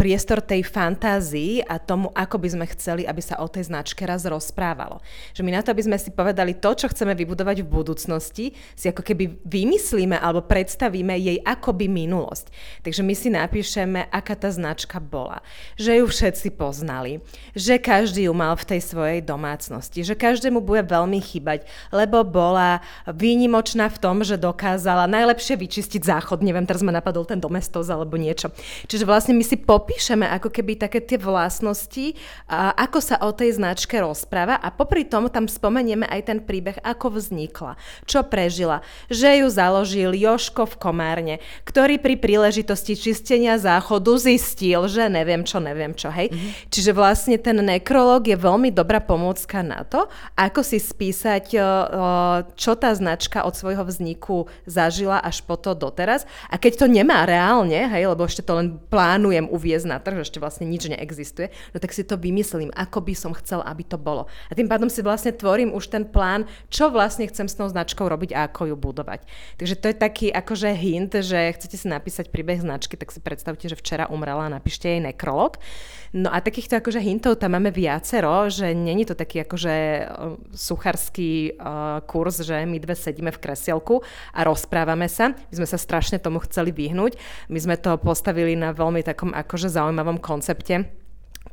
priestor 0.00 0.40
tej 0.40 0.64
fantázii 0.64 1.68
a 1.68 1.76
tomu, 1.76 2.08
ako 2.16 2.40
by 2.40 2.48
sme 2.48 2.66
chceli, 2.72 3.04
aby 3.04 3.20
sa 3.20 3.44
o 3.44 3.50
tej 3.50 3.68
značke 3.68 4.08
raz 4.08 4.24
rozprávalo. 4.24 5.04
Že 5.36 5.42
my 5.44 5.50
na 5.52 5.60
to, 5.60 5.68
aby 5.74 5.84
sme 5.84 5.98
si 6.00 6.08
povedali 6.08 6.56
to, 6.56 6.72
čo 6.72 6.88
chceme 6.88 7.12
vybudovať 7.12 7.60
v 7.60 7.68
budúcnosti, 7.68 8.56
si 8.72 8.86
ako 8.88 9.04
keby 9.04 9.44
vymyslíme 9.44 10.16
alebo 10.16 10.40
predstavíme 10.48 11.12
jej 11.20 11.38
akoby 11.44 11.92
minulosť. 11.92 12.48
Takže 12.80 13.02
my 13.04 13.14
si 13.18 13.28
napíšeme, 13.28 14.08
aká 14.08 14.32
tá 14.32 14.48
značka 14.48 14.96
bola. 14.96 15.44
Že 15.76 16.00
ju 16.00 16.04
všetci 16.08 16.48
poznali. 16.56 17.20
Že 17.52 17.84
každý 17.84 18.30
ju 18.30 18.32
mal 18.32 18.56
v 18.56 18.64
tej 18.64 18.80
svojej 18.80 19.20
domácnosti. 19.20 20.00
Že 20.06 20.16
každému 20.16 20.64
bude 20.64 20.88
veľmi 20.88 21.20
chýbať, 21.20 21.68
lebo 21.92 22.24
bola 22.24 22.80
výnimočná 23.04 23.92
v 23.92 24.00
tom, 24.00 24.24
že 24.24 24.40
dokázala 24.40 25.04
najlepšie 25.04 25.60
vyčistiť 25.60 26.00
záchod. 26.00 26.40
Neviem, 26.40 26.64
teraz 26.64 26.80
ma 26.80 26.94
napadol 26.94 27.28
ten 27.28 27.36
domestos 27.36 27.92
alebo 27.92 28.16
niečo. 28.16 28.48
Čiže 28.86 29.01
Čiže 29.02 29.10
vlastne 29.10 29.34
my 29.34 29.42
si 29.42 29.58
popíšeme 29.58 30.30
ako 30.30 30.46
keby 30.46 30.78
také 30.78 31.02
tie 31.02 31.18
vlastnosti, 31.18 32.14
a 32.46 32.70
ako 32.86 33.02
sa 33.02 33.18
o 33.26 33.34
tej 33.34 33.58
značke 33.58 33.98
rozpráva 33.98 34.62
a 34.62 34.70
popri 34.70 35.02
tom 35.02 35.26
tam 35.26 35.50
spomenieme 35.50 36.06
aj 36.06 36.30
ten 36.30 36.38
príbeh, 36.38 36.78
ako 36.86 37.18
vznikla, 37.18 37.74
čo 38.06 38.22
prežila, 38.22 38.78
že 39.10 39.42
ju 39.42 39.50
založil 39.50 40.14
Joško 40.14 40.70
v 40.70 40.78
Komárne, 40.78 41.36
ktorý 41.66 41.98
pri 41.98 42.14
príležitosti 42.14 42.94
čistenia 42.94 43.58
záchodu 43.58 44.14
zistil, 44.22 44.86
že 44.86 45.10
neviem 45.10 45.42
čo, 45.42 45.58
neviem 45.58 45.98
čo, 45.98 46.06
hej. 46.06 46.30
Mm-hmm. 46.30 46.70
Čiže 46.70 46.94
vlastne 46.94 47.42
ten 47.42 47.58
nekrolog 47.58 48.22
je 48.22 48.38
veľmi 48.38 48.70
dobrá 48.70 49.02
pomôcka 49.02 49.66
na 49.66 49.82
to, 49.82 50.06
ako 50.38 50.62
si 50.62 50.78
spísať, 50.78 51.58
čo 52.54 52.72
tá 52.78 52.90
značka 52.94 53.42
od 53.42 53.58
svojho 53.58 53.82
vzniku 53.82 54.46
zažila 54.62 55.18
až 55.18 55.42
po 55.42 55.58
to 55.58 55.74
doteraz. 55.74 56.22
A 56.46 56.54
keď 56.54 56.86
to 56.86 56.86
nemá 56.86 57.26
reálne, 57.26 57.90
hej, 57.90 58.06
lebo 58.06 58.30
ešte 58.30 58.46
to 58.46 58.62
len 58.62 58.78
plánujem 58.92 59.48
uviezť 59.48 59.86
na 59.88 59.96
trh, 59.96 60.20
ešte 60.20 60.36
vlastne 60.36 60.68
nič 60.68 60.92
neexistuje, 60.92 61.48
no 61.72 61.80
tak 61.80 61.96
si 61.96 62.04
to 62.04 62.20
vymyslím, 62.20 62.68
ako 62.76 63.00
by 63.00 63.16
som 63.16 63.32
chcel, 63.32 63.64
aby 63.64 63.80
to 63.88 63.96
bolo. 63.96 64.28
A 64.46 64.52
tým 64.52 64.68
pádom 64.68 64.92
si 64.92 65.00
vlastne 65.00 65.32
tvorím 65.32 65.72
už 65.72 65.88
ten 65.88 66.04
plán, 66.04 66.44
čo 66.68 66.92
vlastne 66.92 67.24
chcem 67.24 67.48
s 67.48 67.56
tou 67.56 67.64
značkou 67.64 68.04
robiť 68.04 68.36
a 68.36 68.52
ako 68.52 68.68
ju 68.68 68.76
budovať. 68.76 69.24
Takže 69.56 69.74
to 69.80 69.86
je 69.88 69.96
taký 69.96 70.26
akože 70.28 70.68
hint, 70.76 71.16
že 71.24 71.56
chcete 71.56 71.80
si 71.80 71.88
napísať 71.88 72.28
príbeh 72.28 72.60
značky, 72.60 73.00
tak 73.00 73.08
si 73.08 73.24
predstavte, 73.24 73.64
že 73.64 73.80
včera 73.80 74.12
umrela 74.12 74.52
a 74.52 74.54
napíšte 74.54 74.92
jej 74.92 75.00
nekrolog. 75.00 75.56
No 76.12 76.28
a 76.28 76.44
takýchto 76.44 76.76
akože 76.76 77.00
hintov 77.00 77.40
tam 77.40 77.56
máme 77.56 77.72
viacero, 77.72 78.44
že 78.52 78.76
není 78.76 79.08
to 79.08 79.16
taký 79.16 79.48
akože 79.48 79.74
uh, 80.04 80.36
sucharský 80.52 81.56
uh, 81.56 82.04
kurz, 82.04 82.44
že 82.44 82.68
my 82.68 82.76
dve 82.76 82.92
sedíme 82.92 83.32
v 83.32 83.40
kresielku 83.40 84.04
a 84.36 84.40
rozprávame 84.44 85.08
sa. 85.08 85.32
My 85.32 85.54
sme 85.64 85.68
sa 85.68 85.80
strašne 85.80 86.20
tomu 86.20 86.44
chceli 86.44 86.68
vyhnúť. 86.68 87.16
My 87.48 87.56
sme 87.56 87.80
to 87.80 87.96
postavili 87.96 88.52
na 88.52 88.76
veľmi 88.76 89.00
takom 89.00 89.32
akože 89.32 89.72
zaujímavom 89.72 90.20
koncepte 90.20 91.01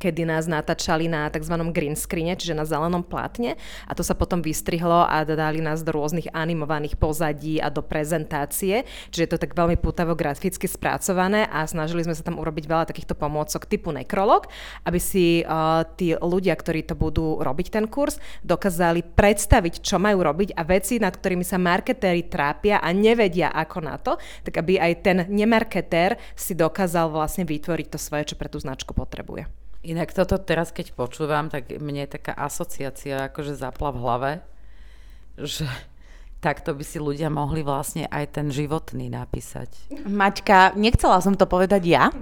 kedy 0.00 0.24
nás 0.24 0.48
natáčali 0.48 1.12
na 1.12 1.28
tzv. 1.28 1.52
green 1.68 1.92
screene, 1.92 2.32
čiže 2.32 2.56
na 2.56 2.64
zelenom 2.64 3.04
plátne 3.04 3.60
a 3.84 3.92
to 3.92 4.00
sa 4.00 4.16
potom 4.16 4.40
vystrihlo 4.40 5.04
a 5.04 5.20
dali 5.28 5.60
nás 5.60 5.84
do 5.84 5.92
rôznych 5.92 6.32
animovaných 6.32 6.96
pozadí 6.96 7.60
a 7.60 7.68
do 7.68 7.84
prezentácie, 7.84 8.88
čiže 9.12 9.22
je 9.28 9.30
to 9.36 9.42
tak 9.44 9.52
veľmi 9.52 9.76
putavo 9.76 10.16
graficky 10.16 10.64
spracované 10.64 11.44
a 11.52 11.68
snažili 11.68 12.00
sme 12.00 12.16
sa 12.16 12.24
tam 12.24 12.40
urobiť 12.40 12.64
veľa 12.64 12.88
takýchto 12.88 13.12
pomôcok 13.12 13.68
typu 13.68 13.92
nekrolog, 13.92 14.48
aby 14.88 14.96
si 14.96 15.44
uh, 15.44 15.84
tí 16.00 16.16
ľudia, 16.16 16.56
ktorí 16.56 16.88
to 16.88 16.96
budú 16.96 17.36
robiť 17.44 17.66
ten 17.68 17.84
kurz, 17.84 18.16
dokázali 18.40 19.04
predstaviť, 19.04 19.84
čo 19.84 20.00
majú 20.00 20.24
robiť 20.24 20.56
a 20.56 20.62
veci, 20.64 20.96
nad 20.96 21.12
ktorými 21.12 21.44
sa 21.44 21.60
marketéri 21.60 22.24
trápia 22.30 22.80
a 22.80 22.88
nevedia 22.96 23.52
ako 23.52 23.78
na 23.84 24.00
to, 24.00 24.16
tak 24.46 24.56
aby 24.62 24.80
aj 24.80 24.92
ten 25.04 25.18
nemarketér 25.28 26.16
si 26.32 26.56
dokázal 26.56 27.12
vlastne 27.12 27.44
vytvoriť 27.44 27.86
to 27.92 27.98
svoje, 27.98 28.32
čo 28.32 28.38
pre 28.38 28.48
tú 28.48 28.56
značku 28.62 28.96
potrebuje. 28.96 29.59
Inak 29.80 30.12
toto 30.12 30.36
teraz, 30.36 30.76
keď 30.76 30.92
počúvam, 30.92 31.48
tak 31.48 31.72
mne 31.80 32.04
je 32.04 32.20
taká 32.20 32.36
asociácia 32.36 33.32
akože 33.32 33.56
zapla 33.56 33.88
v 33.96 34.00
hlave, 34.04 34.32
že 35.40 35.64
takto 36.40 36.72
by 36.72 36.84
si 36.84 36.96
ľudia 37.00 37.28
mohli 37.28 37.60
vlastne 37.60 38.08
aj 38.08 38.24
ten 38.36 38.52
životný 38.52 39.12
napísať. 39.12 39.72
Maťka, 40.04 40.76
nechcela 40.76 41.20
som 41.20 41.36
to 41.36 41.44
povedať 41.44 41.82
ja, 41.84 42.12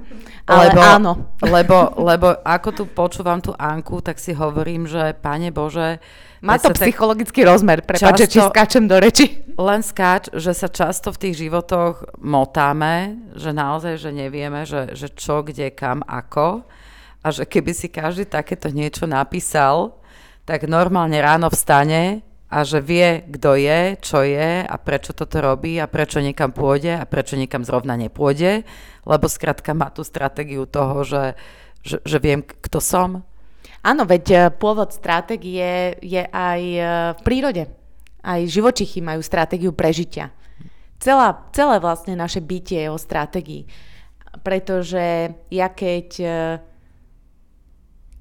ale 0.46 0.70
lebo, 0.70 0.80
áno. 0.82 1.12
Lebo, 1.42 1.76
lebo 1.98 2.26
ako 2.42 2.68
tu 2.74 2.82
počúvam 2.86 3.42
tú 3.42 3.54
Anku, 3.54 4.02
tak 4.02 4.18
si 4.18 4.34
hovorím, 4.34 4.86
že 4.90 5.14
Pane 5.18 5.54
Bože... 5.54 6.02
Má 6.38 6.62
to 6.62 6.70
psychologický 6.70 7.42
tak 7.42 7.50
rozmer, 7.50 7.82
prepáč, 7.82 8.30
či 8.30 8.38
skáčem 8.38 8.86
do 8.86 9.02
reči. 9.02 9.42
Len 9.59 9.82
skáč, 9.82 10.30
že 10.30 10.54
sa 10.54 10.70
často 10.70 11.11
v 11.11 11.26
tých 11.26 11.42
životoch 11.42 12.22
motáme, 12.22 13.18
že 13.34 13.50
naozaj, 13.50 13.98
že 13.98 14.11
nevieme, 14.14 14.62
že, 14.62 14.94
že 14.94 15.11
čo, 15.11 15.42
kde, 15.42 15.74
kam, 15.74 16.06
ako 16.06 16.62
a 17.28 17.34
že 17.34 17.44
keby 17.44 17.76
si 17.76 17.92
každý 17.92 18.24
takéto 18.24 18.72
niečo 18.72 19.04
napísal, 19.04 20.00
tak 20.48 20.64
normálne 20.64 21.20
ráno 21.20 21.52
vstane 21.52 22.24
a 22.48 22.64
že 22.64 22.80
vie, 22.80 23.28
kto 23.28 23.60
je, 23.60 23.80
čo 24.00 24.24
je 24.24 24.64
a 24.64 24.74
prečo 24.80 25.12
toto 25.12 25.36
robí 25.44 25.76
a 25.76 25.84
prečo 25.84 26.24
niekam 26.24 26.56
pôjde 26.56 26.96
a 26.96 27.04
prečo 27.04 27.36
niekam 27.36 27.60
zrovna 27.60 28.00
nepôjde, 28.00 28.64
lebo 29.04 29.28
skrátka 29.28 29.76
má 29.76 29.92
tú 29.92 30.00
stratégiu 30.00 30.64
toho, 30.64 31.04
že, 31.04 31.36
že, 31.84 32.00
že 32.00 32.16
viem, 32.16 32.40
kto 32.40 32.80
som. 32.80 33.20
Áno, 33.84 34.08
veď 34.08 34.24
e, 34.32 34.36
pôvod 34.56 34.96
stratégie 34.96 36.00
je 36.00 36.24
aj 36.24 36.62
e, 36.64 36.82
v 37.14 37.20
prírode. 37.20 37.68
Aj 38.24 38.40
živočichy 38.40 39.04
majú 39.04 39.20
stratégiu 39.20 39.76
prežitia. 39.76 40.32
Celá, 40.98 41.46
celé 41.52 41.76
vlastne 41.78 42.16
naše 42.16 42.40
bytie 42.40 42.88
je 42.88 42.90
o 42.90 42.98
stratégii. 42.98 43.68
Pretože 44.40 45.36
ja 45.52 45.68
keď 45.68 46.08
e, 46.16 46.28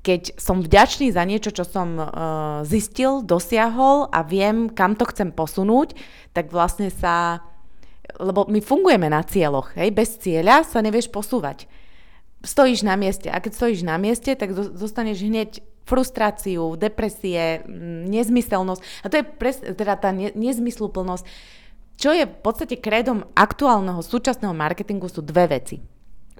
keď 0.08 0.40
som 0.40 0.64
vďačný 0.64 1.12
za 1.12 1.28
niečo, 1.28 1.52
čo 1.52 1.68
som 1.68 2.00
uh, 2.00 2.08
zistil, 2.64 3.20
dosiahol 3.28 4.08
a 4.08 4.24
viem, 4.24 4.72
kam 4.72 4.96
to 4.96 5.04
chcem 5.12 5.36
posunúť, 5.36 6.00
tak 6.32 6.48
vlastne 6.48 6.88
sa... 6.88 7.44
Lebo 8.16 8.48
my 8.48 8.64
fungujeme 8.64 9.12
na 9.12 9.20
cieľoch, 9.20 9.76
hej? 9.76 9.92
bez 9.92 10.16
cieľa 10.24 10.64
sa 10.64 10.80
nevieš 10.80 11.12
posúvať. 11.12 11.68
Stojíš 12.40 12.88
na 12.88 12.96
mieste 12.96 13.28
a 13.28 13.44
keď 13.44 13.52
stojíš 13.52 13.84
na 13.84 14.00
mieste, 14.00 14.32
tak 14.32 14.56
dostaneš 14.56 15.28
hneď 15.28 15.60
frustráciu, 15.84 16.80
depresie, 16.80 17.68
nezmyselnosť. 18.08 18.82
A 19.04 19.06
to 19.12 19.20
je 19.20 19.24
pres, 19.28 19.60
teda 19.60 20.00
tá 20.00 20.16
ne, 20.16 20.32
nezmysluplnosť. 20.32 21.28
Čo 22.00 22.16
je 22.16 22.24
v 22.24 22.38
podstate 22.40 22.80
krédom 22.80 23.28
aktuálneho 23.36 24.00
súčasného 24.00 24.56
marketingu 24.56 25.12
sú 25.12 25.20
dve 25.20 25.52
veci. 25.52 25.84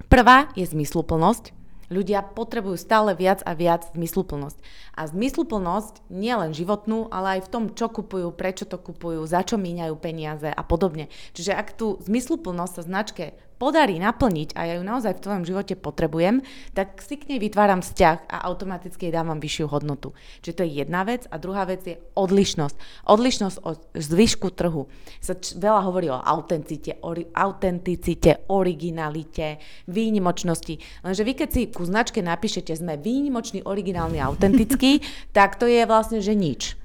Prvá 0.08 0.48
je 0.56 0.64
zmysluplnosť, 0.64 1.57
Ľudia 1.88 2.20
potrebujú 2.36 2.76
stále 2.76 3.16
viac 3.16 3.40
a 3.48 3.56
viac 3.56 3.88
zmysluplnosť. 3.96 4.60
A 4.92 5.08
zmysluplnosť 5.08 6.04
nie 6.12 6.32
len 6.36 6.52
životnú, 6.52 7.08
ale 7.08 7.40
aj 7.40 7.48
v 7.48 7.52
tom, 7.52 7.64
čo 7.72 7.88
kupujú, 7.88 8.28
prečo 8.36 8.68
to 8.68 8.76
kupujú, 8.76 9.24
za 9.24 9.40
čo 9.40 9.56
míňajú 9.56 9.94
peniaze 9.96 10.52
a 10.52 10.62
podobne. 10.64 11.08
Čiže 11.32 11.56
ak 11.56 11.80
tú 11.80 11.96
zmysluplnosť 12.04 12.72
sa 12.76 12.82
značke 12.84 13.24
podarí 13.58 13.98
naplniť 13.98 14.54
a 14.54 14.60
ja 14.64 14.74
ju 14.78 14.84
naozaj 14.86 15.18
v 15.18 15.24
tvojom 15.26 15.44
živote 15.44 15.74
potrebujem, 15.74 16.40
tak 16.72 17.02
si 17.02 17.18
k 17.18 17.28
nej 17.34 17.38
vytváram 17.42 17.82
vzťah 17.82 18.30
a 18.30 18.36
automaticky 18.46 19.10
jej 19.10 19.14
dávam 19.14 19.42
vyššiu 19.42 19.66
hodnotu. 19.68 20.14
Čiže 20.40 20.56
to 20.56 20.62
je 20.64 20.72
jedna 20.86 21.02
vec 21.02 21.26
a 21.28 21.36
druhá 21.36 21.66
vec 21.66 21.82
je 21.84 21.98
odlišnosť. 22.14 23.04
Odlišnosť 23.04 23.56
od 23.66 23.78
zvyšku 23.98 24.48
trhu. 24.54 24.86
Sa 25.18 25.34
č- 25.34 25.58
veľa 25.58 25.82
hovorí 25.84 26.08
o 26.08 26.16
autenticite, 26.16 27.02
ori- 27.02 27.28
autenticite, 27.34 28.48
originalite, 28.48 29.58
výnimočnosti. 29.90 31.04
Lenže 31.04 31.26
vy 31.26 31.32
keď 31.34 31.48
si 31.50 31.62
ku 31.68 31.82
značke 31.82 32.22
napíšete, 32.22 32.72
sme 32.78 32.96
výnimoční, 32.96 33.66
originálni, 33.66 34.22
autentickí, 34.22 35.02
tak 35.36 35.58
to 35.58 35.66
je 35.66 35.82
vlastne, 35.84 36.22
že 36.22 36.38
nič. 36.38 36.78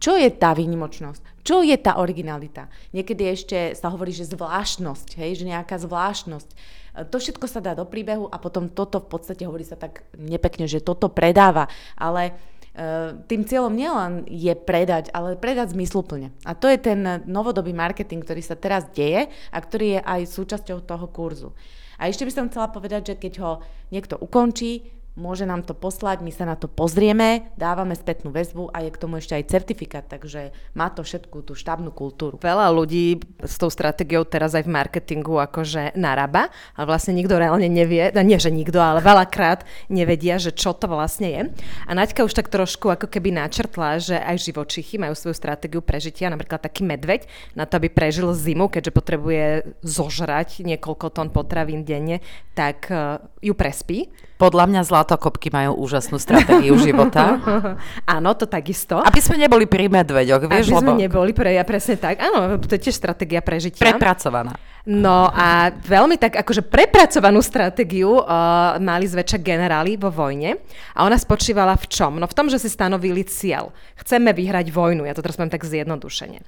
Čo 0.00 0.16
je 0.16 0.32
tá 0.32 0.56
výnimočnosť? 0.56 1.44
Čo 1.44 1.60
je 1.60 1.76
tá 1.76 2.00
originalita? 2.00 2.72
Niekedy 2.96 3.22
ešte 3.28 3.58
sa 3.76 3.92
hovorí, 3.92 4.16
že 4.16 4.32
zvláštnosť, 4.32 5.20
hej, 5.20 5.44
že 5.44 5.44
nejaká 5.44 5.76
zvláštnosť. 5.76 6.48
E, 6.48 6.56
to 7.04 7.20
všetko 7.20 7.44
sa 7.44 7.60
dá 7.60 7.76
do 7.76 7.84
príbehu 7.84 8.24
a 8.32 8.40
potom 8.40 8.72
toto 8.72 9.04
v 9.04 9.12
podstate 9.12 9.44
hovorí 9.44 9.68
sa 9.68 9.76
tak 9.76 10.08
nepekne, 10.16 10.64
že 10.64 10.80
toto 10.80 11.12
predáva. 11.12 11.68
Ale 12.00 12.32
e, 12.72 13.12
tým 13.28 13.44
cieľom 13.44 13.76
nielen 13.76 14.24
je 14.24 14.56
predať, 14.56 15.12
ale 15.12 15.36
predať 15.36 15.76
zmysluplne. 15.76 16.32
A 16.48 16.56
to 16.56 16.72
je 16.72 16.80
ten 16.80 17.20
novodobý 17.28 17.76
marketing, 17.76 18.24
ktorý 18.24 18.40
sa 18.40 18.56
teraz 18.56 18.88
deje 18.96 19.28
a 19.28 19.58
ktorý 19.60 19.86
je 19.96 20.00
aj 20.00 20.20
súčasťou 20.32 20.80
toho 20.80 21.06
kurzu. 21.12 21.52
A 22.00 22.08
ešte 22.08 22.24
by 22.24 22.32
som 22.32 22.48
chcela 22.48 22.72
povedať, 22.72 23.12
že 23.12 23.14
keď 23.20 23.32
ho 23.44 23.52
niekto 23.92 24.16
ukončí, 24.16 24.99
môže 25.14 25.46
nám 25.46 25.62
to 25.62 25.72
poslať, 25.72 26.20
my 26.26 26.32
sa 26.34 26.44
na 26.44 26.58
to 26.58 26.66
pozrieme, 26.66 27.54
dávame 27.54 27.94
spätnú 27.94 28.34
väzbu 28.34 28.74
a 28.74 28.82
je 28.82 28.90
k 28.90 29.00
tomu 29.00 29.22
ešte 29.22 29.38
aj 29.38 29.44
certifikát, 29.48 30.04
takže 30.06 30.50
má 30.74 30.90
to 30.90 31.06
všetku 31.06 31.46
tú 31.46 31.54
štábnu 31.54 31.94
kultúru. 31.94 32.42
Veľa 32.42 32.74
ľudí 32.74 33.22
s 33.38 33.54
tou 33.54 33.70
stratégiou 33.70 34.26
teraz 34.26 34.58
aj 34.58 34.66
v 34.66 34.74
marketingu 34.74 35.38
akože 35.38 35.94
narába, 35.94 36.50
ale 36.74 36.86
vlastne 36.90 37.14
nikto 37.14 37.38
reálne 37.38 37.70
nevie, 37.70 38.10
no 38.10 38.22
nie 38.26 38.38
že 38.40 38.50
nikto, 38.50 38.82
ale 38.82 38.98
veľakrát 38.98 39.62
nevedia, 39.92 40.42
že 40.42 40.50
čo 40.50 40.74
to 40.74 40.90
vlastne 40.90 41.28
je. 41.30 41.42
A 41.86 42.00
Naďka 42.00 42.24
už 42.24 42.32
tak 42.32 42.48
trošku 42.48 42.88
ako 42.88 43.12
keby 43.12 43.28
načrtla, 43.36 44.00
že 44.00 44.16
aj 44.16 44.40
živočichy 44.40 44.96
majú 44.96 45.12
svoju 45.12 45.36
stratégiu 45.36 45.84
prežitia, 45.84 46.32
napríklad 46.32 46.64
taký 46.64 46.80
medveď, 46.80 47.28
na 47.52 47.68
to, 47.68 47.76
aby 47.76 47.92
prežil 47.92 48.32
zimu, 48.32 48.72
keďže 48.72 48.96
potrebuje 48.96 49.44
zožrať 49.84 50.64
niekoľko 50.64 51.12
tón 51.12 51.28
potravín 51.28 51.84
denne, 51.84 52.24
tak 52.56 52.88
uh, 52.88 53.20
ju 53.44 53.52
prespí 53.52 54.08
podľa 54.40 54.64
mňa 54.72 54.80
zlatokopky 54.88 55.52
majú 55.52 55.76
úžasnú 55.84 56.16
stratégiu 56.16 56.72
života. 56.80 57.36
Áno, 58.16 58.32
to 58.32 58.48
takisto. 58.48 58.96
Aby 59.04 59.20
sme 59.20 59.36
neboli 59.36 59.68
pri 59.68 59.92
medveďoch, 59.92 60.48
vieš? 60.48 60.72
Aby 60.72 60.80
sme 60.80 60.92
lebo... 60.96 61.02
neboli 61.04 61.32
pre, 61.36 61.52
ja 61.52 61.64
presne 61.68 62.00
tak. 62.00 62.24
Áno, 62.24 62.56
to 62.56 62.72
je 62.72 62.88
tiež 62.88 62.96
stratégia 62.96 63.44
prežitia. 63.44 63.84
Prepracovaná. 63.84 64.56
No 64.88 65.28
a 65.28 65.68
veľmi 65.68 66.16
tak 66.16 66.40
akože 66.40 66.64
prepracovanú 66.64 67.44
stratégiu 67.44 68.24
uh, 68.24 68.80
mali 68.80 69.04
zväčša 69.04 69.36
generáli 69.44 70.00
vo 70.00 70.08
vojne 70.08 70.56
a 70.96 71.04
ona 71.04 71.20
spočívala 71.20 71.76
v 71.76 71.84
čom? 71.92 72.16
No 72.16 72.24
v 72.24 72.32
tom, 72.32 72.48
že 72.48 72.56
si 72.56 72.72
stanovili 72.72 73.20
cieľ. 73.28 73.76
Chceme 74.00 74.32
vyhrať 74.32 74.72
vojnu, 74.72 75.04
ja 75.04 75.12
to 75.12 75.20
teraz 75.20 75.36
poviem 75.36 75.52
tak 75.52 75.68
zjednodušene. 75.68 76.40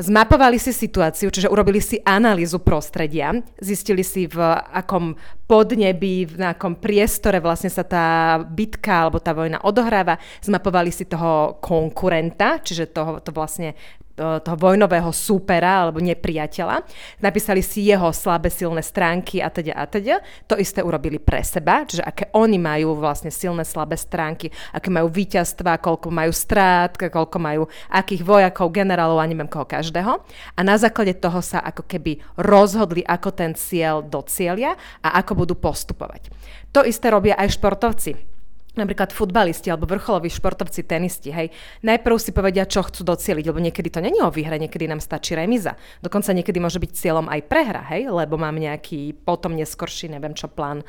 Zmapovali 0.00 0.56
si 0.56 0.72
situáciu, 0.72 1.28
čiže 1.28 1.52
urobili 1.52 1.76
si 1.76 2.00
analýzu 2.00 2.64
prostredia, 2.64 3.36
zistili 3.60 4.00
si 4.00 4.24
v 4.24 4.40
akom 4.72 5.12
podnebí, 5.44 6.32
v 6.32 6.40
akom 6.40 6.80
priestore 6.80 7.44
vlastne 7.44 7.68
sa 7.68 7.84
tá 7.84 8.40
bitka 8.40 9.04
alebo 9.04 9.20
tá 9.20 9.36
vojna 9.36 9.60
odohráva, 9.60 10.16
zmapovali 10.40 10.88
si 10.88 11.04
toho 11.04 11.60
konkurenta, 11.60 12.56
čiže 12.64 12.88
toho, 12.88 13.20
to 13.20 13.36
vlastne 13.36 13.76
toho 14.16 14.56
vojnového 14.56 15.08
súpera 15.10 15.84
alebo 15.84 15.98
nepriateľa. 16.00 16.84
Napísali 17.24 17.64
si 17.64 17.88
jeho 17.88 18.12
slabé 18.12 18.52
silné 18.52 18.84
stránky 18.84 19.40
a 19.40 19.48
teda 19.48 19.72
a 19.72 19.84
teda. 19.88 20.20
To 20.48 20.60
isté 20.60 20.84
urobili 20.84 21.16
pre 21.16 21.40
seba, 21.40 21.84
čiže 21.88 22.04
aké 22.04 22.28
oni 22.36 22.60
majú 22.60 22.96
vlastne 22.96 23.32
silné 23.32 23.64
slabé 23.64 23.96
stránky, 23.96 24.52
aké 24.72 24.88
majú 24.92 25.08
víťazstva, 25.08 25.80
koľko 25.80 26.12
majú 26.12 26.32
strát, 26.32 26.92
koľko 26.96 27.38
majú 27.40 27.62
akých 27.88 28.22
vojakov, 28.24 28.72
generálov 28.72 29.18
a 29.20 29.28
neviem 29.28 29.48
koho 29.48 29.64
každého. 29.64 30.20
A 30.56 30.60
na 30.60 30.76
základe 30.76 31.16
toho 31.16 31.40
sa 31.40 31.64
ako 31.64 31.88
keby 31.88 32.20
rozhodli, 32.36 33.00
ako 33.04 33.32
ten 33.32 33.56
cieľ 33.56 34.04
docielia 34.04 34.76
a 35.00 35.18
ako 35.20 35.44
budú 35.44 35.54
postupovať. 35.56 36.28
To 36.72 36.84
isté 36.84 37.12
robia 37.12 37.36
aj 37.36 37.56
športovci 37.60 38.31
napríklad 38.72 39.12
futbalisti 39.12 39.68
alebo 39.68 39.84
vrcholoví 39.84 40.32
športovci, 40.32 40.88
tenisti, 40.88 41.28
hej, 41.28 41.52
najprv 41.84 42.16
si 42.16 42.32
povedia, 42.32 42.64
čo 42.64 42.80
chcú 42.80 43.04
docieliť, 43.04 43.44
lebo 43.44 43.60
niekedy 43.60 43.92
to 43.92 44.00
není 44.00 44.18
o 44.24 44.32
výhre, 44.32 44.56
niekedy 44.56 44.88
nám 44.88 45.04
stačí 45.04 45.36
remiza. 45.36 45.76
Dokonca 46.00 46.32
niekedy 46.32 46.56
môže 46.56 46.80
byť 46.80 46.90
cieľom 46.96 47.28
aj 47.28 47.40
prehra, 47.52 47.84
hej, 47.92 48.08
lebo 48.08 48.40
mám 48.40 48.56
nejaký 48.56 49.12
potom 49.28 49.52
neskorší, 49.52 50.08
neviem 50.08 50.32
čo, 50.32 50.48
plán. 50.48 50.84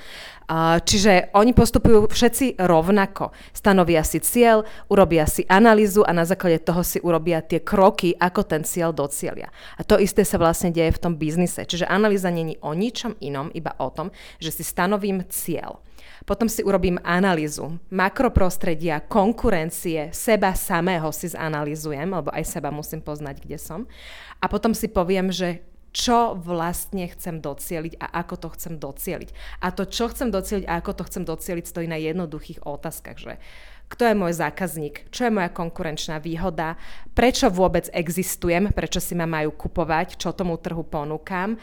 Čiže 0.84 1.36
oni 1.36 1.52
postupujú 1.52 2.08
všetci 2.08 2.60
rovnako. 2.64 3.36
Stanovia 3.52 4.04
si 4.08 4.24
cieľ, 4.24 4.64
urobia 4.88 5.28
si 5.28 5.44
analýzu 5.48 6.08
a 6.08 6.16
na 6.16 6.24
základe 6.24 6.64
toho 6.64 6.84
si 6.88 7.04
urobia 7.04 7.44
tie 7.44 7.60
kroky, 7.60 8.16
ako 8.16 8.42
ten 8.48 8.64
cieľ 8.64 8.96
docielia. 8.96 9.52
A 9.76 9.84
to 9.84 10.00
isté 10.00 10.24
sa 10.24 10.40
vlastne 10.40 10.72
deje 10.72 10.96
v 10.96 11.02
tom 11.04 11.14
biznise. 11.20 11.64
Čiže 11.68 11.88
analýza 11.88 12.32
není 12.32 12.56
o 12.64 12.72
ničom 12.72 13.20
inom, 13.20 13.52
iba 13.52 13.76
o 13.80 13.92
tom, 13.92 14.12
že 14.40 14.56
si 14.56 14.64
stanovím 14.64 15.28
cieľ. 15.28 15.84
Potom 16.24 16.46
si 16.48 16.62
urobím 16.64 17.02
analýzu 17.02 17.82
makroprostredia, 17.90 19.02
konkurencie, 19.04 20.14
seba 20.14 20.54
samého 20.54 21.10
si 21.10 21.34
zanalýzujem, 21.34 22.08
lebo 22.08 22.30
aj 22.32 22.46
seba 22.46 22.70
musím 22.70 23.02
poznať, 23.02 23.42
kde 23.42 23.58
som. 23.58 23.90
A 24.40 24.46
potom 24.48 24.72
si 24.72 24.88
poviem, 24.88 25.34
že 25.34 25.66
čo 25.94 26.34
vlastne 26.34 27.06
chcem 27.06 27.38
docieliť 27.38 28.02
a 28.02 28.26
ako 28.26 28.36
to 28.42 28.48
chcem 28.58 28.74
docieliť. 28.82 29.30
A 29.62 29.70
to, 29.70 29.86
čo 29.86 30.10
chcem 30.10 30.34
docieliť 30.34 30.66
a 30.66 30.82
ako 30.82 30.92
to 30.98 31.04
chcem 31.06 31.24
docieliť, 31.24 31.66
stojí 31.70 31.86
na 31.86 32.02
jednoduchých 32.02 32.66
otázkach, 32.66 33.22
že 33.22 33.38
kto 33.94 34.10
je 34.10 34.16
môj 34.18 34.34
zákazník, 34.34 35.14
čo 35.14 35.30
je 35.30 35.36
moja 35.38 35.54
konkurenčná 35.54 36.18
výhoda, 36.18 36.74
prečo 37.14 37.54
vôbec 37.54 37.86
existujem, 37.94 38.74
prečo 38.74 38.98
si 38.98 39.14
ma 39.14 39.30
majú 39.30 39.54
kupovať, 39.54 40.18
čo 40.18 40.34
tomu 40.34 40.58
trhu 40.58 40.82
ponúkam, 40.82 41.54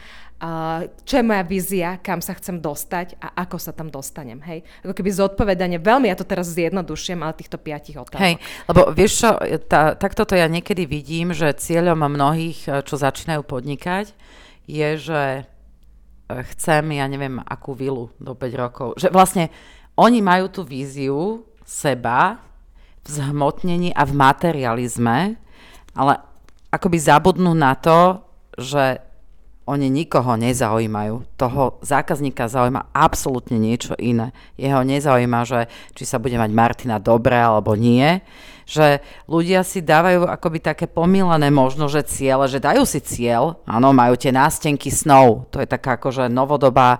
čo 1.05 1.13
je 1.21 1.27
moja 1.27 1.43
vízia, 1.45 1.89
kam 2.01 2.17
sa 2.17 2.33
chcem 2.33 2.57
dostať 2.57 3.19
a 3.21 3.45
ako 3.45 3.61
sa 3.61 3.75
tam 3.75 3.93
dostanem. 3.93 4.41
Hej? 4.41 4.65
Ako 4.81 4.97
keby 4.97 5.13
zodpovedanie, 5.13 5.77
veľmi 5.77 6.09
ja 6.09 6.17
to 6.17 6.25
teraz 6.25 6.49
zjednodušujem, 6.55 7.21
ale 7.21 7.37
týchto 7.37 7.61
piatich 7.61 7.99
otázok. 7.99 8.23
Hej, 8.25 8.41
lebo 8.65 8.89
vieš 8.89 9.21
čo, 9.21 9.29
tá, 9.69 9.93
takto 9.93 10.25
to 10.25 10.33
ja 10.33 10.49
niekedy 10.49 10.89
vidím, 10.89 11.35
že 11.35 11.53
cieľom 11.53 12.09
mnohých, 12.09 12.81
čo 12.87 12.95
začínajú 12.97 13.45
podnikať, 13.45 14.17
je, 14.65 14.89
že 14.97 15.21
e, 15.37 15.43
chcem, 16.55 16.83
ja 16.89 17.05
neviem, 17.05 17.37
akú 17.43 17.77
vilu 17.77 18.09
do 18.17 18.33
5 18.33 18.63
rokov. 18.63 18.87
Že 18.97 19.13
vlastne 19.13 19.45
oni 19.93 20.25
majú 20.25 20.49
tú 20.49 20.65
víziu, 20.65 21.45
seba 21.71 22.43
v 23.01 23.07
zhmotnení 23.07 23.95
a 23.95 24.03
v 24.03 24.11
materializme, 24.11 25.17
ale 25.95 26.13
akoby 26.67 26.97
zabudnú 26.99 27.55
na 27.55 27.79
to, 27.79 28.19
že 28.59 28.99
oni 29.71 29.87
nikoho 29.87 30.35
nezaujímajú. 30.35 31.37
Toho 31.39 31.79
zákazníka 31.79 32.51
zaujíma 32.51 32.91
absolútne 32.91 33.55
niečo 33.55 33.95
iné. 33.95 34.35
Jeho 34.59 34.83
nezaujíma, 34.83 35.47
že 35.47 35.71
či 35.95 36.03
sa 36.03 36.19
bude 36.19 36.35
mať 36.35 36.51
Martina 36.51 36.97
dobre 36.99 37.39
alebo 37.39 37.77
nie. 37.77 38.19
Že 38.67 38.99
ľudia 39.31 39.63
si 39.63 39.79
dávajú 39.79 40.27
akoby 40.27 40.59
také 40.59 40.85
pomílené 40.91 41.53
možno, 41.53 41.87
že 41.87 42.03
ciele, 42.03 42.51
že 42.51 42.59
dajú 42.59 42.83
si 42.83 42.99
cieľ, 42.99 43.61
áno, 43.63 43.95
majú 43.95 44.17
tie 44.19 44.33
nástenky 44.33 44.91
snov. 44.91 45.47
To 45.55 45.63
je 45.63 45.67
taká 45.69 45.95
akože 45.95 46.27
novodobá 46.27 46.99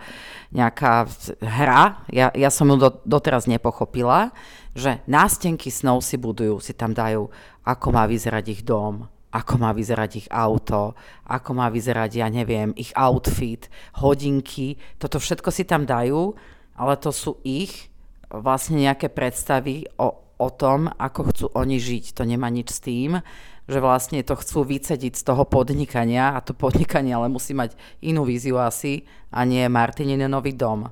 nejaká 0.53 1.09
hra. 1.41 2.07
Ja, 2.13 2.29
ja 2.31 2.53
som 2.53 2.69
ju 2.71 2.77
do, 2.77 2.89
doteraz 3.03 3.51
nepochopila 3.51 4.31
že 4.71 5.03
nástenky 5.07 5.67
snov 5.67 6.03
si 6.03 6.15
budujú, 6.15 6.63
si 6.63 6.71
tam 6.71 6.95
dajú, 6.95 7.27
ako 7.67 7.87
má 7.91 8.07
vyzerať 8.07 8.45
ich 8.51 8.61
dom, 8.63 9.07
ako 9.31 9.53
má 9.59 9.71
vyzerať 9.71 10.11
ich 10.25 10.27
auto, 10.27 10.95
ako 11.27 11.49
má 11.55 11.71
vyzerať, 11.71 12.19
ja 12.19 12.27
neviem, 12.27 12.75
ich 12.75 12.91
outfit, 12.95 13.71
hodinky, 13.99 14.75
toto 14.99 15.19
všetko 15.19 15.49
si 15.51 15.63
tam 15.63 15.87
dajú, 15.87 16.35
ale 16.75 16.93
to 16.99 17.15
sú 17.15 17.39
ich 17.47 17.91
vlastne 18.31 18.79
nejaké 18.79 19.11
predstavy 19.11 19.87
o, 19.99 20.19
o 20.39 20.49
tom, 20.51 20.87
ako 20.87 21.19
chcú 21.31 21.45
oni 21.51 21.77
žiť. 21.79 22.15
To 22.15 22.23
nemá 22.23 22.47
nič 22.47 22.71
s 22.71 22.79
tým, 22.79 23.19
že 23.67 23.79
vlastne 23.79 24.23
to 24.23 24.35
chcú 24.39 24.67
vycediť 24.67 25.13
z 25.15 25.23
toho 25.23 25.43
podnikania 25.47 26.35
a 26.35 26.43
to 26.43 26.55
podnikanie 26.55 27.15
ale 27.15 27.31
musí 27.31 27.55
mať 27.55 27.75
inú 28.03 28.27
víziu 28.27 28.59
asi 28.59 29.07
a 29.31 29.43
nie 29.47 29.63
Martinine 29.67 30.27
nový 30.27 30.55
dom. 30.55 30.91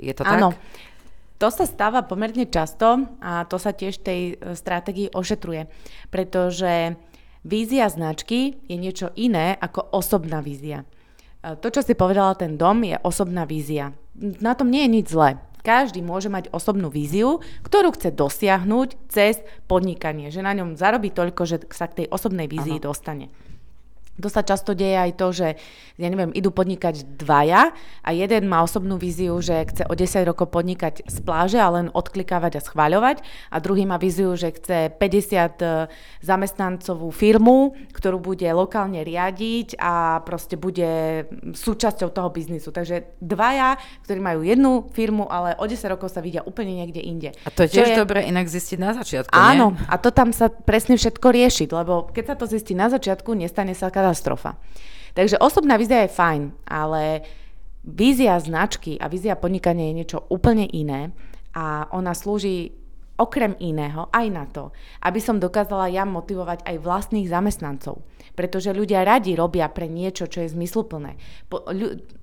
Je 0.00 0.12
to 0.12 0.24
Áno. 0.24 0.52
tak? 0.52 0.60
To 1.38 1.54
sa 1.54 1.70
stáva 1.70 2.02
pomerne 2.02 2.50
často 2.50 3.06
a 3.22 3.46
to 3.46 3.62
sa 3.62 3.70
tiež 3.70 4.02
tej 4.02 4.20
e, 4.34 4.58
stratégii 4.58 5.14
ošetruje, 5.14 5.70
pretože 6.10 6.98
vízia 7.46 7.86
značky 7.86 8.58
je 8.66 8.74
niečo 8.74 9.14
iné 9.14 9.54
ako 9.54 9.94
osobná 9.94 10.42
vízia. 10.42 10.82
E, 11.38 11.54
to, 11.62 11.70
čo 11.70 11.86
si 11.86 11.94
povedala, 11.94 12.34
ten 12.34 12.58
dom 12.58 12.82
je 12.82 12.98
osobná 13.06 13.46
vízia. 13.46 13.94
Na 14.18 14.58
tom 14.58 14.66
nie 14.66 14.82
je 14.82 14.94
nič 14.98 15.06
zlé. 15.14 15.38
Každý 15.62 16.02
môže 16.02 16.26
mať 16.26 16.50
osobnú 16.50 16.90
víziu, 16.90 17.38
ktorú 17.62 17.94
chce 17.94 18.10
dosiahnuť 18.14 18.88
cez 19.06 19.38
podnikanie, 19.70 20.34
že 20.34 20.42
na 20.42 20.54
ňom 20.58 20.74
zarobí 20.74 21.14
toľko, 21.14 21.42
že 21.46 21.56
sa 21.70 21.86
k 21.86 22.02
tej 22.02 22.06
osobnej 22.10 22.50
vízii 22.50 22.82
ano. 22.82 22.90
dostane. 22.90 23.30
To 24.18 24.28
sa 24.30 24.42
často 24.42 24.74
deje 24.74 24.98
aj 24.98 25.12
to, 25.14 25.30
že, 25.30 25.48
ja 25.94 26.08
neviem, 26.10 26.34
idú 26.34 26.50
podnikať 26.50 27.06
dvaja 27.18 27.70
a 28.02 28.10
jeden 28.10 28.50
má 28.50 28.66
osobnú 28.66 28.98
víziu, 28.98 29.38
že 29.38 29.62
chce 29.70 29.86
o 29.86 29.94
10 29.94 30.26
rokov 30.26 30.50
podnikať 30.50 31.06
z 31.06 31.18
pláže 31.22 31.58
a 31.62 31.70
len 31.70 31.86
odklikávať 31.94 32.58
a 32.58 32.64
schváľovať 32.64 33.22
a 33.54 33.56
druhý 33.62 33.86
má 33.86 33.94
víziu, 33.94 34.34
že 34.34 34.50
chce 34.50 34.90
50 34.90 34.98
e, 34.98 35.86
zamestnancovú 36.22 37.14
firmu, 37.14 37.78
ktorú 37.94 38.18
bude 38.18 38.46
lokálne 38.50 39.06
riadiť 39.06 39.78
a 39.78 40.18
proste 40.26 40.58
bude 40.58 41.24
súčasťou 41.54 42.10
toho 42.10 42.28
biznisu. 42.34 42.74
Takže 42.74 43.18
dvaja, 43.22 43.78
ktorí 44.02 44.18
majú 44.18 44.40
jednu 44.42 44.90
firmu, 44.90 45.30
ale 45.30 45.54
o 45.58 45.64
10 45.66 45.94
rokov 45.94 46.10
sa 46.10 46.18
vidia 46.18 46.42
úplne 46.42 46.74
niekde 46.74 46.98
inde. 46.98 47.30
A 47.46 47.54
to 47.54 47.64
je 47.64 47.78
tiež 47.78 47.94
je... 47.94 47.96
dobre 47.96 48.26
inak 48.26 48.50
zistiť 48.50 48.78
na 48.82 48.92
začiatku, 48.98 49.30
Áno, 49.30 49.78
nie? 49.78 49.86
a 49.86 49.94
to 49.96 50.10
tam 50.10 50.34
sa 50.34 50.50
presne 50.50 50.98
všetko 50.98 51.26
riešiť, 51.30 51.68
lebo 51.70 52.10
keď 52.10 52.24
sa 52.24 52.36
to 52.36 52.44
zistí 52.50 52.74
na 52.74 52.90
začiatku, 52.90 53.30
nestane 53.36 53.72
sa 53.76 53.92
katastrofa. 54.08 54.56
Takže 55.12 55.36
osobná 55.36 55.76
vízia 55.76 56.08
je 56.08 56.16
fajn, 56.16 56.42
ale 56.64 57.20
vízia 57.84 58.40
značky 58.40 58.96
a 58.96 59.12
vízia 59.12 59.36
podnikania 59.36 59.92
je 59.92 59.98
niečo 60.00 60.18
úplne 60.32 60.64
iné 60.64 61.12
a 61.52 61.92
ona 61.92 62.16
slúži 62.16 62.72
okrem 63.18 63.58
iného 63.58 64.06
aj 64.14 64.26
na 64.30 64.46
to, 64.46 64.70
aby 65.02 65.18
som 65.18 65.42
dokázala 65.42 65.90
ja 65.90 66.06
motivovať 66.06 66.62
aj 66.62 66.76
vlastných 66.78 67.26
zamestnancov. 67.26 68.06
Pretože 68.38 68.70
ľudia 68.70 69.02
radi 69.02 69.34
robia 69.34 69.66
pre 69.66 69.90
niečo, 69.90 70.30
čo 70.30 70.46
je 70.46 70.54
zmysluplné. 70.54 71.18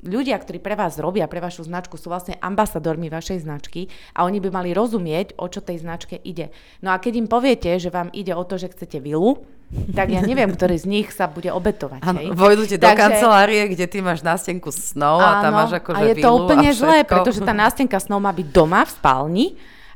Ľudia, 0.07 0.39
ktorí 0.39 0.63
pre 0.63 0.79
vás 0.79 0.95
robia, 0.95 1.27
pre 1.27 1.43
vašu 1.43 1.67
značku, 1.67 1.99
sú 1.99 2.07
vlastne 2.07 2.39
ambasadormi 2.39 3.11
vašej 3.11 3.43
značky 3.43 3.91
a 4.15 4.23
oni 4.23 4.39
by 4.39 4.49
mali 4.55 4.71
rozumieť, 4.71 5.35
o 5.35 5.51
čo 5.51 5.59
tej 5.59 5.83
značke 5.83 6.15
ide. 6.23 6.55
No 6.79 6.95
a 6.95 7.03
keď 7.03 7.13
im 7.19 7.27
poviete, 7.27 7.75
že 7.75 7.91
vám 7.91 8.07
ide 8.15 8.31
o 8.31 8.47
to, 8.47 8.55
že 8.55 8.71
chcete 8.71 9.03
vilu, 9.03 9.43
tak 9.91 10.07
ja 10.13 10.21
neviem, 10.23 10.47
ktorý 10.47 10.75
z 10.79 10.85
nich 10.87 11.07
sa 11.11 11.27
bude 11.27 11.51
obetovať. 11.51 12.01
Ano, 12.05 12.31
vojdu 12.31 12.69
ti 12.69 12.75
do 12.79 12.87
kancelárie, 12.87 13.67
kde 13.69 13.85
ty 13.89 13.99
máš 13.99 14.23
nástenku 14.23 14.71
snov 14.71 15.19
a 15.19 15.43
tam 15.43 15.51
máš 15.51 15.77
akože 15.81 15.99
A 15.99 16.09
je 16.11 16.15
to 16.21 16.29
úplne 16.31 16.69
zlé, 16.71 17.03
pretože 17.03 17.43
tá 17.43 17.51
nástenka 17.51 17.99
snov 17.99 18.23
má 18.23 18.31
byť 18.31 18.47
doma 18.49 18.85
v 18.85 18.91
spálni 18.91 19.47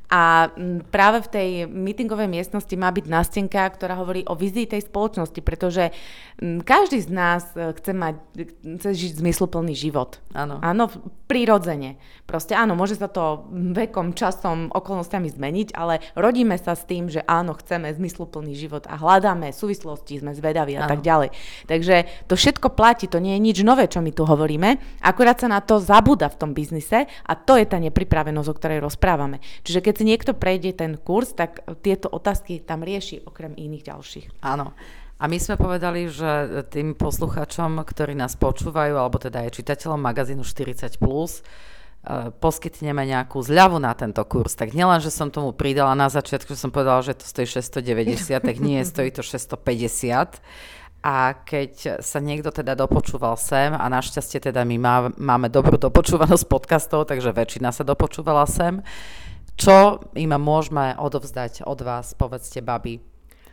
a 0.10 0.50
práve 0.90 1.22
v 1.22 1.30
tej 1.30 1.50
meetingovej 1.70 2.26
miestnosti 2.26 2.74
má 2.74 2.90
byť 2.90 3.06
nástenka, 3.06 3.62
ktorá 3.70 3.94
hovorí 4.02 4.26
o 4.26 4.34
vizii 4.34 4.66
tej 4.66 4.90
spoločnosti, 4.90 5.38
pretože 5.46 5.94
každý 6.66 6.98
z 6.98 7.10
nás 7.14 7.46
e, 7.54 7.78
chce 7.78 7.94
mať, 7.94 8.16
chce 8.82 8.90
žiť 8.90 9.12
zmysluplný 9.22 9.78
život. 9.78 10.18
Áno. 10.34 10.58
Áno, 10.66 10.90
prirodzene. 11.30 12.02
Proste 12.26 12.58
áno, 12.58 12.74
môže 12.74 12.98
sa 12.98 13.06
to 13.06 13.46
vekom, 13.54 14.18
časom, 14.18 14.74
okolnostiami 14.74 15.30
zmeniť, 15.30 15.78
ale 15.78 16.02
rodíme 16.18 16.58
sa 16.58 16.74
s 16.74 16.90
tým, 16.90 17.06
že 17.06 17.22
áno, 17.30 17.54
chceme 17.54 17.94
zmysluplný 17.94 18.58
život 18.58 18.90
a 18.90 18.98
hľadáme 18.98 19.54
súvislosti, 19.54 20.26
sme 20.26 20.34
zvedaví 20.34 20.74
a 20.74 20.90
áno. 20.90 20.92
tak 20.96 21.06
ďalej. 21.06 21.30
Takže 21.70 22.26
to 22.26 22.34
všetko 22.34 22.74
platí, 22.74 23.06
to 23.06 23.22
nie 23.22 23.38
je 23.38 23.46
nič 23.46 23.58
nové, 23.62 23.86
čo 23.86 24.02
my 24.02 24.10
tu 24.10 24.26
hovoríme, 24.26 24.82
akurát 25.06 25.38
sa 25.38 25.46
na 25.46 25.62
to 25.62 25.78
zabúda 25.78 26.34
v 26.34 26.40
tom 26.42 26.52
biznise 26.58 27.06
a 27.06 27.34
to 27.38 27.62
je 27.62 27.70
tá 27.70 27.78
nepripravenosť, 27.78 28.50
o 28.50 28.58
ktorej 28.58 28.80
rozprávame. 28.82 29.38
Čiže 29.62 29.86
keď 29.86 29.99
si 30.00 30.08
niekto 30.08 30.32
prejde 30.32 30.80
ten 30.80 30.96
kurz, 30.96 31.36
tak 31.36 31.60
tieto 31.84 32.08
otázky 32.08 32.64
tam 32.64 32.88
rieši 32.88 33.28
okrem 33.28 33.52
iných 33.52 33.84
ďalších. 33.84 34.26
Áno. 34.48 34.72
A 35.20 35.28
my 35.28 35.36
sme 35.36 35.60
povedali, 35.60 36.08
že 36.08 36.64
tým 36.72 36.96
posluchačom, 36.96 37.84
ktorí 37.84 38.16
nás 38.16 38.40
počúvajú, 38.40 38.96
alebo 38.96 39.20
teda 39.20 39.44
aj 39.44 39.60
čitateľom 39.60 40.00
magazínu 40.00 40.48
40+, 40.48 40.96
plus, 40.96 41.44
e, 42.08 42.32
poskytneme 42.32 43.04
nejakú 43.04 43.44
zľavu 43.44 43.84
na 43.84 43.92
tento 43.92 44.24
kurz. 44.24 44.56
Tak 44.56 44.72
nielen, 44.72 45.04
že 45.04 45.12
som 45.12 45.28
tomu 45.28 45.52
pridala 45.52 45.92
na 45.92 46.08
začiatku, 46.08 46.56
že 46.56 46.64
som 46.64 46.72
povedala, 46.72 47.04
že 47.04 47.20
to 47.20 47.28
stojí 47.28 47.52
690, 47.52 48.40
tak 48.40 48.56
nie, 48.64 48.80
stojí 48.88 49.12
to 49.12 49.20
650. 49.20 50.40
A 51.04 51.36
keď 51.36 52.00
sa 52.00 52.24
niekto 52.24 52.56
teda 52.56 52.80
dopočúval 52.80 53.36
sem, 53.36 53.76
a 53.76 53.84
našťastie 53.92 54.40
teda 54.40 54.64
my 54.64 54.78
má, 54.80 54.96
máme 55.20 55.52
dobrú 55.52 55.76
dopočúvanosť 55.76 56.48
podcastov, 56.48 57.12
takže 57.12 57.36
väčšina 57.36 57.76
sa 57.76 57.84
dopočúvala 57.84 58.48
sem, 58.48 58.80
čo 59.60 60.08
im 60.16 60.32
môžeme 60.40 60.96
odovzdať 60.96 61.68
od 61.68 61.84
vás, 61.84 62.16
povedzte, 62.16 62.64
babi? 62.64 63.04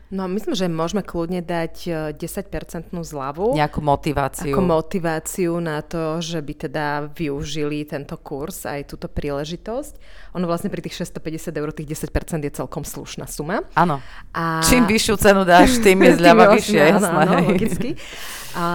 No 0.06 0.30
myslím, 0.30 0.54
že 0.54 0.70
môžeme 0.70 1.02
kľudne 1.02 1.42
dať 1.42 1.74
10% 2.14 2.94
e, 2.94 3.02
zľavu. 3.02 3.58
Nejakú 3.58 3.82
motiváciu. 3.82 4.54
Ako 4.54 4.62
motiváciu 4.62 5.58
na 5.58 5.82
to, 5.82 6.22
že 6.22 6.38
by 6.38 6.54
teda 6.54 6.86
využili 7.10 7.82
tento 7.82 8.14
kurz, 8.14 8.70
aj 8.70 8.86
túto 8.86 9.10
príležitosť. 9.10 9.98
Ono 10.38 10.46
vlastne 10.46 10.70
pri 10.70 10.86
tých 10.86 11.02
650 11.10 11.50
eur 11.50 11.74
tých 11.74 12.06
10% 12.06 12.38
je 12.38 12.52
celkom 12.54 12.86
slušná 12.86 13.26
suma. 13.26 13.66
Áno. 13.74 13.98
A... 14.30 14.62
Čím 14.62 14.86
vyššiu 14.86 15.14
cenu 15.18 15.42
dáš, 15.42 15.74
tým 15.86 15.98
je 15.98 16.12
zľava 16.22 16.54
vyššie. 16.54 16.82
Áno, 17.02 17.08
áno, 17.10 17.34
logicky. 17.50 17.98
A, 18.56 18.68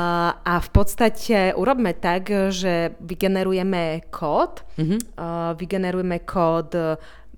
a 0.43 0.53
v 0.61 0.69
podstate 0.69 1.55
urobme 1.55 1.95
tak, 1.95 2.27
že 2.51 2.93
vygenerujeme 3.01 4.11
kód. 4.13 4.67
Mm-hmm. 4.77 4.99
Uh, 5.17 5.57
vygenerujeme 5.57 6.21
kód 6.21 6.75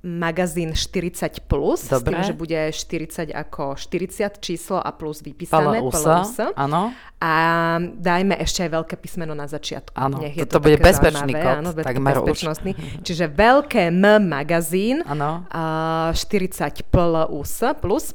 magazín 0.04 0.76
40+, 0.76 1.48
plus, 1.48 1.88
Dobre. 1.88 1.88
s 1.88 2.04
tým, 2.04 2.20
že 2.28 2.34
bude 2.36 2.60
40 2.60 3.32
ako 3.32 3.80
40 3.80 4.44
číslo 4.44 4.84
a 4.84 4.92
plus 4.92 5.24
vypísané. 5.24 5.80
Áno. 6.60 6.92
A 7.24 7.34
dajme 7.80 8.36
ešte 8.36 8.68
aj 8.68 8.84
veľké 8.84 8.96
písmeno 9.00 9.32
na 9.32 9.48
začiatku. 9.48 9.96
Áno, 9.96 10.20
Nech 10.20 10.36
to, 10.44 10.60
bude 10.60 10.76
bezpečný 10.76 11.32
kód. 11.32 11.56
Áno, 11.64 11.72
bezpečnostný. 11.72 12.76
Už. 12.76 13.08
Čiže 13.08 13.32
veľké 13.32 13.96
M 13.96 14.28
magazín 14.28 15.08
áno. 15.08 15.48
Uh, 15.48 16.12
40 16.12 16.84
plus, 16.92 17.64
plus 17.80 18.12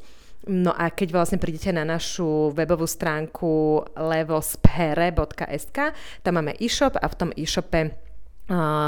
No 0.49 0.73
a 0.73 0.89
keď 0.89 1.13
vlastne 1.13 1.37
prídete 1.37 1.69
na 1.77 1.85
našu 1.85 2.57
webovú 2.57 2.89
stránku 2.89 3.85
levosphere.sk, 3.93 5.79
tam 6.25 6.33
máme 6.41 6.57
e-shop 6.57 6.97
a 6.97 7.05
v 7.05 7.15
tom 7.21 7.31
e-shope 7.37 7.93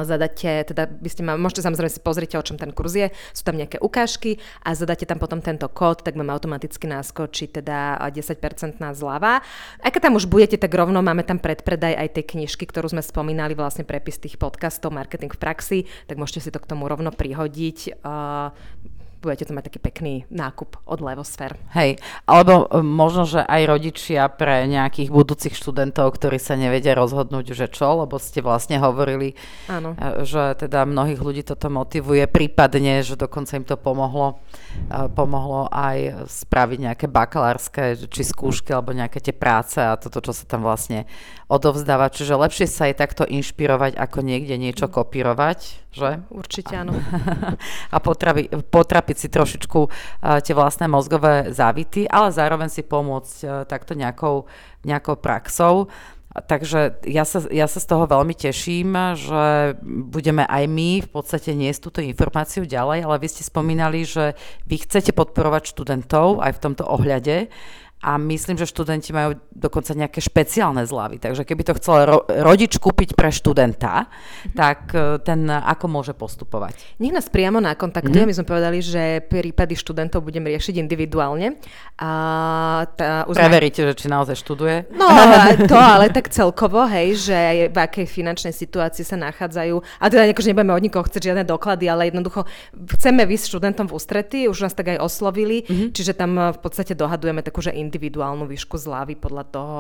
zadáte, 0.05 0.65
teda 0.73 0.89
by 0.89 1.09
ste 1.13 1.23
ma, 1.23 1.37
môžete 1.37 1.61
samozrejme 1.61 1.93
si 1.93 2.01
pozrieť, 2.01 2.41
o 2.41 2.47
čom 2.47 2.57
ten 2.57 2.73
kurz 2.73 2.97
je, 2.97 3.07
sú 3.37 3.45
tam 3.45 3.61
nejaké 3.61 3.77
ukážky 3.79 4.41
a 4.65 4.73
zadáte 4.73 5.05
tam 5.05 5.21
potom 5.21 5.45
tento 5.45 5.69
kód, 5.69 6.01
tak 6.01 6.17
vám 6.17 6.33
automaticky 6.33 6.89
naskočí 6.89 7.53
teda 7.53 8.01
10% 8.09 8.81
zľava. 8.97 9.45
Ak 9.85 10.01
tam 10.01 10.17
už 10.17 10.27
budete, 10.27 10.57
tak 10.57 10.73
rovno 10.73 11.05
máme 11.05 11.23
tam 11.29 11.37
predpredaj 11.37 11.93
aj 11.93 12.09
tej 12.17 12.25
knižky, 12.37 12.65
ktorú 12.65 12.89
sme 12.89 13.05
spomínali, 13.05 13.53
vlastne 13.53 13.85
prepis 13.85 14.17
tých 14.17 14.41
podcastov 14.41 14.97
Marketing 14.97 15.29
v 15.29 15.41
praxi, 15.41 15.79
tak 16.09 16.17
môžete 16.17 16.49
si 16.49 16.51
to 16.51 16.59
k 16.59 16.69
tomu 16.73 16.89
rovno 16.89 17.13
prihodiť. 17.13 18.01
Budete 19.21 19.45
to 19.45 19.53
mať 19.53 19.68
taký 19.68 19.81
pekný 19.85 20.14
nákup 20.33 20.81
od 20.89 21.05
Levosfér. 21.05 21.61
Hej, 21.77 22.01
alebo 22.25 22.64
e, 22.73 22.81
možno, 22.81 23.29
že 23.29 23.45
aj 23.45 23.62
rodičia 23.68 24.25
pre 24.33 24.64
nejakých 24.64 25.12
budúcich 25.12 25.53
študentov, 25.53 26.16
ktorí 26.16 26.41
sa 26.41 26.57
nevedia 26.57 26.97
rozhodnúť, 26.97 27.53
že 27.53 27.68
čo, 27.68 28.01
lebo 28.01 28.16
ste 28.16 28.41
vlastne 28.41 28.81
hovorili, 28.81 29.37
Áno. 29.68 29.93
E, 29.93 30.25
že 30.25 30.57
teda 30.57 30.89
mnohých 30.89 31.21
ľudí 31.21 31.45
toto 31.45 31.68
motivuje, 31.68 32.25
prípadne, 32.33 33.05
že 33.05 33.21
dokonca 33.21 33.61
im 33.61 33.68
to 33.68 33.77
pomohlo, 33.77 34.41
e, 34.89 35.12
pomohlo 35.12 35.68
aj 35.68 36.25
spraviť 36.25 36.79
nejaké 36.81 37.07
bakalárske 37.12 38.09
či 38.09 38.23
skúšky 38.25 38.73
alebo 38.73 38.97
nejaké 38.97 39.21
tie 39.21 39.37
práce 39.37 39.85
a 39.85 40.01
toto, 40.01 40.25
čo 40.25 40.33
sa 40.33 40.49
tam 40.49 40.64
vlastne 40.64 41.05
odovzdáva. 41.53 42.09
Čiže 42.09 42.41
lepšie 42.41 42.66
sa 42.71 42.89
aj 42.89 42.95
takto 42.97 43.29
inšpirovať, 43.29 44.01
ako 44.01 44.25
niekde 44.25 44.57
niečo 44.57 44.89
kopírovať, 44.89 45.89
že? 45.91 46.22
Určite 46.30 46.78
áno. 46.78 46.95
a 47.95 47.97
potravi, 47.99 48.47
potrapiť 48.51 49.16
si 49.16 49.28
trošičku 49.28 49.80
uh, 49.82 49.91
tie 50.38 50.55
vlastné 50.55 50.86
mozgové 50.86 51.51
závity, 51.51 52.07
ale 52.07 52.30
zároveň 52.30 52.70
si 52.70 52.86
pomôcť 52.86 53.36
uh, 53.43 53.51
takto 53.66 53.99
nejakou, 53.99 54.47
nejakou 54.86 55.18
praxou. 55.18 55.91
Takže 56.30 57.03
ja 57.11 57.26
sa, 57.26 57.43
ja 57.51 57.66
sa 57.66 57.82
z 57.82 57.91
toho 57.91 58.07
veľmi 58.07 58.38
teším, 58.38 59.18
že 59.18 59.74
budeme 59.82 60.47
aj 60.47 60.64
my 60.70 61.03
v 61.03 61.09
podstate 61.11 61.59
niesť 61.59 61.91
túto 61.91 62.01
informáciu 62.07 62.62
ďalej, 62.62 63.03
ale 63.03 63.18
vy 63.18 63.26
ste 63.26 63.43
spomínali, 63.43 64.07
že 64.07 64.38
vy 64.62 64.78
chcete 64.78 65.11
podporovať 65.11 65.74
študentov 65.74 66.38
aj 66.38 66.55
v 66.55 66.62
tomto 66.62 66.86
ohľade 66.86 67.51
a 68.01 68.16
myslím, 68.16 68.57
že 68.57 68.64
študenti 68.64 69.12
majú 69.12 69.36
dokonca 69.53 69.92
nejaké 69.92 70.24
špeciálne 70.24 70.88
zľavy. 70.88 71.20
Takže 71.20 71.44
keby 71.44 71.62
to 71.68 71.76
chcel 71.76 72.09
ro- 72.09 72.24
rodič 72.24 72.80
kúpiť 72.80 73.12
pre 73.12 73.28
študenta, 73.28 74.09
mm-hmm. 74.09 74.57
tak 74.57 74.96
e, 74.96 75.20
ten 75.20 75.44
ako 75.53 75.86
môže 75.92 76.16
postupovať? 76.16 76.96
Nech 76.96 77.12
nás 77.12 77.28
priamo 77.28 77.61
nakontaktuje. 77.61 78.24
Mm-hmm. 78.24 78.30
My 78.32 78.36
sme 78.40 78.48
povedali, 78.48 78.78
že 78.80 79.20
prípady 79.28 79.76
študentov 79.76 80.24
budem 80.24 80.48
riešiť 80.48 80.80
individuálne. 80.80 81.61
A 82.01 82.11
tá, 82.96 83.28
uzna... 83.28 83.44
Preveríte, 83.44 83.84
že 83.84 83.92
či 83.92 84.07
naozaj 84.09 84.32
študuje? 84.40 84.96
No, 84.96 85.05
to 85.68 85.76
ale 85.76 86.09
tak 86.09 86.32
celkovo, 86.32 86.88
hej, 86.88 87.20
že 87.20 87.68
v 87.68 87.76
akej 87.76 88.09
finančnej 88.09 88.57
situácii 88.57 89.05
sa 89.05 89.20
nachádzajú. 89.20 89.76
A 90.01 90.09
teda 90.09 90.24
akože 90.32 90.57
nebudeme 90.57 90.72
od 90.72 90.80
nikoho 90.80 91.05
chcieť 91.05 91.32
žiadne 91.32 91.44
doklady, 91.44 91.84
ale 91.84 92.09
jednoducho 92.09 92.48
chceme 92.96 93.28
vysť 93.28 93.44
študentom 93.53 93.92
v 93.92 93.92
ústretí, 93.92 94.48
už 94.48 94.64
nás 94.64 94.72
tak 94.72 94.96
aj 94.96 95.05
oslovili, 95.05 95.68
mm-hmm. 95.68 95.92
čiže 95.92 96.16
tam 96.16 96.57
v 96.57 96.59
podstate 96.64 96.96
dohadujeme 96.96 97.44
takú, 97.44 97.61
že 97.61 97.76
individuálnu 97.91 98.47
výšku 98.47 98.78
zľavy 98.78 99.18
podľa 99.18 99.45
toho, 99.51 99.78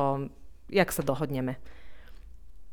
jak 0.66 0.90
sa 0.90 1.06
dohodneme. 1.06 1.62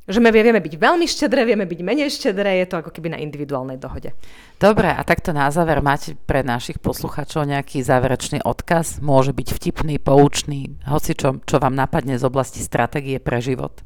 Že 0.07 0.23
my 0.23 0.31
vieme 0.31 0.63
byť 0.63 0.79
veľmi 0.79 1.03
štedré, 1.03 1.43
vieme 1.43 1.67
byť 1.67 1.79
menej 1.83 2.07
štedré, 2.07 2.63
je 2.63 2.71
to 2.71 2.79
ako 2.79 2.95
keby 2.95 3.11
na 3.11 3.19
individuálnej 3.19 3.75
dohode. 3.75 4.15
Dobre, 4.55 4.87
a 4.87 5.03
takto 5.03 5.35
na 5.35 5.51
záver 5.51 5.83
máte 5.83 6.15
pre 6.15 6.47
našich 6.47 6.79
poslucháčov 6.79 7.43
nejaký 7.43 7.83
záverečný 7.83 8.39
odkaz? 8.39 9.03
Môže 9.03 9.35
byť 9.35 9.47
vtipný, 9.51 9.99
poučný, 9.99 10.79
hoci 10.87 11.11
čo, 11.11 11.43
čo 11.43 11.59
vám 11.59 11.75
napadne 11.75 12.15
z 12.15 12.23
oblasti 12.23 12.63
stratégie 12.63 13.19
pre 13.19 13.43
život? 13.43 13.83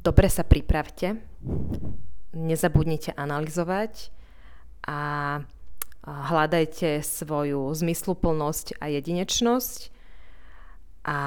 Dobre 0.00 0.32
sa 0.32 0.40
pripravte, 0.40 1.20
nezabudnite 2.32 3.12
analyzovať 3.20 4.08
a 4.88 5.00
hľadajte 6.04 7.00
svoju 7.00 7.72
zmysluplnosť 7.72 8.76
a 8.80 8.92
jedinečnosť 8.92 9.88
a 11.04 11.18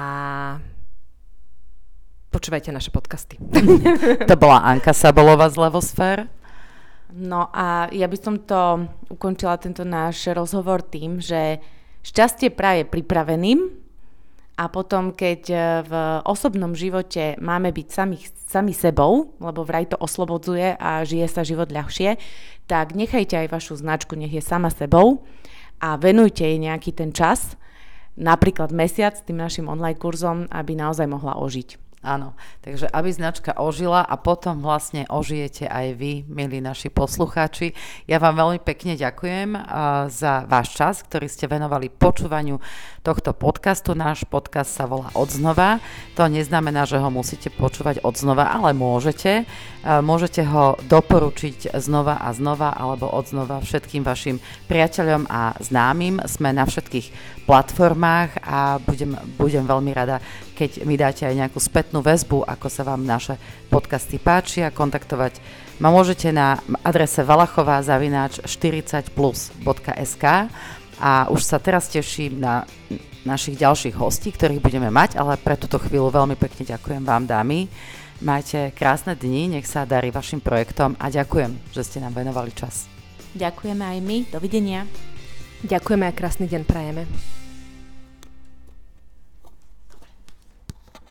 počúvajte 2.30 2.70
naše 2.70 2.94
podcasty. 2.94 3.38
to 4.30 4.34
bola 4.38 4.62
Anka 4.62 4.94
Sabolová 4.94 5.50
z 5.50 5.56
Levosfér. 5.58 6.18
No 7.08 7.48
a 7.50 7.88
ja 7.90 8.04
by 8.04 8.18
som 8.20 8.36
to 8.36 8.84
ukončila 9.08 9.56
tento 9.56 9.82
náš 9.82 10.28
rozhovor 10.28 10.84
tým, 10.84 11.18
že 11.24 11.56
šťastie 12.04 12.52
praje 12.52 12.84
pripraveným 12.84 13.87
a 14.58 14.66
potom, 14.66 15.14
keď 15.14 15.40
e, 15.48 15.56
v 15.86 15.92
osobnom 16.26 16.74
živote 16.74 17.38
máme 17.38 17.70
byť 17.70 17.86
sami, 17.94 18.18
sami 18.42 18.74
sebou, 18.74 19.38
lebo 19.38 19.62
vraj 19.62 19.86
to 19.86 19.94
oslobodzuje 19.94 20.74
a 20.74 21.06
žije 21.06 21.30
sa 21.30 21.46
život 21.46 21.70
ľahšie, 21.70 22.18
tak 22.66 22.98
nechajte 22.98 23.38
aj 23.38 23.54
vašu 23.54 23.78
značku, 23.78 24.18
nech 24.18 24.34
je 24.34 24.42
sama 24.42 24.74
sebou 24.74 25.22
a 25.78 25.94
venujte 25.94 26.42
jej 26.42 26.58
nejaký 26.58 26.90
ten 26.90 27.14
čas, 27.14 27.54
napríklad 28.18 28.74
mesiac 28.74 29.14
tým 29.22 29.38
našim 29.38 29.70
online 29.70 29.96
kurzom, 29.96 30.50
aby 30.50 30.74
naozaj 30.74 31.06
mohla 31.06 31.38
ožiť. 31.38 31.87
Áno, 31.98 32.38
takže 32.62 32.86
aby 32.94 33.10
značka 33.10 33.58
ožila 33.58 34.06
a 34.06 34.14
potom 34.14 34.62
vlastne 34.62 35.02
ožijete 35.10 35.66
aj 35.66 35.98
vy, 35.98 36.22
milí 36.30 36.62
naši 36.62 36.94
poslucháči. 36.94 37.74
Ja 38.06 38.22
vám 38.22 38.38
veľmi 38.38 38.62
pekne 38.62 38.94
ďakujem 38.94 39.58
za 40.06 40.46
váš 40.46 40.78
čas, 40.78 41.02
ktorý 41.02 41.26
ste 41.26 41.50
venovali 41.50 41.90
počúvaniu 41.90 42.62
tohto 43.02 43.34
podcastu. 43.34 43.98
Náš 43.98 44.22
podcast 44.30 44.70
sa 44.70 44.86
volá 44.86 45.10
Odznova. 45.18 45.82
To 46.14 46.30
neznamená, 46.30 46.86
že 46.86 47.02
ho 47.02 47.10
musíte 47.10 47.50
počúvať 47.50 48.06
odznova, 48.06 48.46
ale 48.46 48.78
môžete. 48.78 49.42
Môžete 49.82 50.46
ho 50.46 50.78
doporučiť 50.86 51.74
znova 51.82 52.22
a 52.22 52.30
znova 52.30 52.78
alebo 52.78 53.10
odznova 53.10 53.58
všetkým 53.58 54.06
vašim 54.06 54.38
priateľom 54.70 55.26
a 55.26 55.58
známym. 55.58 56.22
Sme 56.30 56.54
na 56.54 56.62
všetkých 56.62 57.42
platformách 57.42 58.44
a 58.44 58.76
budem, 58.78 59.18
budem 59.34 59.64
veľmi 59.64 59.90
rada, 59.96 60.22
keď 60.58 60.82
mi 60.82 60.98
dáte 60.98 61.22
aj 61.22 61.38
nejakú 61.38 61.62
spätnú 61.62 62.02
väzbu, 62.02 62.42
ako 62.42 62.66
sa 62.66 62.82
vám 62.82 63.06
naše 63.06 63.38
podcasty 63.70 64.18
páčia, 64.18 64.74
kontaktovať 64.74 65.38
ma 65.78 65.94
môžete 65.94 66.34
na 66.34 66.58
adrese 66.82 67.22
valachová 67.22 67.78
zavináč 67.78 68.42
40plus.sk 68.42 70.24
a 70.98 71.12
už 71.30 71.40
sa 71.46 71.62
teraz 71.62 71.86
teším 71.86 72.42
na 72.42 72.66
našich 73.22 73.54
ďalších 73.54 73.94
hostí, 73.94 74.34
ktorých 74.34 74.58
budeme 74.58 74.90
mať, 74.90 75.14
ale 75.14 75.38
pre 75.38 75.54
túto 75.54 75.78
chvíľu 75.78 76.10
veľmi 76.10 76.34
pekne 76.34 76.74
ďakujem 76.74 77.06
vám, 77.06 77.30
dámy. 77.30 77.70
Majte 78.18 78.74
krásne 78.74 79.14
dni, 79.14 79.54
nech 79.54 79.70
sa 79.70 79.86
darí 79.86 80.10
vašim 80.10 80.42
projektom 80.42 80.98
a 80.98 81.06
ďakujem, 81.06 81.54
že 81.70 81.86
ste 81.86 82.02
nám 82.02 82.18
venovali 82.18 82.50
čas. 82.50 82.90
Ďakujeme 83.38 83.84
aj 83.86 83.98
my, 84.02 84.16
dovidenia. 84.34 84.90
Ďakujeme 85.62 86.10
a 86.10 86.12
krásny 86.16 86.50
deň 86.50 86.62
prajeme. 86.66 87.37